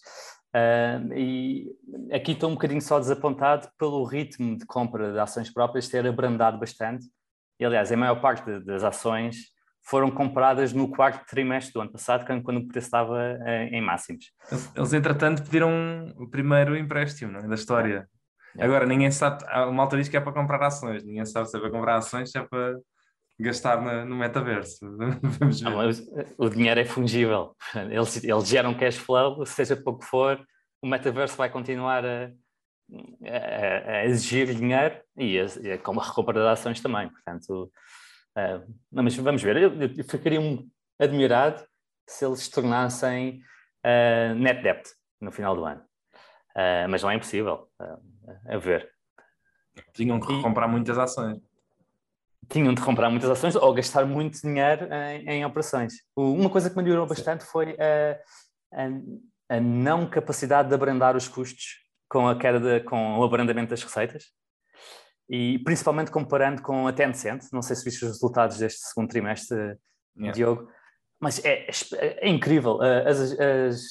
[0.55, 1.67] Uh, e
[2.13, 6.59] aqui estou um bocadinho só desapontado pelo ritmo de compra de ações próprias ter abrandado
[6.59, 7.07] bastante.
[7.61, 9.37] E, aliás, a maior parte de, das ações
[9.83, 14.33] foram compradas no quarto trimestre do ano passado, quando o preço estava em, em máximos.
[14.77, 17.49] Eles, entretanto, pediram o primeiro empréstimo é?
[17.49, 18.09] da história.
[18.59, 21.61] Agora, ninguém sabe, uma altura diz que é para comprar ações, ninguém sabe se é
[21.61, 22.79] para comprar ações, se é para
[23.39, 24.79] gastar no, no metaverso.
[25.39, 25.71] Vamos ver.
[25.71, 27.57] Não, o dinheiro é fungível,
[27.91, 30.41] eles, eles geram cash flow, seja pouco for,
[30.83, 32.31] o metaverso vai continuar a,
[33.27, 37.71] a, a exigir dinheiro e, a, e como a recompra de ações também, portanto,
[38.37, 40.69] uh, não, mas vamos ver, eu, eu ficaria um,
[40.99, 41.65] admirado
[42.09, 43.43] se eles se tornassem
[43.85, 45.83] uh, net debt no final do ano.
[46.57, 47.69] Uh, mas não é impossível.
[47.81, 48.91] Uh, a ver.
[49.95, 51.39] Tinham que comprar muitas ações.
[52.49, 55.95] Tinham de comprar muitas ações ou gastar muito dinheiro em, em operações.
[56.17, 58.19] Uma coisa que melhorou bastante foi a,
[58.73, 63.71] a, a, não capacidade de abrandar os custos com a queda de, com o abrandamento
[63.71, 64.33] das receitas
[65.29, 69.77] e principalmente comparando com a Tencent, não sei se viste os resultados deste segundo trimestre,
[70.17, 70.33] yeah.
[70.33, 70.71] Diogo,
[71.21, 72.81] mas é, é, é incrível.
[72.81, 73.83] As, as,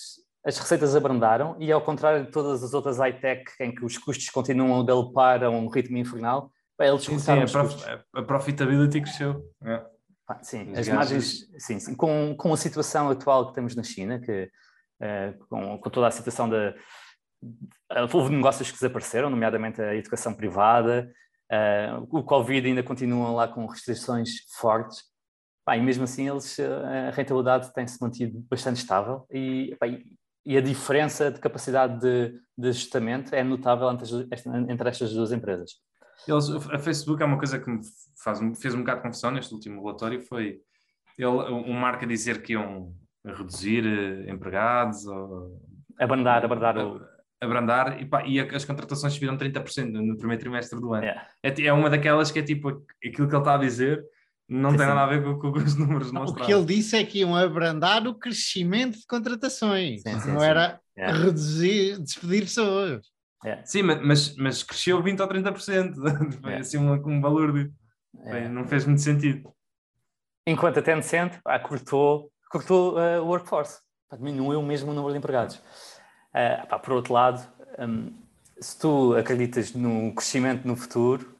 [0.46, 4.30] as receitas abrandaram e ao contrário de todas as outras high-tech em que os custos
[4.30, 7.76] continuam a galopar a um ritmo infernal, eles sim, sim, a, prof,
[8.14, 9.44] a, profitability cresceu.
[9.64, 9.84] É.
[10.30, 14.20] Ah, sim, as margens, sim, sim, com, com a situação atual que temos na China,
[14.20, 14.50] que
[15.02, 16.76] uh, com, com, toda a situação da
[17.94, 21.10] uh, houve negócios que desapareceram, nomeadamente a educação privada,
[21.52, 25.04] uh, o Covid ainda continua lá com restrições fortes,
[25.66, 30.06] pá, e mesmo assim eles, a rentabilidade tem-se mantido bastante estável e, pá, e
[30.56, 34.08] a diferença de capacidade de, de ajustamento é notável entre,
[34.72, 35.72] entre estas duas empresas.
[36.28, 37.82] Eles, a Facebook é uma coisa que me
[38.24, 40.60] faz, fez um bocado de confusão neste último relatório, foi
[41.18, 42.94] ele, um marca dizer que iam
[43.26, 45.60] reduzir eh, empregados ou...
[46.00, 47.02] Abrandar, abrandar o...
[47.40, 51.04] Abrandar, e, pá, e as contratações subiram 30% no primeiro trimestre do ano.
[51.04, 51.28] Yeah.
[51.44, 52.70] É, é uma daquelas que é tipo
[53.06, 54.04] aquilo que ele está a dizer
[54.50, 56.44] não sim, tem nada a ver com, com os números mostrados.
[56.44, 60.42] O que ele disse é que iam abrandar o crescimento de contratações, sim, sim, não
[60.42, 63.06] era reduzir, despedir pessoas.
[63.46, 63.64] É.
[63.64, 65.94] Sim, mas, mas cresceu 20 ou 30%.
[66.42, 66.58] Foi é.
[66.60, 67.72] assim um, um valor de.
[68.26, 68.48] É.
[68.48, 69.54] Não fez muito sentido.
[70.46, 73.80] Enquanto a Tencent ah, cortou, cortou uh, o workforce,
[74.14, 75.58] diminuiu mesmo o número de empregados.
[75.58, 77.46] Uh, pá, por outro lado,
[77.78, 78.14] um,
[78.60, 81.37] se tu acreditas no crescimento no futuro,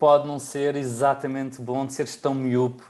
[0.00, 2.82] pode não ser exatamente bom de seres tão miúpe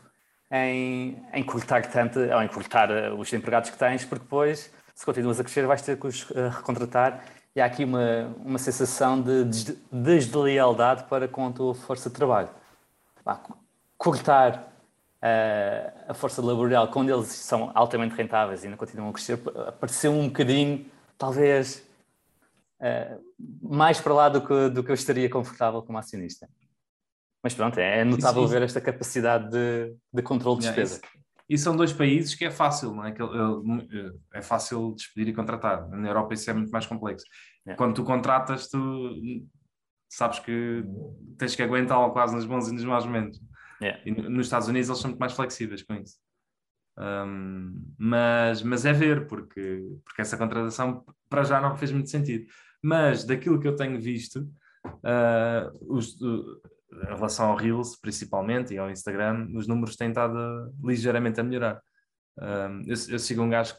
[0.50, 5.04] em, em cortar tanto, ou em cortar uh, os empregados que tens, porque depois, se
[5.04, 7.22] continuas a crescer, vais ter que os uh, recontratar
[7.54, 9.44] e há aqui uma, uma sensação de
[9.90, 12.48] deslealdade para com a tua força de trabalho.
[13.98, 14.72] cortar
[15.20, 20.12] uh, a força laboral, quando eles são altamente rentáveis e ainda continuam a crescer, apareceu
[20.12, 20.86] um bocadinho,
[21.18, 21.84] talvez,
[22.80, 23.20] uh,
[23.60, 26.48] mais para lá do que, do que eu estaria confortável como acionista.
[27.42, 31.00] Mas pronto, é notável ver esta capacidade de, de controle de despesa.
[31.48, 33.12] E são dois países que é fácil, não é?
[33.12, 33.22] Que
[34.34, 35.88] é fácil despedir e contratar.
[35.88, 37.26] Na Europa isso é muito mais complexo.
[37.66, 37.76] Yeah.
[37.76, 39.10] Quando tu contratas, tu
[40.08, 40.84] sabes que
[41.36, 43.40] tens que aguentá-lo quase nos bons e nos maus momentos.
[43.82, 44.00] Yeah.
[44.06, 46.18] E nos Estados Unidos eles são muito mais flexíveis com isso.
[46.96, 52.46] Um, mas, mas é ver, porque, porque essa contratação para já não fez muito sentido.
[52.82, 54.48] Mas daquilo que eu tenho visto,
[54.86, 56.60] uh, os, uh,
[57.02, 61.82] em relação ao Reels principalmente e ao Instagram, os números têm estado ligeiramente a melhorar.
[62.38, 63.74] Um, eu, eu, sigo um gajo,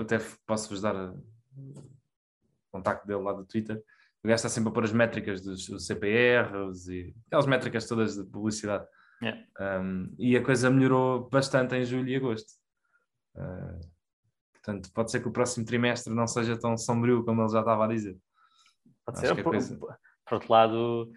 [0.00, 1.84] até posso-vos dar o
[2.70, 3.76] contacto dele lá do Twitter.
[4.24, 8.16] O gajo está sempre a pôr as métricas dos, dos CPRs e aquelas métricas todas
[8.16, 8.86] de publicidade.
[9.22, 9.40] Yeah.
[9.60, 12.52] Um, e a coisa melhorou bastante em julho e agosto.
[13.36, 13.80] Uh,
[14.52, 17.84] portanto, pode ser que o próximo trimestre não seja tão sombrio como ele já estava
[17.84, 18.18] a dizer.
[19.04, 19.42] Pode Acho ser.
[19.42, 19.76] Por, coisa...
[19.78, 21.12] por, outro lado,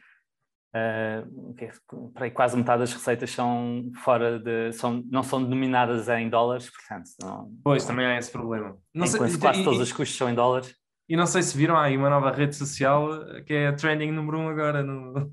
[0.76, 4.73] uh, para aí quase metade das receitas são fora de.
[4.73, 7.10] São, não são denominadas em dólares, portanto.
[7.22, 8.77] Não, pois, também há esse problema.
[8.93, 10.76] Não sei, quase e, todos os custos são em dólares.
[11.07, 13.10] E não sei se viram aí uma nova rede social
[13.45, 15.31] que é a trending número um agora no,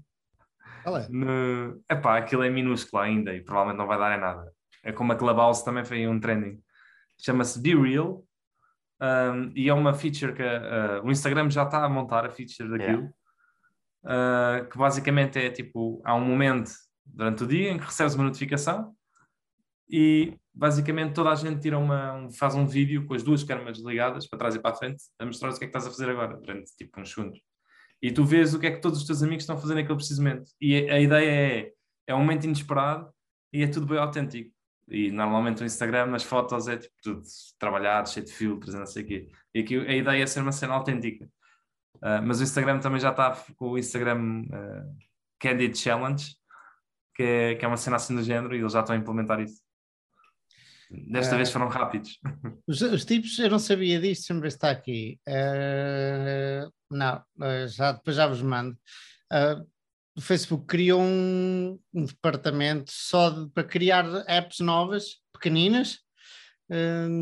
[0.82, 1.08] qual é?
[1.08, 1.80] No...
[1.90, 4.52] Epá, aquilo é minúsculo ainda e provavelmente não vai dar em nada.
[4.82, 6.60] É como a Clubhouse também foi um trending.
[7.18, 8.24] Chama-se Be Real
[9.00, 12.68] um, e é uma feature que uh, o Instagram já está a montar a feature
[12.68, 12.98] daquilo.
[12.98, 13.14] Yeah.
[14.04, 16.72] Uh, que basicamente é tipo, há um momento
[17.06, 18.92] durante o dia em que recebes uma notificação
[19.88, 23.78] e basicamente toda a gente tira uma, um, faz um vídeo com as duas câmeras
[23.78, 25.90] ligadas para trás e para a frente a mostrar o que é que estás a
[25.90, 27.38] fazer agora durante tipo uns segundos
[28.02, 29.94] e tu vês o que é que todos os teus amigos estão a fazer naquele
[29.94, 30.50] preciso momento.
[30.60, 31.72] E a, ideia é,
[32.08, 33.08] é um momento inesperado
[33.52, 34.50] e é tudo bem autêntico.
[34.88, 37.22] E normalmente o Instagram, nas fotos, é tipo tudo
[37.58, 39.28] trabalhado, cheio de filtros, não sei o quê.
[39.54, 41.28] E aqui a ideia é ser uma cena autêntica.
[42.02, 44.96] Uh, mas o Instagram também já está com o Instagram uh,
[45.38, 46.34] Candid Challenge,
[47.14, 49.40] que é, que é uma cena assim do género, e eles já estão a implementar
[49.40, 49.62] isso.
[50.90, 52.18] Desta uh, vez foram rápidos.
[52.66, 55.18] Os, os, tipos, eu não sabia disto, deixa-me ver se está aqui.
[56.90, 57.24] Não,
[57.68, 58.76] já, depois já vos mando.
[60.16, 65.98] o Facebook criou um, um departamento só de, para criar apps novas, pequeninas,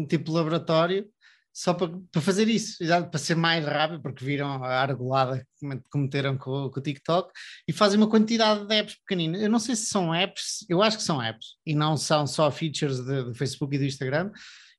[0.08, 1.08] tipo laboratório,
[1.52, 2.78] só para, para fazer isso,
[3.10, 7.32] para ser mais rápido, porque viram a argolada que cometeram com, com, o TikTok
[7.66, 9.42] e fazem uma quantidade de apps pequeninas.
[9.42, 12.50] Eu não sei se são apps, eu acho que são apps e não são só
[12.50, 14.30] features do Facebook e do Instagram.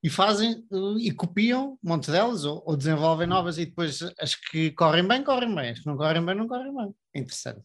[0.04, 0.66] E fazem
[1.00, 5.24] e copiam um monte delas ou, ou, desenvolvem novas e depois as que correm bem,
[5.24, 6.96] correm bem, as que não correm bem, não correm bem.
[7.14, 7.62] É interessante.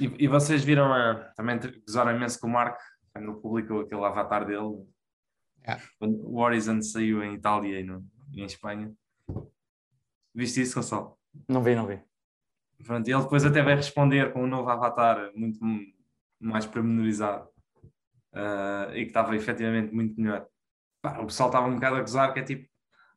[0.00, 2.78] E, e vocês viram uh, também gozaram imenso com o Mark
[3.12, 4.86] quando publicou aquele avatar dele.
[5.62, 5.82] Yeah.
[5.98, 7.84] Quando o Horizon saiu em Itália e
[8.32, 8.92] em Espanha.
[10.34, 11.18] Viste isso, Gonçalo?
[11.48, 12.00] Não vi, não vi.
[12.84, 15.58] Pronto, ele depois até vai responder com um novo avatar muito
[16.38, 17.48] mais pormenorizado
[18.34, 20.46] uh, e que estava efetivamente muito melhor.
[21.00, 22.68] Pá, o pessoal estava um bocado a gozar, que é tipo,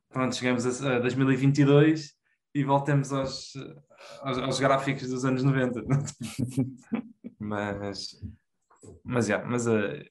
[0.08, 2.14] pronto, chegamos a, a 2022
[2.54, 3.52] e voltemos aos,
[4.22, 5.82] aos, aos, gráficos dos anos 90.
[7.38, 8.18] mas,
[9.04, 10.02] mas, yeah, mas uh,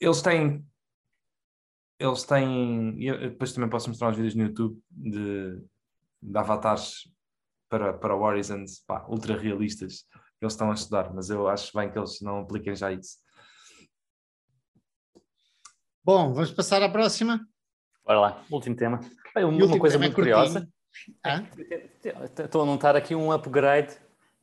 [0.00, 0.64] eles têm
[1.98, 2.96] eles têm.
[2.96, 5.62] depois também posso mostrar uns vídeos no YouTube de,
[6.22, 7.10] de avatares
[7.68, 10.06] para, para Horizons pá, ultra realistas
[10.38, 13.18] que eles estão a estudar, mas eu acho bem que eles não apliquem já isso.
[16.04, 17.40] Bom, vamos passar à próxima.
[18.04, 19.00] Bora lá, último tema.
[19.34, 20.68] Uma, uma coisa muito curiosa.
[21.24, 21.42] Ah?
[22.38, 23.96] Estou a notar aqui um upgrade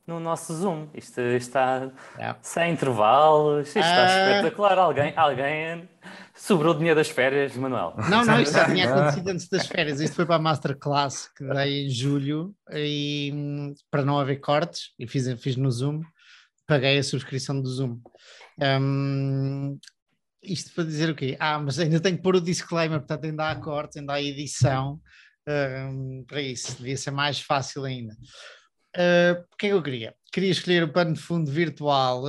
[0.05, 0.89] no nosso Zoom.
[0.93, 2.37] Isto está yeah.
[2.41, 4.31] sem intervalos, isto está ah.
[4.31, 4.77] espetacular.
[4.77, 5.89] Alguém, alguém
[6.35, 7.95] sobrou dinheiro das férias, Manuel.
[8.09, 9.99] Não, não, isto já tinha acontecido antes das férias.
[9.99, 15.07] Isto foi para a Masterclass que dei em julho e para não haver cortes, e
[15.07, 16.01] fiz, fiz no Zoom,
[16.67, 17.99] paguei a subscrição do Zoom.
[18.59, 19.79] Um,
[20.41, 21.37] isto para dizer o quê?
[21.39, 24.99] Ah, mas ainda tenho que pôr o disclaimer, portanto ainda há cortes, ainda há edição.
[25.47, 28.13] uh, para isso, devia ser mais fácil ainda.
[28.95, 30.15] Uh, o que é que eu queria?
[30.31, 32.23] Queria escolher o pano de fundo virtual.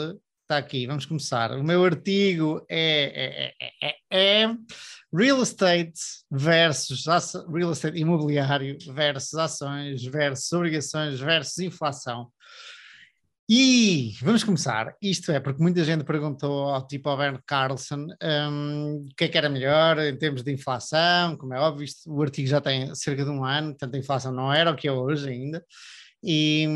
[0.44, 1.52] Está aqui, vamos começar.
[1.52, 4.56] O meu artigo é, é, é, é
[5.10, 5.98] real estate
[6.30, 7.06] versus
[7.50, 12.30] real estate imobiliário versus ações versus obrigações versus inflação.
[13.48, 14.94] E vamos começar.
[15.00, 19.28] Isto é porque muita gente perguntou ao tipo ao Bernd Carlson um, o que é
[19.28, 21.38] que era melhor em termos de inflação.
[21.38, 24.30] Como é óbvio, isto, o artigo já tem cerca de um ano, portanto a inflação
[24.30, 25.64] não era o que é hoje ainda.
[26.22, 26.66] E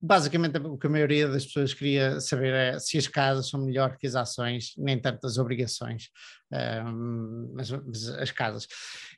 [0.00, 3.96] basicamente o que a maioria das pessoas queria saber é se as casas são melhor
[3.96, 6.10] que as ações, nem tanto as obrigações,
[6.86, 8.66] um, mas, as casas.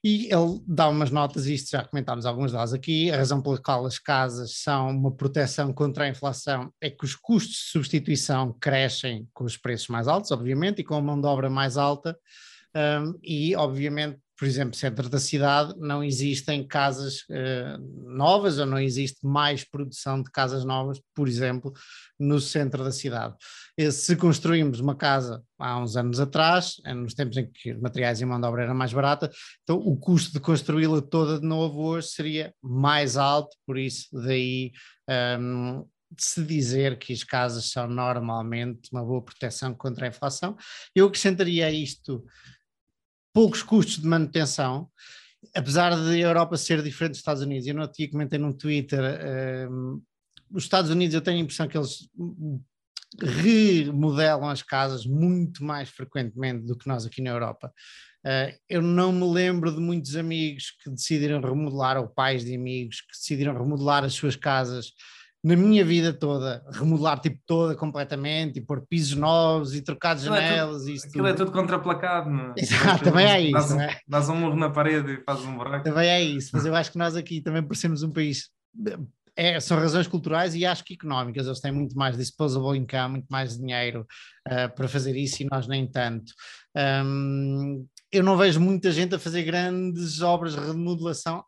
[0.02, 3.58] E ele dá umas notas, e isto já comentámos algumas delas aqui, a razão pela
[3.58, 8.56] qual as casas são uma proteção contra a inflação é que os custos de substituição
[8.58, 12.18] crescem com os preços mais altos, obviamente, e com a mão de obra mais alta,
[12.74, 18.78] um, e obviamente por exemplo, centro da cidade, não existem casas uh, novas ou não
[18.78, 21.74] existe mais produção de casas novas, por exemplo,
[22.18, 23.34] no centro da cidade.
[23.76, 27.80] E se construímos uma casa há uns anos atrás, eh, nos tempos em que os
[27.82, 29.30] materiais e mão de obra era mais barata,
[29.62, 34.72] então o custo de construí-la toda de novo hoje seria mais alto, por isso daí
[35.06, 35.84] um, ehm,
[36.18, 40.56] se dizer que as casas são normalmente uma boa proteção contra a inflação.
[40.94, 42.24] Eu acrescentaria a isto
[43.32, 44.88] poucos custos de manutenção,
[45.54, 47.66] apesar de a Europa ser diferente dos Estados Unidos.
[47.66, 49.00] Eu não tinha comentei num Twitter,
[49.70, 50.02] um,
[50.50, 52.08] os Estados Unidos eu tenho a impressão que eles
[53.18, 57.72] remodelam as casas muito mais frequentemente do que nós aqui na Europa.
[58.24, 63.00] Uh, eu não me lembro de muitos amigos que decidiram remodelar, ou pais de amigos
[63.00, 64.92] que decidiram remodelar as suas casas
[65.42, 70.24] na minha vida toda, remodelar tipo toda completamente e pôr pisos novos e trocar de
[70.24, 70.86] janelas.
[70.86, 72.54] É tudo, aquilo é tudo contraplacado, não é?
[72.58, 73.52] Exato, também é isso.
[73.52, 74.00] Dás, é?
[74.06, 75.84] dás um murro na parede e fazes um buraco.
[75.84, 78.50] Também é isso, mas eu acho que nós aqui também parecemos um país.
[79.34, 81.46] É, são razões culturais e acho que económicas.
[81.46, 84.06] Eles têm muito mais disposable income, muito mais dinheiro
[84.46, 86.32] uh, para fazer isso e nós nem tanto.
[86.76, 91.42] Um, eu não vejo muita gente a fazer grandes obras de remodelação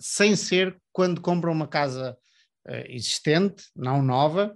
[0.00, 2.16] sem ser quando compram uma casa
[2.88, 4.54] existente, não nova,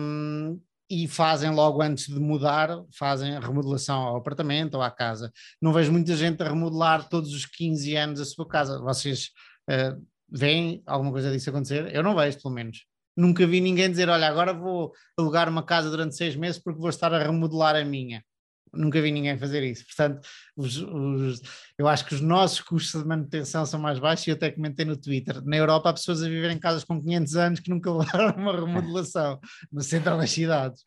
[0.00, 0.60] um,
[0.90, 5.30] e fazem logo antes de mudar, fazem a remodelação ao apartamento ou à casa.
[5.60, 8.80] Não vejo muita gente a remodelar todos os 15 anos a sua casa.
[8.80, 9.30] Vocês
[9.68, 11.94] uh, veem alguma coisa disso acontecer?
[11.94, 12.86] Eu não vejo, pelo menos.
[13.14, 16.88] Nunca vi ninguém dizer: Olha, agora vou alugar uma casa durante seis meses porque vou
[16.88, 18.24] estar a remodelar a minha.
[18.72, 19.84] Nunca vi ninguém fazer isso.
[19.86, 20.26] Portanto,
[20.56, 21.42] os, os,
[21.76, 24.84] eu acho que os nossos custos de manutenção são mais baixos e eu até comentei
[24.84, 25.42] no Twitter.
[25.44, 28.52] Na Europa há pessoas a viver em casas com 500 anos que nunca levaram uma
[28.52, 29.40] remodelação
[29.72, 30.84] no centro das cidades.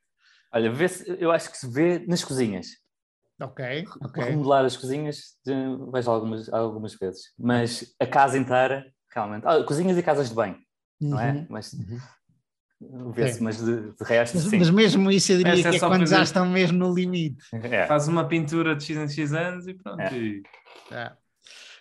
[0.53, 0.71] Olha,
[1.19, 2.67] eu acho que se vê nas cozinhas.
[3.41, 4.23] Ok, ok.
[4.23, 5.37] Remodelar as cozinhas,
[5.91, 7.33] vejo algumas, algumas vezes.
[7.39, 9.47] Mas a casa inteira, realmente.
[9.47, 10.57] Ah, cozinhas e casas de banho,
[11.01, 11.31] uhum, não é?
[11.31, 11.99] Uhum, Mas uhum.
[13.13, 14.57] Vê-se, mas de, de resto, mas, sim.
[14.57, 17.43] Mas mesmo isso eu diria Essa que é, é quando já estão mesmo no limite.
[17.53, 17.85] É.
[17.85, 20.01] Faz uma pintura de X em X anos e pronto.
[20.01, 20.13] É.
[20.13, 20.43] E...
[20.91, 21.11] É.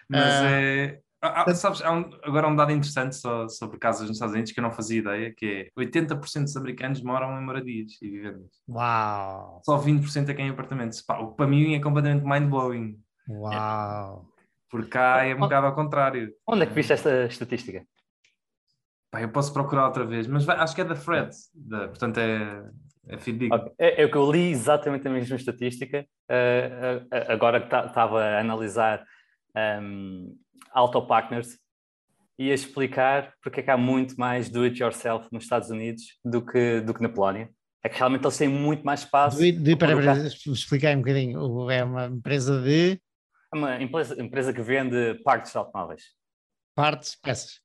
[0.08, 0.44] Mas uh...
[0.44, 1.00] é.
[1.22, 4.58] Ah, sabes, há um, agora um dado interessante só, sobre casas nos Estados Unidos que
[4.58, 8.50] eu não fazia ideia, que é 80% dos americanos moram em moradias e vivendas.
[8.66, 9.60] Uau!
[9.62, 11.02] Só 20% é que é em apartamentos.
[11.02, 12.98] Pá, o que para mim é completamente mind-blowing.
[13.28, 14.24] Uau!
[14.70, 16.32] Porque cá é um bocado ao contrário.
[16.46, 17.84] Onde é que viste esta estatística?
[19.10, 22.18] Pá, eu posso procurar outra vez, mas vai, acho que é da Fred, da, portanto
[22.18, 22.64] é,
[23.08, 23.52] é feedback.
[23.52, 23.72] Okay.
[23.78, 28.22] É, é, o que eu li exatamente a mesma estatística, uh, uh, agora que estava
[28.22, 29.04] a analisar
[29.82, 30.36] um,
[30.72, 31.58] Auto Partners,
[32.38, 36.94] ia explicar porque é que há muito mais do-it-yourself nos Estados Unidos do que, do
[36.94, 37.50] que na Polónia.
[37.82, 39.38] É que realmente eles têm muito mais espaço.
[39.38, 43.00] De, de, para, para explicar um bocadinho, é uma empresa de.
[43.52, 46.02] É uma empresa, empresa que vende partes de automóveis.
[46.74, 47.60] Partes, peças.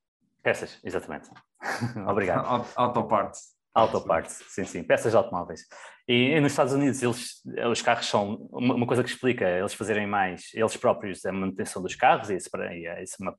[0.45, 1.27] Peças, exatamente.
[2.07, 2.67] Obrigado.
[2.75, 3.55] Autoparts.
[3.73, 5.61] Autoparts, sim, sim, peças de automóveis.
[6.07, 10.05] E, e, nos Estados Unidos eles, os carros são uma, coisa que explica eles fazerem
[10.05, 13.35] mais eles próprios a manutenção dos carros, e isso, e isso é uma,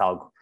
[0.00, 0.32] algo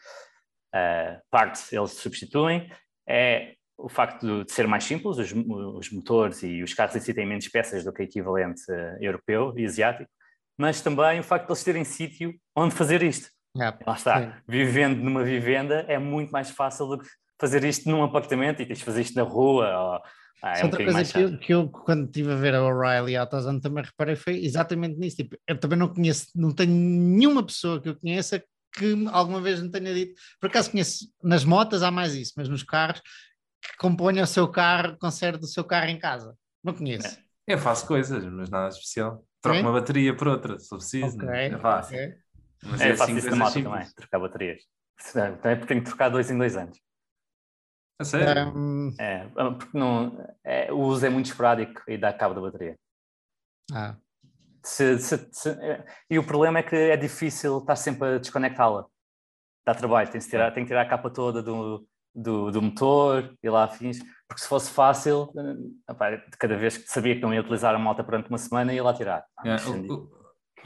[0.75, 2.71] uh, partes eles substituem,
[3.07, 7.13] é o facto de ser mais simples, os, os, motores e os carros em si
[7.13, 10.11] têm menos peças do que o equivalente uh, europeu e asiático,
[10.57, 13.36] mas também o facto de eles terem sítio onde fazer isto.
[13.57, 14.21] Yeah, Lá está.
[14.21, 14.33] Sim.
[14.47, 17.09] Vivendo numa vivenda é muito mais fácil do que
[17.39, 19.67] fazer isto num apartamento e tens de fazer isto na rua.
[19.67, 20.03] Ou,
[20.43, 23.17] ah, é um outra coisa que eu, que eu, quando estive a ver a O'Reilly
[23.17, 25.17] AutoZone, também reparei foi exatamente nisso.
[25.17, 28.43] Tipo, eu também não conheço, não tenho nenhuma pessoa que eu conheça
[28.77, 30.15] que alguma vez me tenha dito.
[30.41, 33.01] Por acaso conheço, nas motas há mais isso, mas nos carros,
[33.63, 36.37] que componha o seu carro, conserte o seu carro em casa.
[36.63, 37.19] Não conheço.
[37.49, 39.25] É, eu faço coisas, mas nada especial.
[39.41, 39.63] Troco é?
[39.63, 41.17] uma bateria por outra, se preciso.
[41.17, 41.97] Ok, é fácil.
[41.97, 42.26] Okay.
[42.71, 43.73] Mas é, é eu faço isso na moto simples.
[43.73, 44.63] também, trocar baterias.
[45.13, 46.81] Também porque tenho que trocar dois em dois anos.
[47.99, 48.53] A sério?
[48.55, 48.95] Um...
[48.99, 52.77] É, porque não, é, o uso é muito esporádico e dá cabo da bateria.
[53.73, 53.97] Ah.
[54.63, 58.87] Se, se, se, é, e o problema é que é difícil estar sempre a desconectá-la.
[59.67, 63.37] Dá trabalho, tem que tirar, tem que tirar a capa toda do, do, do motor
[63.43, 63.99] e lá fins,
[64.29, 67.79] porque se fosse fácil, eh, opa, cada vez que sabia que não ia utilizar a
[67.79, 69.25] moto durante uma semana, ia lá tirar.
[69.45, 70.11] É, o, o,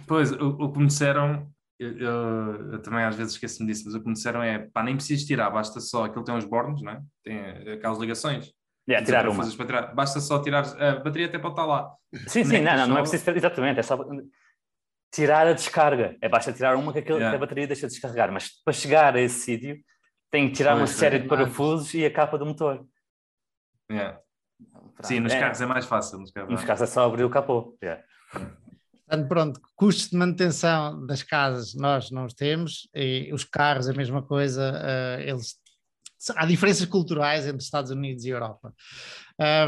[0.06, 1.50] pois, o, o que me disseram,
[1.80, 4.82] eu, eu, eu, também às vezes esqueço-me disso, mas o que me disseram é, pá,
[4.82, 7.02] nem precisas tirar, basta só, aquilo tem uns bornes, não é?
[7.24, 8.52] Tem aquelas ligações.
[8.86, 9.48] Yeah, tirar uma.
[9.48, 11.90] Tirar, basta só tirar, a bateria até pode estar lá.
[12.26, 13.98] Sim, sim, não, não, não é preciso, exatamente, é só
[15.10, 17.30] tirar a descarga, é basta tirar uma que, aquilo, yeah.
[17.30, 19.82] que a bateria deixa de descarregar, mas para chegar a esse sítio
[20.30, 22.86] tem que tirar pois uma série é, de parafusos e a capa do motor.
[23.90, 24.20] Yeah.
[25.02, 25.40] Sim, nos é.
[25.40, 26.18] carros é mais fácil.
[26.18, 27.76] Nos carros, nos carros é só abrir o capô.
[27.82, 28.04] Yeah.
[29.10, 33.92] Portanto, pronto, custos de manutenção das casas nós não os temos, e os carros a
[33.92, 35.56] mesma coisa, uh, eles
[36.36, 38.72] há diferenças culturais entre Estados Unidos e Europa.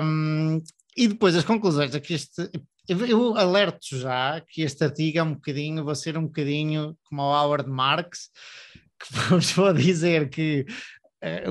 [0.01, 0.63] Um,
[0.97, 2.51] e depois as conclusões aqui este
[2.89, 7.33] eu alerto já que este artigo é um bocadinho, vou ser um bocadinho como o
[7.33, 8.29] Howard Marks,
[9.01, 10.67] que vos vou dizer que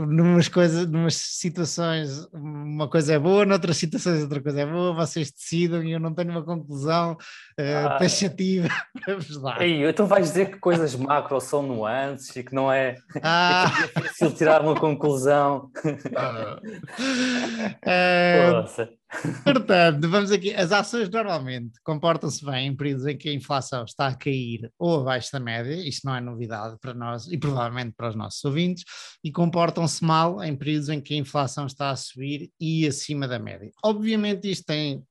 [0.07, 5.31] numas coisas, numas situações uma coisa é boa, noutras situações outra coisa é boa, vocês
[5.31, 7.98] decidam e eu não tenho uma conclusão uh, ah.
[7.98, 8.68] taxativa
[9.06, 9.61] para vos dar.
[9.61, 13.72] Ei, então vais dizer que coisas macro são nuances e que não é, ah.
[13.95, 15.69] é difícil tirar uma conclusão.
[16.15, 16.60] Ah.
[17.85, 19.01] uh,
[19.44, 20.54] Portanto, vamos aqui.
[20.54, 25.02] As ações normalmente comportam-se bem em períodos em que a inflação está a cair ou
[25.02, 28.86] abaixo da média, isto não é novidade para nós e provavelmente para os nossos ouvintes,
[29.24, 33.38] e comportam-se mal em períodos em que a inflação está a subir e acima da
[33.38, 33.70] média.
[33.84, 35.04] Obviamente, isto tem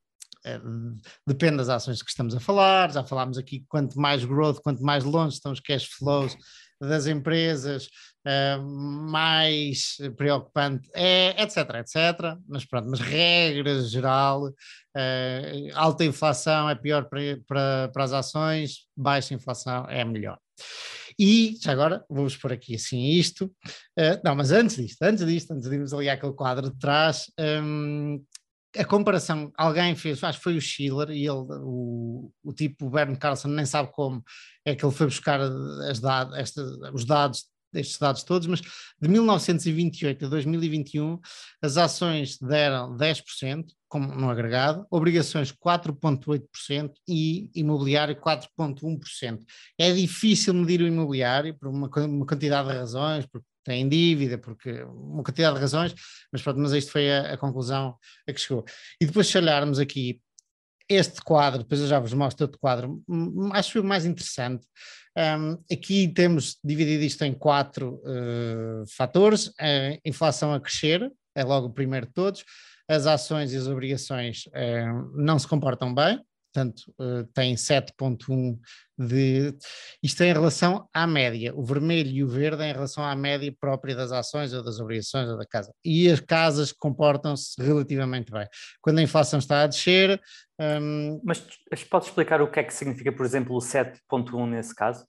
[0.44, 0.60] eh,
[1.27, 5.05] depende das ações que estamos a falar, já falámos aqui quanto mais growth, quanto mais
[5.05, 6.36] longe estão os cash flows
[6.81, 7.89] das empresas,
[8.26, 12.38] uh, mais preocupante é, etc, etc.
[12.48, 14.52] Mas pronto, mas regra geral, uh,
[15.74, 20.38] alta inflação é pior para, para, para as ações, baixa inflação é melhor.
[21.18, 23.44] E já agora vou-vos pôr aqui assim isto.
[23.98, 27.30] Uh, não, mas antes disto, antes disto, antes de irmos ali àquele quadro de trás,
[27.62, 28.24] um,
[28.76, 32.90] a comparação, alguém fez, acho que foi o Schiller, e ele, o, o tipo, o
[32.90, 34.22] Bernd Carlson, nem sabe como
[34.64, 39.09] é que ele foi buscar as dados, esta, os dados, estes dados todos, mas de
[39.09, 41.18] 1928 a 2021
[41.62, 49.40] as ações deram 10%, como no agregado, obrigações 4,8% e imobiliário 4,1%.
[49.78, 54.82] É difícil medir o imobiliário por uma, uma quantidade de razões, porque têm dívida, porque
[54.82, 55.94] uma quantidade de razões,
[56.32, 57.97] mas pronto, mas isto foi a, a conclusão
[58.28, 58.64] a que chegou.
[59.01, 60.20] E depois se olharmos aqui
[60.88, 63.01] este quadro, depois eu já vos mostro outro quadro,
[63.52, 64.66] acho o mais interessante.
[65.16, 71.66] Um, aqui temos dividido isto em quatro uh, fatores: a inflação a crescer, é logo
[71.66, 72.44] o primeiro de todos,
[72.88, 76.20] as ações e as obrigações uh, não se comportam bem,
[76.52, 78.59] portanto, uh, tem 7,1
[78.98, 79.56] de.
[80.02, 81.55] Isto é em relação à média.
[81.55, 84.78] O vermelho e o verde é em relação à média própria das ações ou das
[84.81, 85.72] obrigações ou da casa.
[85.85, 88.47] E as casas comportam-se relativamente bem.
[88.81, 90.20] Quando a inflação está a descer.
[90.60, 91.20] Um...
[91.24, 91.40] Mas
[91.89, 95.06] pode explicar o que é que significa, por exemplo, o 7,1 nesse caso?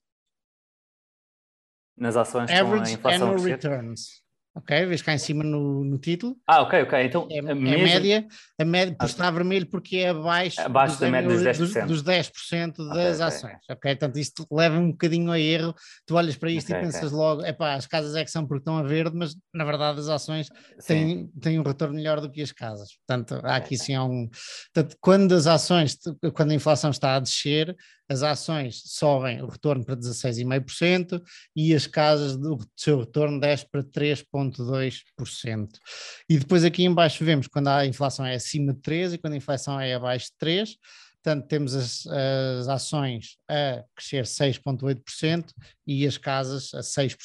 [1.97, 4.20] Nas ações Average com a inflação annual returns
[4.53, 4.85] ok?
[4.85, 6.35] Vês cá em cima no, no título.
[6.47, 7.03] Ah, ok, ok.
[7.03, 7.67] Então, é, a, mesmo...
[7.67, 8.27] a média,
[8.59, 12.01] a média ah, está vermelho porque é abaixo, abaixo da média dos 10%, dos, dos
[12.03, 12.31] 10
[12.77, 13.75] das okay, ações, ok?
[13.75, 13.95] ok?
[13.95, 15.73] Portanto, isto leva um bocadinho a erro.
[16.05, 18.61] Tu olhas para isto okay, e pensas logo, epá, as casas é que são porque
[18.61, 20.47] estão a verde, mas na verdade as ações
[20.85, 22.89] têm, têm um retorno melhor do que as casas.
[23.07, 24.29] Portanto, há aqui sim um...
[24.73, 25.97] Portanto, quando as ações,
[26.33, 27.75] quando a inflação está a descer,
[28.11, 31.23] as ações sobem o retorno para 16,5%
[31.55, 35.69] e as casas do seu retorno desce para 3,2%.
[36.29, 39.37] E depois aqui embaixo vemos quando a inflação é acima de 3 e quando a
[39.37, 40.75] inflação é abaixo de 3,
[41.23, 45.45] portanto temos as, as ações a crescer 6,8%
[45.87, 47.15] e as casas a 6%,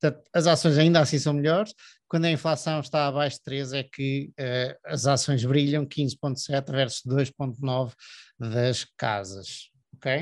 [0.00, 1.74] portanto as ações ainda assim são melhores,
[2.06, 7.02] quando a inflação está abaixo de 3 é que uh, as ações brilham 15,7 versus
[7.06, 7.92] 2,9
[8.38, 9.71] das casas
[10.02, 10.12] ok?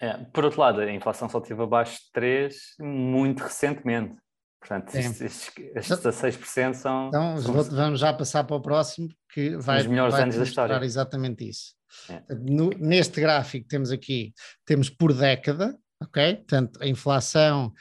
[0.00, 4.16] É, é, por outro lado, a inflação só esteve abaixo de 3 muito recentemente.
[4.58, 7.08] Portanto, estes, estes 16% são.
[7.08, 7.62] Então, são...
[7.62, 9.80] vamos já passar para o próximo, que vai.
[9.80, 10.84] Os melhores vai anos da história.
[10.84, 11.74] Exatamente isso.
[12.08, 12.34] É.
[12.34, 16.36] No, neste gráfico temos aqui, temos por década, ok?
[16.36, 17.72] Portanto, a inflação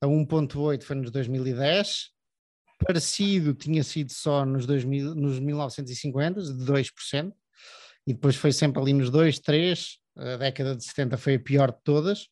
[0.00, 2.10] a 1,8 foi nos 2010,
[2.84, 7.32] parecido tinha sido só nos, 2000, nos 1950, de 2%,
[8.06, 11.72] e depois foi sempre ali nos 2, 3, a década de 70 foi a pior
[11.72, 12.28] de todas,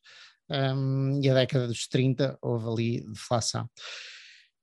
[0.49, 3.69] um, e a década dos 30 houve ali deflação.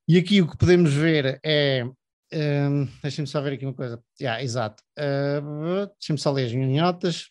[0.07, 1.85] E aqui o que podemos ver é.
[2.31, 4.03] Um, Deixem-me só ver aqui uma coisa.
[4.21, 4.83] Yeah, exato.
[4.99, 7.31] Uh, Deixem-me só ler as minhotas.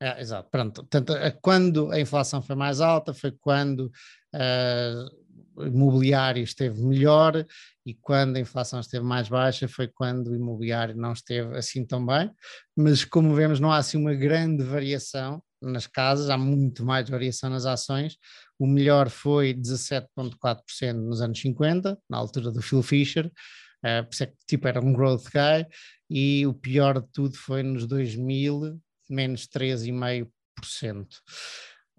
[0.00, 0.82] É, exato, pronto.
[0.82, 3.90] Portanto, quando a inflação foi mais alta foi quando
[4.34, 5.25] uh,
[5.58, 7.46] imobiliário esteve melhor
[7.84, 12.04] e quando a inflação esteve mais baixa foi quando o imobiliário não esteve assim tão
[12.04, 12.30] bem,
[12.76, 17.48] mas como vemos não há assim uma grande variação nas casas, há muito mais variação
[17.48, 18.16] nas ações,
[18.58, 24.24] o melhor foi 17,4% nos anos 50, na altura do Phil Fisher, uh, por isso
[24.24, 25.66] é que tipo era um growth guy,
[26.10, 31.06] e o pior de tudo foi nos 2000, menos 13,5%.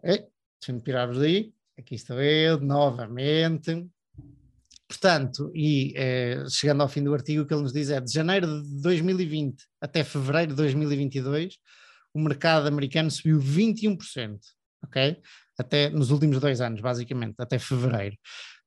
[0.03, 1.53] Deixa-me tirar-vos daí.
[1.77, 3.87] Aqui estou eu, novamente.
[4.87, 8.11] Portanto, e eh, chegando ao fim do artigo, o que ele nos diz é de
[8.11, 11.55] janeiro de 2020 até fevereiro de 2022,
[12.13, 14.39] o mercado americano subiu 21%,
[14.83, 15.21] ok?
[15.59, 18.17] Até nos últimos dois anos, basicamente, até fevereiro.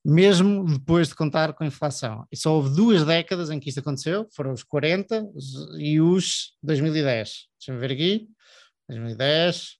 [0.04, 2.26] Mesmo depois de contar com a inflação.
[2.30, 5.26] E só houve duas décadas em que isto aconteceu, foram os 40
[5.78, 7.48] e os 2010.
[7.58, 8.28] Deixa-me ver aqui.
[8.88, 9.79] 2010,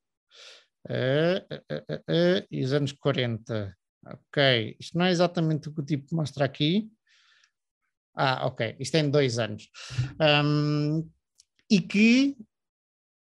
[0.90, 3.76] Uh, uh, uh, e os anos 40.
[4.04, 6.90] Ok, isto não é exatamente o que o tipo mostra aqui.
[8.14, 9.70] Ah, ok, isto é em dois anos.
[10.44, 11.08] Um,
[11.70, 12.36] e que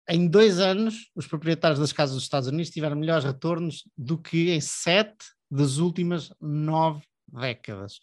[0.09, 4.51] em dois anos os proprietários das casas dos Estados Unidos tiveram melhores retornos do que
[4.51, 7.99] em sete das últimas nove décadas.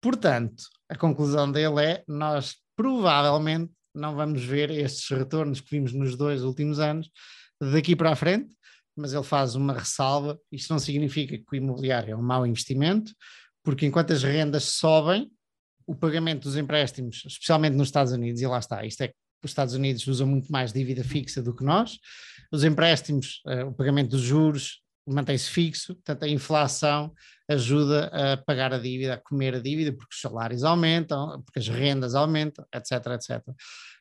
[0.00, 6.16] Portanto, a conclusão dele é: nós provavelmente não vamos ver estes retornos que vimos nos
[6.16, 7.10] dois últimos anos
[7.70, 8.54] daqui para a frente,
[8.96, 10.38] mas ele faz uma ressalva.
[10.50, 13.12] Isto não significa que o imobiliário é um mau investimento,
[13.62, 15.30] porque enquanto as rendas sobem,
[15.86, 19.50] o pagamento dos empréstimos, especialmente nos Estados Unidos, e lá está, isto é que os
[19.50, 21.98] Estados Unidos usam muito mais dívida fixa do que nós,
[22.52, 27.12] os empréstimos, uh, o pagamento dos juros mantém-se fixo, portanto a inflação
[27.48, 31.66] ajuda a pagar a dívida, a comer a dívida, porque os salários aumentam, porque as
[31.66, 33.42] rendas aumentam, etc, etc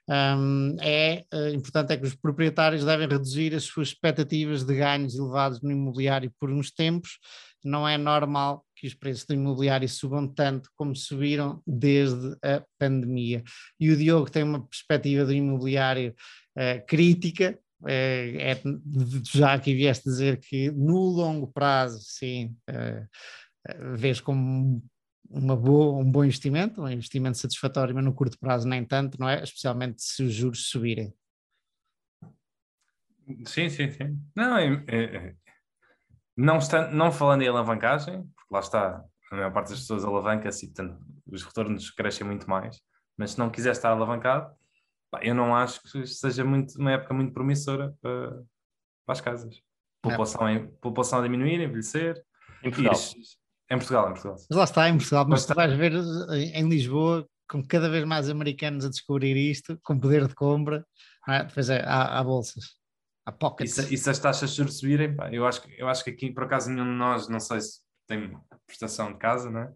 [0.10, 5.16] um, é uh, importante é que os proprietários devem reduzir as suas expectativas de ganhos
[5.16, 7.20] elevados no imobiliário por uns tempos.
[7.64, 13.44] Não é normal que os preços do imobiliário subam tanto como subiram desde a pandemia.
[13.80, 16.16] E o Diogo tem uma perspectiva do imobiliário
[16.58, 17.58] uh, crítica,
[17.88, 18.62] é, é,
[19.34, 24.84] já aqui vieste dizer que no longo prazo, sim, uh, vês como
[25.34, 29.30] uma boa, um bom investimento, um investimento satisfatório, mas no curto prazo nem tanto, não
[29.30, 29.42] é?
[29.44, 31.14] Especialmente se os juros subirem.
[33.46, 34.20] Sim, sim, sim.
[34.36, 35.36] Não, é, é, é,
[36.36, 40.66] não, está, não falando em alavancagem, porque lá está, a maior parte das pessoas alavanca-se
[40.66, 42.82] e, portanto, os retornos crescem muito mais,
[43.18, 44.54] mas se não quiser estar alavancado,
[45.22, 48.32] eu não acho que seja muito, uma época muito promissora para,
[49.06, 49.62] para as casas.
[50.02, 50.60] População, é.
[50.82, 52.24] população a diminuir, envelhecer.
[52.64, 52.96] Em Portugal.
[53.72, 54.36] Em Portugal, em Portugal.
[54.50, 57.90] Mas lá está, em Portugal, mas, mas tu vais ver eh, em Lisboa com cada
[57.90, 60.86] vez mais americanos a descobrir isto, com poder de compra,
[61.28, 61.44] é?
[61.46, 62.66] depois é, há, há, bolsas,
[63.26, 63.78] há pockets.
[63.78, 66.44] E se, e se as taxas subirem, pá, eu, acho, eu acho que aqui, por
[66.44, 68.38] acaso, nenhum de nós, não sei se tem
[68.68, 69.72] prestação de casa, não é?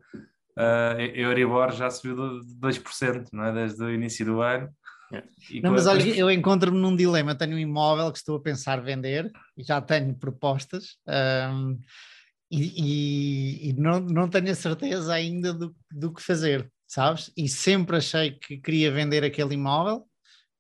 [0.57, 3.53] Uh, Euribor já subiu de 2%, não é?
[3.53, 4.69] Desde o início do ano.
[5.13, 5.23] É.
[5.61, 7.35] Não, mas olha, eu encontro-me num dilema.
[7.35, 10.97] Tenho um imóvel que estou a pensar vender e já tenho propostas.
[11.07, 11.77] Um,
[12.63, 17.31] e, e, não, não tenho a certeza ainda do, do que fazer, sabes?
[17.35, 20.07] E sempre achei que queria vender aquele imóvel,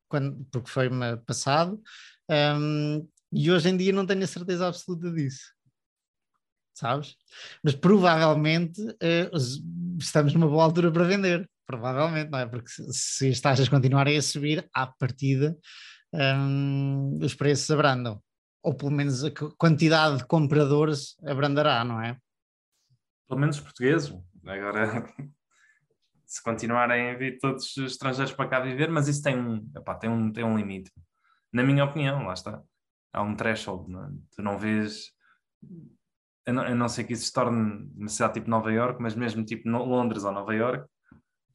[0.07, 1.81] quando, porque foi-me passado,
[2.29, 5.51] um, e hoje em dia não tenho a certeza absoluta disso,
[6.73, 7.15] sabes?
[7.63, 12.45] Mas provavelmente uh, estamos numa boa altura para vender, provavelmente, não é?
[12.45, 15.57] Porque se, se as taxas continuarem a subir, à partida,
[16.13, 18.21] um, os preços abrandam
[18.65, 19.29] ou pelo menos a
[19.59, 22.17] quantidade de compradores abrandará, não é?
[23.27, 24.11] Pelo menos portugueses.
[24.43, 25.05] Agora,
[26.25, 29.93] se continuarem a vir todos os estrangeiros para cá viver, mas isso tem um, epá,
[29.93, 30.91] tem um, tem um limite.
[31.53, 32.59] Na minha opinião, lá está.
[33.13, 34.09] Há um threshold, não é?
[34.35, 35.11] Tu não vês.
[36.43, 39.13] Eu não, eu não sei que isso se torne uma cidade tipo Nova York, mas
[39.13, 40.89] mesmo tipo Londres ou Nova York,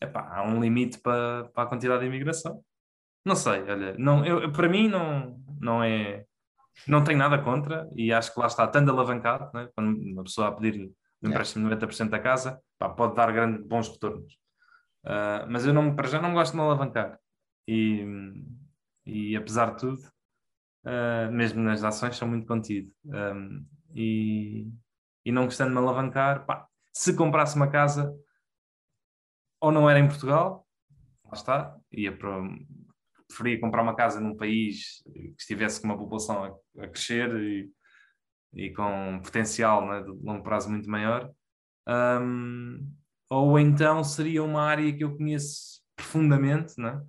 [0.00, 2.64] epá, há um limite para, para a quantidade de imigração.
[3.24, 6.24] Não sei, olha, não, eu, para mim não, não é
[6.86, 9.68] não tenho nada contra e acho que lá está tanto alavancado, né?
[9.74, 10.90] quando uma pessoa a pedir
[11.22, 14.32] um empréstimo de 90% da casa, pá, pode dar grande, bons retornos.
[15.04, 17.18] Uh, mas eu não, para já não gosto de me alavancar.
[17.68, 18.04] E,
[19.06, 20.00] e apesar de tudo,
[20.84, 22.90] uh, mesmo nas ações, sou muito contido.
[23.04, 24.68] Um, e,
[25.24, 28.14] e não gostando de me alavancar, pá, se comprasse uma casa,
[29.60, 30.66] ou não era em Portugal,
[31.24, 32.42] lá está, ia para,
[33.30, 37.70] preferia comprar uma casa num país que estivesse com uma população a, a crescer e,
[38.54, 41.30] e com potencial né, de longo prazo muito maior.
[41.88, 42.92] Um,
[43.30, 47.00] ou então seria uma área que eu conheço profundamente né?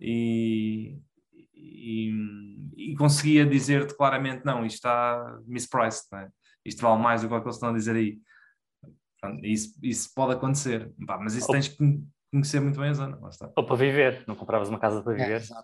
[0.00, 0.98] e,
[1.52, 2.12] e,
[2.76, 6.30] e conseguia dizer-te claramente: não, isto está mispriced, né?
[6.64, 8.20] isto vale mais do que o que eles estão a dizer aí.
[9.42, 13.18] Isso, isso pode acontecer, mas isso tens que conhecer muito bem a zona.
[13.56, 15.42] Ou para viver, não compravas uma casa para é, viver.
[15.42, 15.54] É,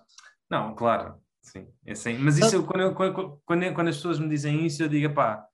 [0.50, 2.16] não, claro, sim, é assim.
[2.18, 3.40] Mas isso, eu, quando, eu, quando,
[3.74, 5.46] quando, as pessoas me dizem isso, eu digo, pá,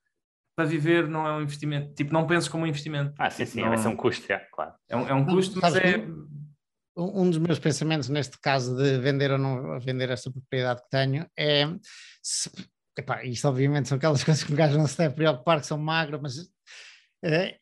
[0.56, 1.94] para viver não é um investimento.
[1.94, 3.14] Tipo, não penses como um investimento.
[3.18, 3.68] Ah, sim, sim, não...
[3.68, 4.74] vai ser um custo, é, claro.
[4.88, 6.06] É um, é um custo, mas é...
[6.96, 11.26] Um dos meus pensamentos neste caso de vender ou não vender esta propriedade que tenho
[11.38, 11.64] é
[12.22, 12.50] se,
[12.98, 15.78] epá, isto obviamente são aquelas coisas que o gajo não se deve preocupar que são
[15.78, 16.34] magras, mas
[17.24, 17.56] é,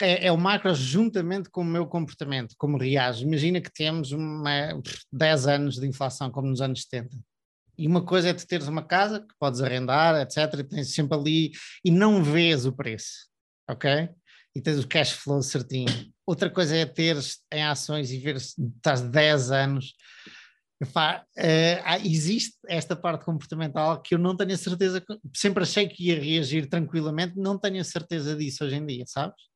[0.00, 3.24] é, é, o macro juntamente com o meu comportamento, como reage.
[3.24, 4.80] Imagina que temos uma,
[5.12, 7.16] 10 anos de inflação, como nos anos 70.
[7.76, 11.16] E uma coisa é tu teres uma casa que podes arrendar, etc., e tens sempre
[11.16, 11.52] ali
[11.84, 13.28] e não vês o preço,
[13.68, 14.08] ok?
[14.54, 16.12] E tens o cash flow certinho.
[16.26, 19.94] Outra coisa é teres em ações e ver se estás 10 anos.
[20.80, 25.02] Epá, uh, existe esta parte comportamental que eu não tenho a certeza,
[25.34, 29.53] sempre achei que ia reagir tranquilamente, não tenho a certeza disso hoje em dia, sabes?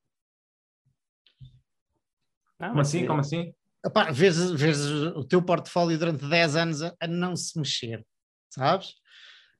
[2.58, 3.06] Não, como assim?
[3.06, 3.52] Como assim?
[3.84, 8.04] Epá, vês, vês o teu portfólio durante 10 anos a, a não se mexer,
[8.50, 8.94] sabes?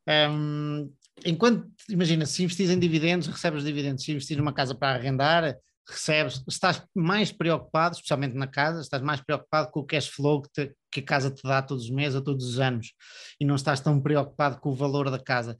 [0.08, 0.92] Um,
[1.24, 5.56] enquanto, imagina, se investis em dividendos, recebes dividendos, se investir numa casa para arrendar,
[5.88, 10.50] recebes, estás mais preocupado, especialmente na casa, estás mais preocupado com o cash flow que,
[10.50, 12.92] te, que a casa te dá todos os meses ou todos os anos
[13.40, 15.56] e não estás tão preocupado com o valor da casa.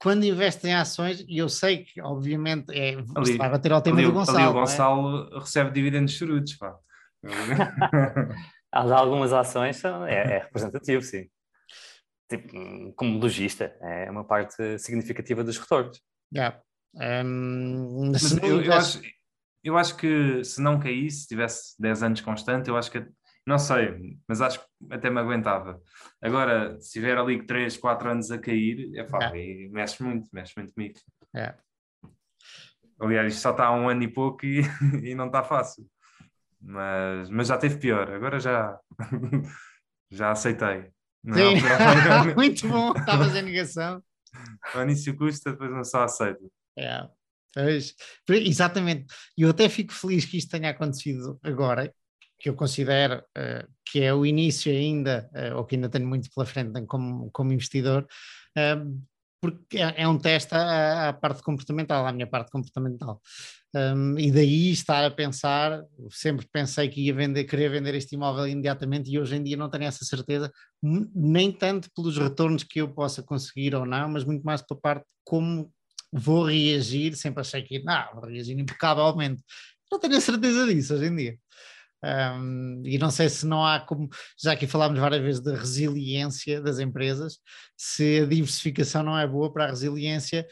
[0.00, 3.98] Quando investes em ações, e eu sei que, obviamente, é, ali, vai bater ao tema
[3.98, 4.38] ali, do Gonçalo.
[4.38, 4.52] Ali o?
[4.52, 5.38] Gonçalo é?
[5.40, 6.76] recebe dividendos chorudos, pá.
[8.70, 11.28] Algumas ações são, é, é representativo, sim.
[12.28, 16.00] Tipo, como logista, é uma parte significativa dos retornos.
[16.32, 16.60] Yeah.
[16.94, 18.12] Um,
[18.42, 19.00] eu, eu, acho,
[19.64, 23.04] eu acho que se não caísse, se tivesse 10 anos constante, eu acho que,
[23.48, 25.80] não sei, mas acho que até me aguentava.
[26.20, 30.52] Agora, se tiver ali 3, 4 anos a cair, é pá, e mexe muito, mexe
[30.56, 30.98] muito comigo.
[31.34, 31.54] É.
[33.00, 34.60] Aliás, isto só está há um ano e pouco e,
[35.02, 35.88] e não está fácil.
[36.60, 38.78] Mas, mas já teve pior, agora já,
[40.10, 40.90] já aceitei.
[41.24, 41.62] Não, Sim.
[42.36, 44.02] muito bom, estavas em negação.
[44.74, 46.52] O início custa, depois não só aceito.
[46.76, 47.08] É.
[47.54, 47.94] Pois,
[48.28, 49.06] exatamente.
[49.36, 51.92] E eu até fico feliz que isto tenha acontecido agora,
[52.38, 56.30] que eu considero uh, que é o início ainda, uh, ou que ainda tenho muito
[56.30, 58.06] pela frente como, como investidor,
[58.56, 59.02] uh,
[59.40, 63.20] porque é, é, um teste à, à, parte comportamental, à minha parte comportamental.
[63.74, 68.48] Um, e daí estar a pensar, sempre pensei que ia vender, querer vender este imóvel
[68.48, 70.50] imediatamente e hoje em dia não tenho essa certeza,
[70.82, 75.04] nem tanto pelos retornos que eu possa conseguir ou não, mas muito mais pela parte
[75.22, 75.70] como
[76.10, 79.42] vou reagir, sempre achei que não, vou reagir impecavelmente.
[79.92, 81.38] Não tenho a certeza disso hoje em dia.
[82.04, 84.08] Um, e não sei se não há como,
[84.40, 87.38] já aqui falámos várias vezes da resiliência das empresas,
[87.76, 90.46] se a diversificação não é boa para a resiliência,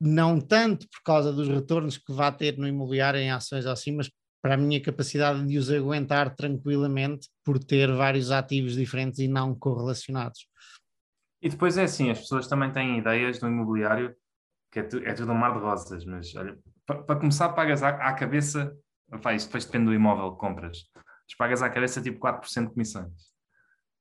[0.00, 4.10] não tanto por causa dos retornos que vai ter no imobiliário em ações assim, mas
[4.42, 9.54] para a minha capacidade de os aguentar tranquilamente por ter vários ativos diferentes e não
[9.54, 10.46] correlacionados.
[11.42, 14.14] E depois é assim, as pessoas também têm ideias no imobiliário
[14.70, 17.82] que é, tu, é tudo um mar de rosas, mas olha, para, para começar pagas
[17.82, 18.76] à, à cabeça
[19.12, 20.78] Epá, isso depois depende do imóvel que compras.
[20.94, 23.36] Mas pagas à cabeça tipo 4% de comissões.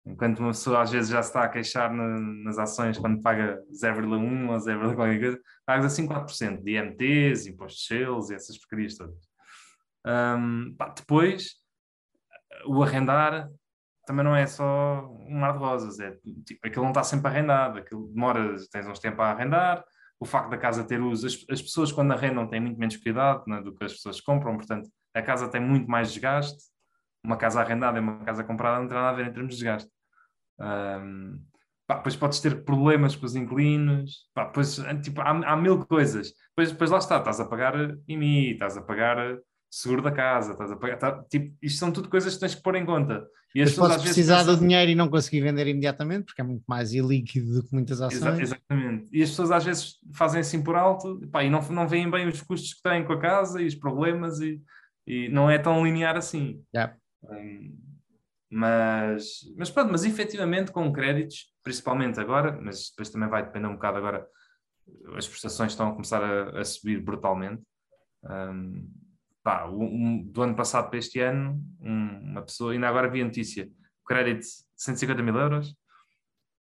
[0.06, 3.60] Enquanto uma pessoa às vezes já se está a queixar na, nas ações quando paga
[3.72, 8.58] 0,1 ou 0, qualquer coisa, pagas assim 4% de IMTs, impostos de selos e essas
[8.58, 9.18] porcarias todas.
[10.06, 11.56] Um, pá, depois,
[12.68, 13.50] o arrendar
[14.06, 16.16] também não é só um mar de rosas, é,
[16.46, 19.84] tipo, aquilo não está sempre arrendado, aquilo demora, tens uns tempos a arrendar,
[20.20, 23.44] o facto da casa ter uso, as, as pessoas quando arrendam têm muito menos cuidado
[23.48, 26.64] né, do que as pessoas compram, portanto a casa tem muito mais desgaste.
[27.24, 29.60] Uma casa arrendada e uma casa comprada não tem nada a ver em termos de
[29.64, 29.90] desgaste.
[30.60, 31.42] Um,
[31.88, 36.34] pá, depois podes ter problemas com os inquilinos, pá, depois, tipo, há, há, mil coisas.
[36.50, 37.74] Depois, depois lá está, estás a pagar
[38.08, 39.18] IMI, estás a pagar
[39.76, 40.98] seguro da casa, estás a pagar.
[40.98, 43.28] Tá, tipo, isto são tudo coisas que tens que pôr em conta.
[43.54, 44.56] E as pessoas, precisar pensam...
[44.56, 48.00] do dinheiro e não conseguir vender imediatamente, porque é muito mais ilíquido do que muitas
[48.00, 48.22] ações.
[48.22, 49.10] Exa exatamente.
[49.12, 52.26] E as pessoas às vezes fazem assim por alto pá, e não, não veem bem
[52.26, 54.62] os custos que têm com a casa e os problemas e,
[55.06, 56.64] e não é tão linear assim.
[56.74, 56.96] Yeah.
[57.24, 57.78] Um,
[58.50, 63.74] mas, mas pronto, mas efetivamente com créditos, principalmente agora, mas depois também vai depender um
[63.74, 64.26] bocado agora,
[65.18, 67.62] as prestações estão a começar a, a subir brutalmente.
[68.24, 68.88] Um,
[69.46, 73.26] pá, um, do ano passado para este ano, um, uma pessoa, ainda agora vi a
[73.26, 73.70] notícia,
[74.04, 74.44] crédito
[74.76, 75.70] 150 mil euros,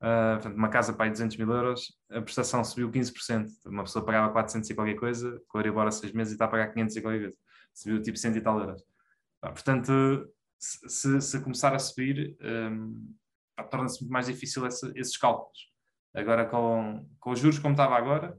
[0.04, 3.48] uh, uma casa para aí 200 mil euros, a prestação subiu 15%.
[3.68, 6.44] Uma pessoa pagava 400 e qualquer coisa, com a Euribor a 6 meses e está
[6.44, 7.38] a pagar 500 e qualquer coisa.
[7.74, 8.82] Subiu tipo 100 e tal euros.
[8.82, 10.30] Uh, portanto,
[10.60, 13.16] se, se, começar a subir, um,
[13.72, 15.72] torna-se muito mais difícil esse, esses cálculos.
[16.14, 18.38] Agora, com, com os juros como estava agora,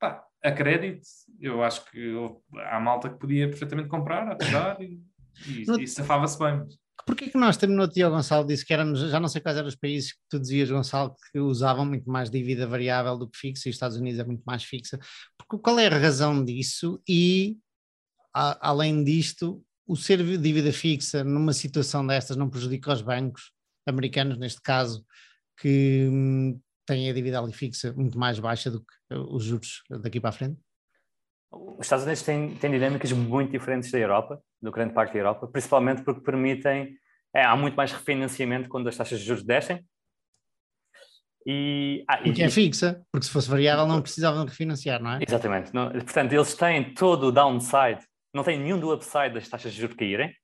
[0.00, 1.06] pá, a crédito,
[1.40, 2.14] eu acho que
[2.70, 5.00] há malta que podia perfeitamente comprar, apesar, e,
[5.46, 5.80] e, no...
[5.80, 6.64] e safava-se bem.
[7.06, 9.68] Porquê que nós temos no Tio Gonçalo disse que éramos, já não sei quais eram
[9.68, 13.68] os países que tu dizias, Gonçalo, que usavam muito mais dívida variável do que fixa,
[13.68, 14.98] e os Estados Unidos é muito mais fixa.
[15.38, 17.00] Porque, qual é a razão disso?
[17.08, 17.58] E,
[18.34, 23.52] a, além disto, o ser dívida fixa numa situação destas não prejudica os bancos
[23.86, 25.06] americanos, neste caso,
[25.60, 30.20] que hum, têm a dívida ali fixa muito mais baixa do que os juros daqui
[30.20, 30.65] para a frente?
[31.78, 35.46] Os Estados Unidos têm, têm dinâmicas muito diferentes da Europa, do grande parte da Europa,
[35.46, 36.96] principalmente porque permitem,
[37.34, 39.84] é, há muito mais refinanciamento quando as taxas de juros descem.
[41.46, 45.20] E, ah, porque é fixa, porque se fosse variável não precisavam refinanciar, não é?
[45.26, 45.72] Exatamente.
[45.72, 48.00] Não, portanto, eles têm todo o downside,
[48.34, 50.34] não têm nenhum do upside das taxas de juros caírem,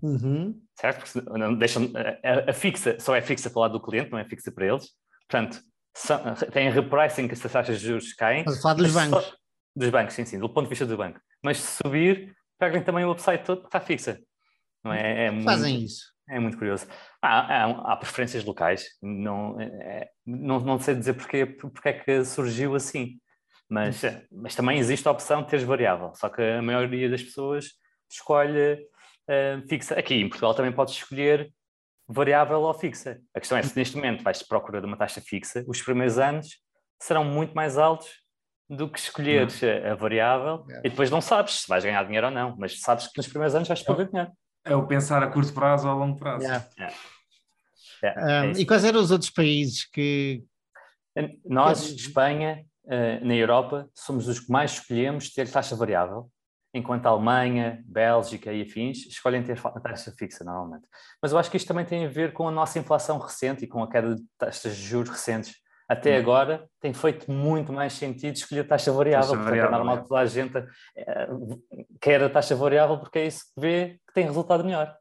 [0.00, 0.54] uhum.
[0.78, 1.04] certo?
[1.04, 1.90] Porque não deixam,
[2.22, 4.66] a, a, fixa só é fixa para o lado do cliente, não é fixa para
[4.66, 4.90] eles.
[5.28, 5.60] Portanto,
[6.52, 8.44] tem repricing que as taxas de juros caem.
[8.46, 9.24] Mas falar dos bancos.
[9.24, 9.34] Só,
[9.74, 11.20] dos bancos, sim, sim, do ponto de vista do banco.
[11.42, 14.20] Mas se subir, pegam também o upside todo está fixa.
[14.84, 15.26] Não é?
[15.26, 16.12] é Fazem muito, isso.
[16.28, 16.86] É muito curioso.
[17.20, 22.24] Há, há, há preferências locais, não, é, não, não sei dizer porque, porque é que
[22.24, 23.18] surgiu assim,
[23.68, 27.70] mas, mas também existe a opção de teres variável, só que a maioria das pessoas
[28.10, 29.98] escolhe uh, fixa.
[29.98, 31.52] Aqui em Portugal também podes escolher
[32.06, 33.20] variável ou fixa.
[33.34, 36.58] A questão é se neste momento vais procurar uma taxa fixa, os primeiros anos
[37.00, 38.21] serão muito mais altos
[38.76, 40.80] do que escolheres a, a variável é.
[40.80, 43.54] e depois não sabes se vais ganhar dinheiro ou não, mas sabes que nos primeiros
[43.54, 44.32] anos vais perder dinheiro.
[44.64, 46.46] É o pensar a curto prazo ou a longo prazo.
[48.04, 50.42] Um, e quais eram os outros países que.
[51.44, 56.30] Nós, Espanha, uh, na Europa, somos os que mais escolhemos ter taxa variável
[56.74, 60.86] enquanto a Alemanha, Bélgica e afins escolhem ter taxa fixa normalmente.
[61.20, 63.68] Mas eu acho que isto também tem a ver com a nossa inflação recente e
[63.68, 65.54] com a queda de taxas de juros recentes.
[65.92, 66.20] Até hum.
[66.20, 70.02] agora tem feito muito mais sentido escolher taxa variável, taxa portanto é variável, é normal
[70.02, 71.62] que toda a gente uh,
[72.00, 74.96] quer a taxa variável porque é isso que vê que tem resultado melhor.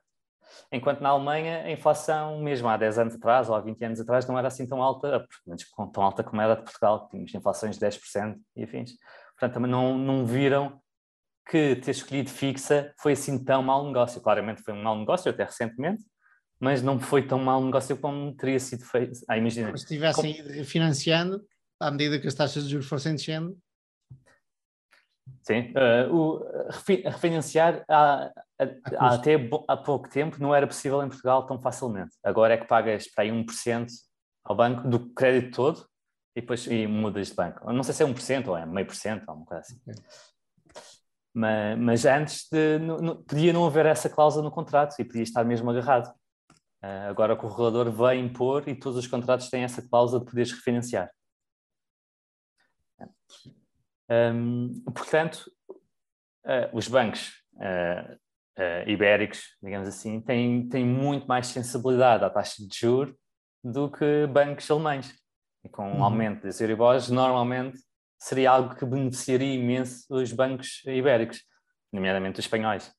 [0.70, 4.28] Enquanto na Alemanha a inflação, mesmo há 10 anos atrás ou há 20 anos atrás,
[4.28, 7.86] não era assim tão alta, menos tão alta como era de Portugal, tínhamos inflações de
[7.86, 8.92] 10% e afins.
[9.38, 10.82] Portanto, também não, não viram
[11.50, 14.22] que ter escolhido fixa foi assim tão mau negócio.
[14.22, 16.04] Claramente foi um mau negócio até recentemente,
[16.62, 19.20] mas não foi tão mau negócio como teria sido feito.
[19.28, 19.76] Ah, imagina.
[19.76, 21.44] Se tivessem ido refinanciando,
[21.80, 23.58] à medida que as taxas de juros fossem descendo.
[25.42, 26.46] Sim, uh, o,
[27.04, 28.32] refinanciar há,
[28.96, 29.36] há até
[29.68, 32.16] há pouco tempo não era possível em Portugal tão facilmente.
[32.24, 33.88] Agora é que pagas para aí 1%
[34.44, 35.86] ao banco do crédito todo
[36.36, 37.74] e depois e mudas de banco.
[37.74, 39.80] Não sei se é 1% ou é meio por cento, alguma coisa assim.
[39.82, 39.96] Okay.
[41.34, 45.44] Mas, mas antes de, não, podia não haver essa cláusula no contrato e podia estar
[45.44, 46.14] mesmo agarrado.
[46.84, 50.52] Uh, agora o regulador vai impor e todos os contratos têm essa cláusula de poderes
[50.52, 51.12] refinanciar.
[54.10, 55.52] Um, portanto,
[56.45, 58.18] uh, os bancos uh,
[58.88, 63.16] ibéricos, digamos assim, têm, têm muito mais sensibilidade à taxa de juros
[63.64, 65.14] do que bancos alemães.
[65.64, 66.03] E com o um uhum.
[66.03, 67.80] aumento das Euribors, normalmente
[68.20, 71.44] seria algo que beneficiaria imenso os bancos ibéricos,
[71.91, 72.91] nomeadamente os espanhóis,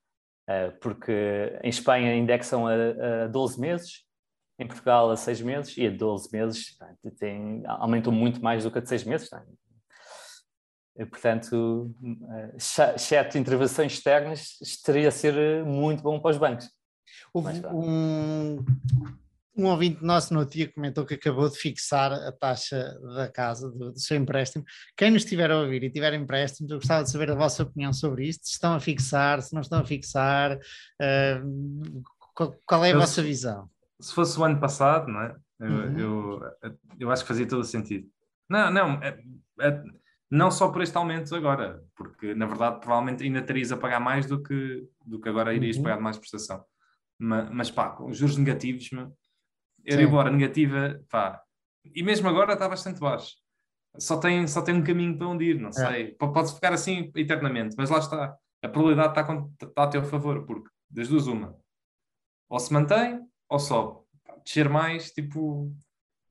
[0.80, 4.04] porque em Espanha indexam a, 12 meses,
[4.58, 6.76] em Portugal a 6 meses, e a 12 meses
[7.18, 9.30] tem, aumentou muito mais do que a de 6 meses.
[10.96, 11.94] E, portanto,
[12.30, 12.56] eh,
[12.94, 16.68] exceto intervenções externas, estaria a ser muito bom para os bancos.
[17.32, 18.58] Houve um,
[19.56, 23.92] um ouvinte nosso no dia comentou que acabou de fixar a taxa da casa, do,
[23.92, 24.64] do, seu empréstimo.
[24.96, 27.92] Quem nos estiver a ouvir e tiver empréstimos, eu gostava de saber a vossa opinião
[27.92, 28.46] sobre isto.
[28.46, 32.02] Se estão a fixar, se não estão a fixar, uh,
[32.34, 33.68] qual, qual, é a eu, vossa visão?
[34.00, 35.36] Se fosse o ano passado, não é?
[35.60, 35.98] Eu, uhum.
[35.98, 36.40] eu,
[36.98, 38.08] eu, acho que fazia todo o sentido.
[38.48, 39.18] Não, não, é,
[39.60, 39.82] é,
[40.30, 44.26] não só por este aumento agora, porque na verdade provavelmente ainda terias a pagar mais
[44.26, 45.82] do que, do que agora irias uhum.
[45.84, 46.64] pagar mais prestação.
[47.18, 49.12] Mas, mas pá, com os juros negativos, meu,
[49.84, 51.42] Euribor negativa, pá,
[51.84, 53.36] e mesmo agora está bastante baixo.
[53.98, 55.72] Só tem, só tem um caminho para onde ir, não é.
[55.72, 56.12] sei.
[56.14, 58.36] Pode ficar assim eternamente, mas lá está.
[58.62, 61.56] A probabilidade está, está a teu favor, porque das duas, uma.
[62.48, 64.00] Ou se mantém, ou sobe.
[64.44, 65.74] Descer mais, tipo.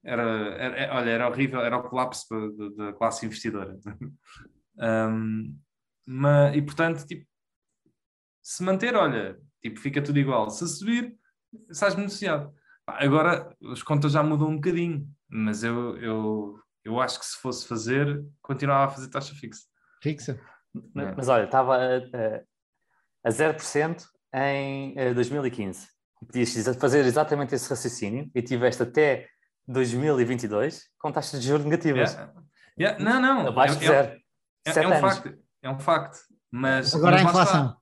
[0.03, 2.25] Era, era, é, olha, era horrível, era o colapso
[2.75, 3.77] da, classe investidora.
[5.11, 5.55] um,
[6.07, 7.27] mas, e portanto, tipo,
[8.41, 10.49] se manter, olha, tipo, fica tudo igual.
[10.49, 11.15] Se subir,
[11.71, 12.51] sais beneficiado.
[12.97, 17.67] Agora as contas já mudam um bocadinho, mas eu, eu, eu acho que se fosse
[17.67, 19.63] fazer, continuava a fazer taxa fixa.
[20.01, 20.39] Fixa?
[20.93, 21.97] Mas, mas olha, estava a,
[23.25, 25.85] a 0% em 2015.
[25.85, 29.27] Eh, Podias fazer exatamente esse raciocínio e tiveste até
[29.67, 32.13] 2022 com taxas de juros negativas.
[32.13, 32.33] Yeah.
[32.79, 33.03] Yeah.
[33.03, 33.47] Não, não.
[33.47, 34.19] Abaixo de zero.
[34.65, 35.37] É, é, é, um facto.
[35.63, 36.19] É um facto.
[36.51, 37.77] Mas, Agora mas a inflação.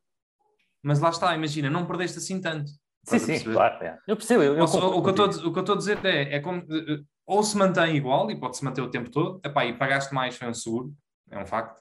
[0.81, 2.71] Mas lá está, imagina, não perdeste assim tanto.
[3.17, 3.83] Sim, sim, claro.
[3.83, 3.97] É.
[4.07, 4.43] Eu percebo.
[4.43, 6.61] Eu, eu o, que eu estou, o que eu estou a dizer é, é como,
[6.61, 10.35] eh, ou se mantém igual, e pode-se manter o tempo todo, epá, e pagaste mais,
[10.35, 10.93] foi um seguro,
[11.29, 11.79] é um facto,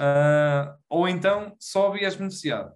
[0.00, 2.72] uh, ou então sobe e és beneficiado.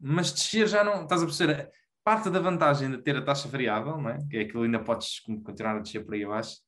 [0.00, 1.70] Mas descer já não, estás a perceber,
[2.04, 4.18] parte da vantagem de ter a taxa variável, não é?
[4.30, 6.58] que é aquilo ainda podes continuar a descer por aí abaixo,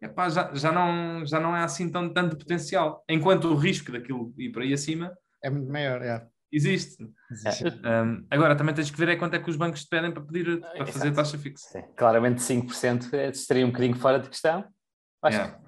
[0.00, 4.32] epá, já, já, não, já não é assim tão, tanto potencial, enquanto o risco daquilo
[4.38, 6.26] ir por aí acima é muito maior, é.
[6.56, 7.06] Existe.
[7.30, 7.64] Existe.
[7.84, 10.22] Um, agora, também tens que ver é quanto é que os bancos te pedem para
[10.22, 10.92] pedir para Exato.
[10.92, 11.68] fazer taxa fixa.
[11.68, 11.84] Sim.
[11.94, 14.64] Claramente 5% estaria um bocadinho fora de questão.
[15.22, 15.58] Acho yeah.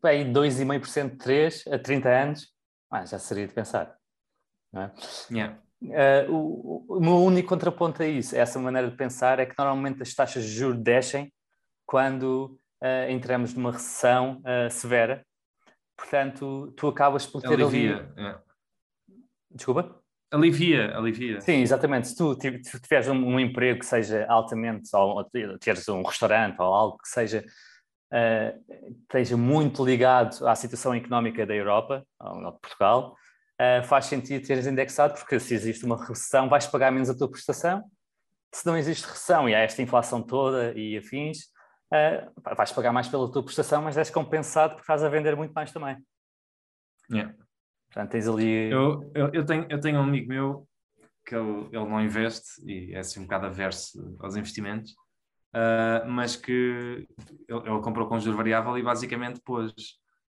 [0.00, 2.48] que aí 2,5%, 3% a 30 anos,
[2.90, 3.96] ah, já seria de pensar.
[4.70, 4.92] Não é?
[5.30, 5.58] Yeah.
[5.82, 9.54] Uh, o, o, meu único contraponto a isso, a essa maneira de pensar, é que
[9.56, 11.32] normalmente as taxas de juros descem
[11.86, 15.24] quando uh, entramos numa recessão uh, severa.
[15.96, 18.34] Portanto, tu acabas por ter Alivia, ali...
[19.54, 20.00] Desculpa?
[20.30, 21.40] Alivia, alivia.
[21.40, 22.08] Sim, exatamente.
[22.08, 26.74] Se tu tiveres um, um, emprego que seja altamente, ou, ou teres um restaurante ou
[26.74, 27.44] algo que seja
[28.12, 33.14] uh, esteja muito ligado à situação económica da Europa, ou de Portugal,
[33.60, 37.30] uh, faz sentido teres indexado, porque se existe uma recessão, vais pagar menos a tua
[37.30, 37.84] prestação.
[38.52, 41.44] Se não existe recessão e há esta inflação toda e afins,
[41.92, 45.52] uh, vais pagar mais pela tua prestação, mas és compensado porque estás a vender muito
[45.52, 45.96] mais também.
[47.08, 47.34] Yeah.
[47.94, 48.70] Portanto, tens ali.
[48.70, 50.68] Eu, eu, eu, tenho, eu tenho um amigo meu
[51.24, 54.90] que ele, ele não investe e é assim um bocado averso aos investimentos,
[55.54, 57.06] uh, mas que
[57.48, 59.72] ele, ele, comprou com juro variável e basicamente pôs.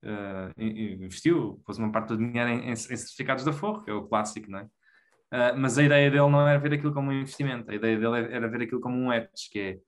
[0.05, 3.95] Uh, investiu, pôs uma parte do dinheiro em, em, em, certificados da Forro, que é
[3.95, 4.65] o clássico, não é?
[4.65, 8.35] Uh, mas a ideia dele não era ver aquilo como um investimento, a ideia dele
[8.35, 9.79] era ver aquilo como um hedge, que é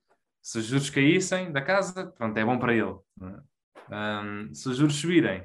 [0.41, 2.95] se os juros caíssem da casa, pronto, é bom para ele.
[3.21, 4.23] É?
[4.23, 5.45] Um, se os juros subirem,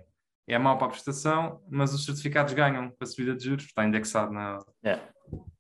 [0.50, 3.86] é mau para a prestação, mas os certificados ganham com a subida de juros, está
[3.86, 5.02] indexado na, yeah.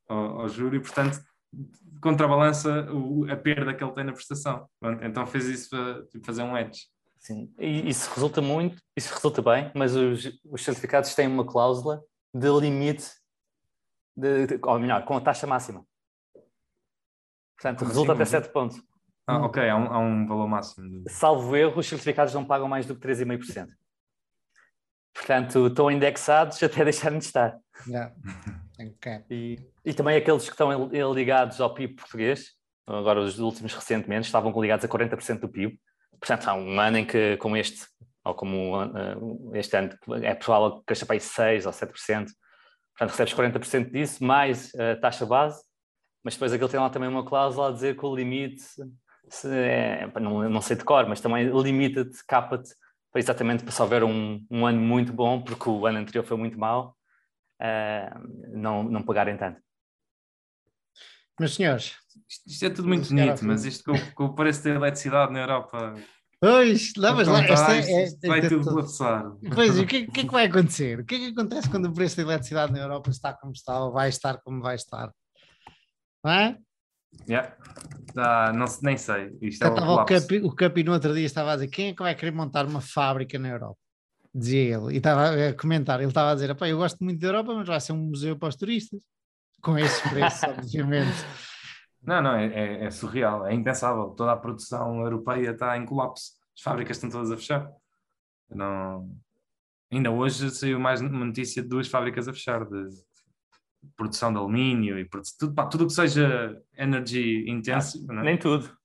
[0.07, 1.21] ao, ao juro e, portanto,
[2.01, 4.67] contrabalança o, a perda que ele tem na prestação.
[5.01, 6.87] Então fez isso para tipo, fazer um edge.
[7.17, 12.01] Sim, e isso resulta muito, isso resulta bem, mas os, os certificados têm uma cláusula
[12.33, 13.11] de limite,
[14.15, 15.85] de, de, ou melhor, com a taxa máxima.
[17.57, 18.81] Portanto, Como resulta assim, até 7 pontos.
[19.27, 21.03] Ah, ok, há um, há um valor máximo.
[21.09, 23.67] Salvo erro, os certificados não pagam mais do que 3,5%.
[25.19, 27.57] Portanto, estão indexados até deixarem de estar.
[27.87, 28.13] Yeah.
[28.79, 29.25] Okay.
[29.29, 32.51] E, e também aqueles que estão ligados ao PIB português,
[32.87, 35.77] agora os últimos recentemente, estavam ligados a 40% do PIB.
[36.17, 37.85] Portanto, há um ano em que, como este,
[38.23, 39.89] ou como uh, este ano,
[40.23, 42.27] é provável que cresça para aí 6% ou 7%.
[42.97, 45.61] Portanto, recebes 40% disso, mais a taxa base,
[46.23, 48.63] mas depois aquilo tem lá também uma cláusula a dizer que o limite,
[49.43, 52.73] é, não, não sei de cor, mas também limita-te, capa-te
[53.15, 56.59] exatamente para se houver um, um ano muito bom, porque o ano anterior foi muito
[56.59, 56.95] mau,
[57.61, 59.59] uh, não, não pagarem tanto.
[61.39, 61.95] Meus senhores.
[62.27, 65.39] Isto, isto é tudo muito bonito, mas isto com, com o preço da eletricidade na
[65.39, 65.95] Europa.
[66.41, 67.43] Pois, levas lá.
[67.43, 69.25] Esta é, é, vai tudo colapsar.
[69.53, 70.99] Pois, o que, que, é que vai acontecer?
[70.99, 73.83] O que é que acontece quando o preço da eletricidade na Europa está como está
[73.83, 75.11] ou vai estar como vai estar?
[76.23, 76.57] Não é?
[77.27, 77.55] Yeah.
[78.17, 79.37] Ah, não, nem sei.
[79.41, 82.01] Isto é o, Capi, o Capi no outro dia estava a dizer quem é que
[82.01, 83.77] vai querer montar uma fábrica na Europa?
[84.33, 87.53] Dizia ele, e estava a comentar, ele estava a dizer, eu gosto muito da Europa,
[87.55, 89.01] mas vai ser um museu para os turistas,
[89.61, 91.25] com esse preço, obviamente.
[92.01, 94.09] Não, não, é, é, é, surreal, é impensável.
[94.11, 96.33] Toda a produção europeia está em colapso.
[96.55, 97.69] As fábricas estão todas a fechar.
[98.49, 99.09] Não...
[99.91, 102.89] Ainda hoje saiu mais uma notícia de duas fábricas a fechar, de
[103.95, 105.07] produção de alumínio e
[105.37, 108.05] tudo, pá, tudo que seja energy intensive.
[108.09, 108.77] Ah, Nem tudo.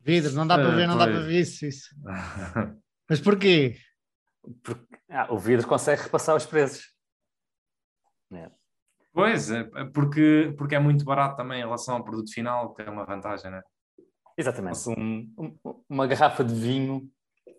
[0.00, 1.64] Vidro, não dá para ver, não dá para ver isso.
[1.64, 1.94] isso.
[3.08, 3.76] Mas porquê?
[4.62, 6.92] Porque ah, o vidro consegue repassar os preços.
[8.32, 8.50] É.
[9.12, 12.82] Pois, é, é porque, porque é muito barato também em relação ao produto final, que
[12.82, 13.62] é uma vantagem, né?
[14.36, 14.88] Exatamente.
[14.88, 17.08] Um, um, uma garrafa de vinho,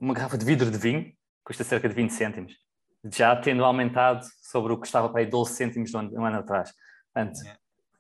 [0.01, 1.13] uma garrafa de vidro de vinho,
[1.43, 2.64] custa cerca de 20 cêntimos
[3.11, 6.40] já tendo aumentado sobre o que estava para aí 12 cêntimos um ano, um ano
[6.40, 6.73] atrás.
[7.14, 7.60] Portanto, yeah.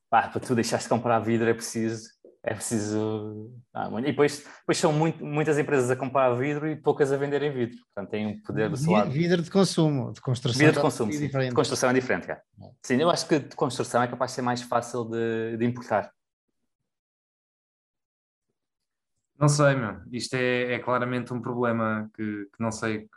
[0.09, 2.15] pá, para tu deixares de comprar vidro é preciso.
[2.47, 3.51] É preciso.
[3.73, 7.51] Ah, e depois, depois são muito, muitas empresas a comprar vidro e poucas a venderem
[7.51, 7.75] vidro.
[7.85, 9.09] Portanto, tem um poder do seu lado.
[9.09, 10.59] Vidro de consumo, de construção.
[10.59, 11.27] Vidro de consumo, sim.
[11.27, 12.29] De construção é diferente.
[12.29, 12.39] É.
[12.83, 16.11] Sim, eu acho que de construção é capaz de ser mais fácil de, de importar.
[19.39, 20.01] Não sei, meu.
[20.11, 23.09] Isto é, é claramente um problema que, que não sei.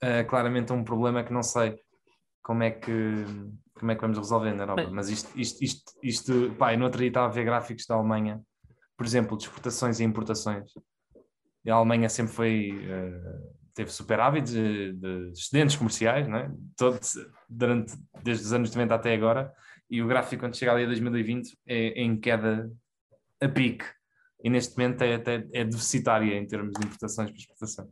[0.00, 1.78] É, é claramente um problema que não sei
[2.42, 3.24] como é que,
[3.74, 4.88] como é que vamos resolver na Europa.
[4.92, 7.96] Mas isto, isto, isto, isto pá, eu no outro dia estava a ver gráficos da
[7.96, 8.40] Alemanha,
[8.96, 10.70] por exemplo, de exportações e importações.
[11.64, 16.50] E a Alemanha sempre foi, uh, teve superávit de, de excedentes comerciais, não é?
[16.76, 17.00] Todo,
[17.48, 19.52] durante, desde os anos 90 até agora,
[19.90, 22.70] e o gráfico quando chega ali a 2020 é, é em queda
[23.40, 23.84] a pique.
[24.42, 27.90] E neste momento é, é, é deficitária em termos de importações para exportação.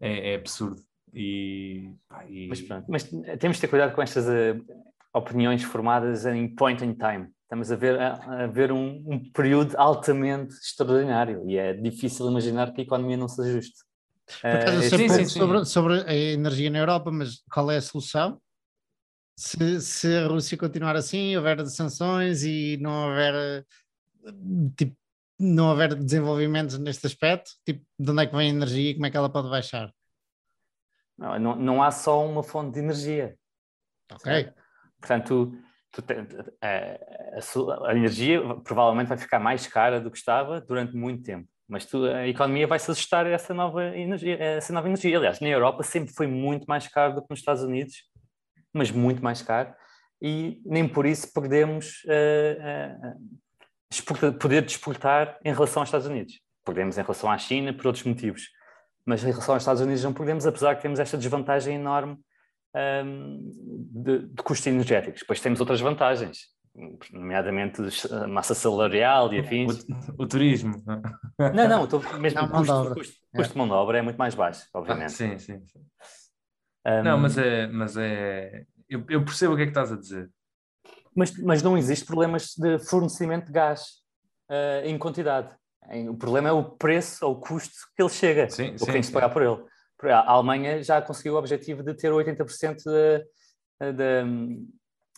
[0.00, 0.82] É, é absurdo.
[1.14, 2.48] E, pá, e...
[2.48, 3.04] Mas, pronto, mas
[3.38, 4.64] temos de ter cuidado com estas uh,
[5.12, 7.28] opiniões formadas em point in time.
[7.42, 12.72] Estamos a ver, a, a ver um, um, período altamente extraordinário e é difícil imaginar
[12.72, 13.76] que a economia não se ajuste.
[14.42, 18.40] Uh, sim, sim, sobre, sobre a energia na Europa, mas qual é a solução?
[19.38, 23.64] Se, se a Rússia continuar assim, houver sanções e não houver
[24.76, 24.96] tipo,
[25.38, 29.06] não haver desenvolvimentos neste aspecto, tipo, de onde é que vem a energia e como
[29.06, 29.92] é que ela pode baixar?
[31.16, 33.36] Não, não, não há só uma fonte de energia.
[34.10, 34.32] Ok.
[34.32, 34.54] Certo?
[35.00, 35.52] Portanto,
[35.92, 36.12] tu, tu,
[36.60, 41.48] a, a, a, energia provavelmente vai ficar mais cara do que estava durante muito tempo.
[41.68, 45.16] Mas tu, a economia vai se ajustar a essa nova, energia, essa nova energia.
[45.16, 48.04] Aliás, na Europa sempre foi muito mais caro do que nos Estados Unidos,
[48.72, 49.74] mas muito mais caro.
[50.20, 53.16] E nem por isso perdemos uh,
[54.28, 56.40] uh, poder de exportar em relação aos Estados Unidos.
[56.64, 58.48] Perdemos em relação à China por outros motivos,
[59.04, 62.18] mas em relação aos Estados Unidos não perdemos, apesar que temos esta desvantagem enorme
[63.04, 63.52] um,
[63.90, 65.20] de, de custos energéticos.
[65.20, 66.48] Depois temos outras vantagens,
[67.12, 67.80] nomeadamente
[68.28, 69.86] massa salarial e afins.
[70.18, 70.82] O, o turismo.
[71.38, 73.36] Não, não, estou, mesmo não, o custo, o custo, é.
[73.38, 75.06] custo de mão de obra é muito mais baixo, obviamente.
[75.06, 75.80] Ah, sim, sim, sim.
[76.86, 79.96] Um, não, mas é, mas é eu, eu, percebo o que é que estás a
[79.96, 80.30] dizer
[81.14, 84.02] mas, mas não existe problemas de fornecimento de gás
[84.50, 85.54] uh, em quantidade.
[86.08, 89.00] O problema é o preço ou o custo que ele chega, sim, o que tem
[89.00, 89.62] de pagar por ele.
[90.12, 94.66] A Alemanha já conseguiu o objetivo de ter 80% de, de,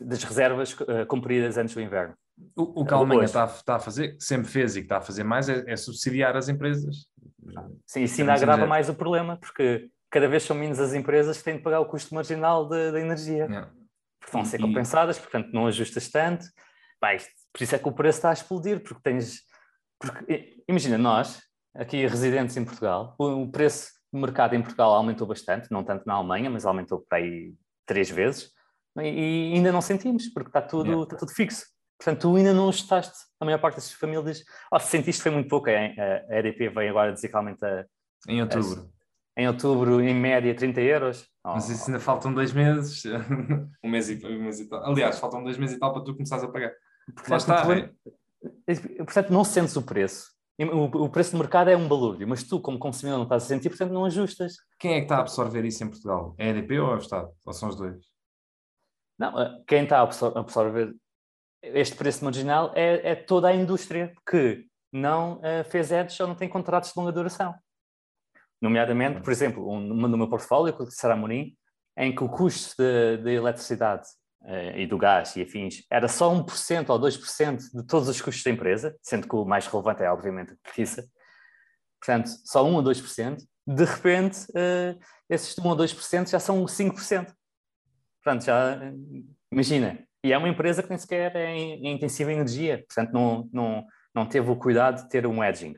[0.01, 2.15] das reservas uh, cumpridas antes do inverno.
[2.55, 5.01] O, o que a Alemanha está, está, a fazer, sempre fez e que está a
[5.01, 7.07] fazer mais, é, é subsidiar as empresas.
[7.87, 11.45] Sim, isso ainda agrava mais o problema, porque cada vez são menos as empresas que
[11.45, 13.47] têm de pagar o custo marginal da energia.
[13.47, 13.71] Yeah
[14.31, 16.47] vão ser compensadas, portanto não ajustas tanto.
[17.01, 17.19] Vai,
[17.53, 19.43] por isso é que o preço está a explodir, porque tens.
[19.99, 21.41] Porque, imagina, nós,
[21.75, 26.15] aqui residentes em Portugal, o preço do mercado em Portugal aumentou bastante, não tanto na
[26.15, 27.55] Alemanha, mas aumentou para aí
[27.87, 28.51] três vezes,
[28.99, 31.03] e ainda não sentimos, porque está tudo, yeah.
[31.03, 31.67] está tudo fixo.
[31.99, 33.17] Portanto, tu ainda não ajustaste.
[33.41, 35.69] A maior parte das famílias, oh, se sentiste foi muito pouco.
[35.71, 37.87] A, EDP veio agora dizer que aumenta.
[38.29, 38.91] Em outubro
[39.37, 41.29] em outubro, em média, 30 euros.
[41.45, 41.55] Oh.
[41.55, 43.03] Mas isso ainda faltam dois meses,
[43.85, 44.85] um mês, e, um mês e tal.
[44.85, 46.73] Aliás, faltam dois meses e tal para tu começares a pagar.
[47.15, 47.77] Portanto, Lá está.
[47.77, 47.91] É...
[48.99, 50.31] Portanto, não sentes o preço.
[50.59, 53.69] O preço do mercado é um balúrdio, mas tu, como consumidor, não estás a sentir,
[53.69, 54.55] portanto, não ajustas.
[54.79, 56.35] Quem é que está a absorver isso em Portugal?
[56.39, 57.31] É a EDP ou é o Estado?
[57.45, 57.97] Ou são os dois?
[59.19, 60.95] Não, eh, quem está a absorver
[61.63, 66.35] este preço marginal é, é toda a indústria que não uh, fez edges ou não
[66.35, 67.55] tem contratos de longa duração.
[68.61, 71.55] Nomeadamente, por exemplo, um, no meu portfólio, com o Será Morim,
[71.97, 74.07] em que o custo de, eletricidade
[74.77, 78.51] e do gás e afins era só 1% ou 2% de todos os custos da
[78.51, 81.05] empresa, sendo que o mais relevante é, obviamente, a petiça.
[82.01, 83.39] Portanto, só 1 ou 2%.
[83.67, 84.99] De repente, uh,
[85.29, 87.27] esses 1 ou 2% já são 5%.
[88.23, 88.79] Portanto, já,
[89.51, 89.99] imagina.
[90.23, 94.27] E é uma empresa que nem sequer é, intensiva em energia, portanto, não, não, não
[94.27, 95.75] teve o cuidado de ter um edging.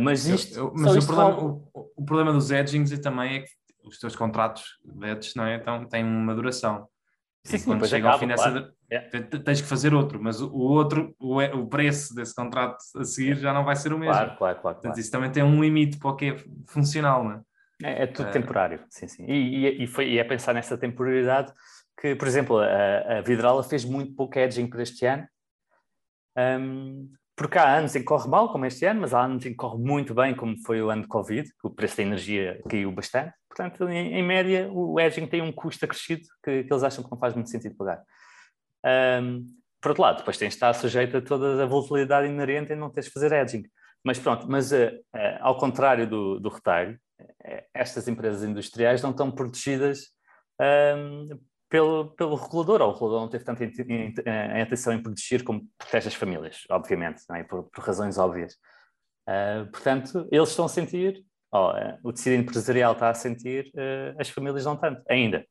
[0.00, 0.56] Mas isto.
[0.56, 3.50] Eu, eu, mas o, problema, o, o, problema, dos edgings também é que
[3.84, 5.56] os teus contratos de edges não é?
[5.56, 6.88] então, têm uma duração.
[7.44, 9.42] Sim, sim, quando chega ao fim dessa, claro.
[9.44, 13.52] tens que fazer outro, mas o outro, o, o preço desse contrato a seguir já
[13.52, 14.14] não vai ser o mesmo.
[14.14, 14.76] Claro, claro, claro.
[14.78, 17.40] Portanto, isso também tem um limite para o que é funcional, não é?
[17.82, 19.26] É, é tudo temporário, sim, sim.
[19.26, 21.52] E, e, e, foi, e é pensar nessa temporalidade
[22.00, 25.28] que, por exemplo, a, a Vidrala fez muito pouco edging para este ano,
[26.36, 29.50] um, porque há anos em que corre mal, como este ano, mas há anos em
[29.50, 32.62] que corre muito bem, como foi o ano de Covid, que o preço da energia
[32.68, 33.32] caiu bastante.
[33.48, 37.10] Portanto, em, em média, o edging tem um custo acrescido que, que, eles acham que
[37.10, 38.02] não faz muito sentido pagar.
[39.22, 39.44] Um,
[39.80, 42.90] por outro lado, depois tens de estar sujeito a toda a volatilidade inerente em não
[42.90, 43.64] teres de fazer edging.
[44.04, 49.10] Mas pronto, mas uh, uh, ao contrário do, do retalho, uh, estas empresas industriais não
[49.10, 50.14] estão protegidas
[51.74, 56.06] pelo, pelo regulador, ou o regulador não teve tanta eh, atenção em proteger como protege
[56.06, 57.42] as famílias, obviamente, é?
[57.42, 58.54] por, por, razões óbvias.
[59.28, 64.14] Uh, portanto, eles estão a sentir, oh, uh, o tecido empresarial está a sentir, uh,
[64.20, 65.44] as famílias não tanto, ainda.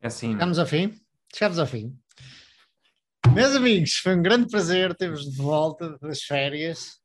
[0.00, 0.32] É assim.
[0.32, 0.98] Chegamos ao fim.
[1.34, 1.94] Chegamos ao fim.
[3.34, 7.02] Meus amigos, foi um grande prazer ter-vos de volta das férias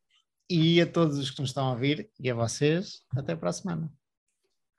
[0.50, 3.54] e a todos os que nos estão a ouvir e a vocês, até para a
[3.54, 3.92] semana.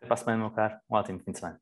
[0.04, 0.78] Até para a semana, meu caro.
[0.90, 1.60] Um ótimo fim de semana.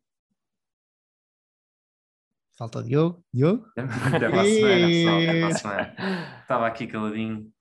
[2.59, 3.25] Falta o Diogo.
[3.33, 3.67] Diogo?
[3.79, 5.17] Até para a semana, pessoal.
[5.21, 5.97] Até para a semana.
[6.43, 7.53] Estava aqui caladinho.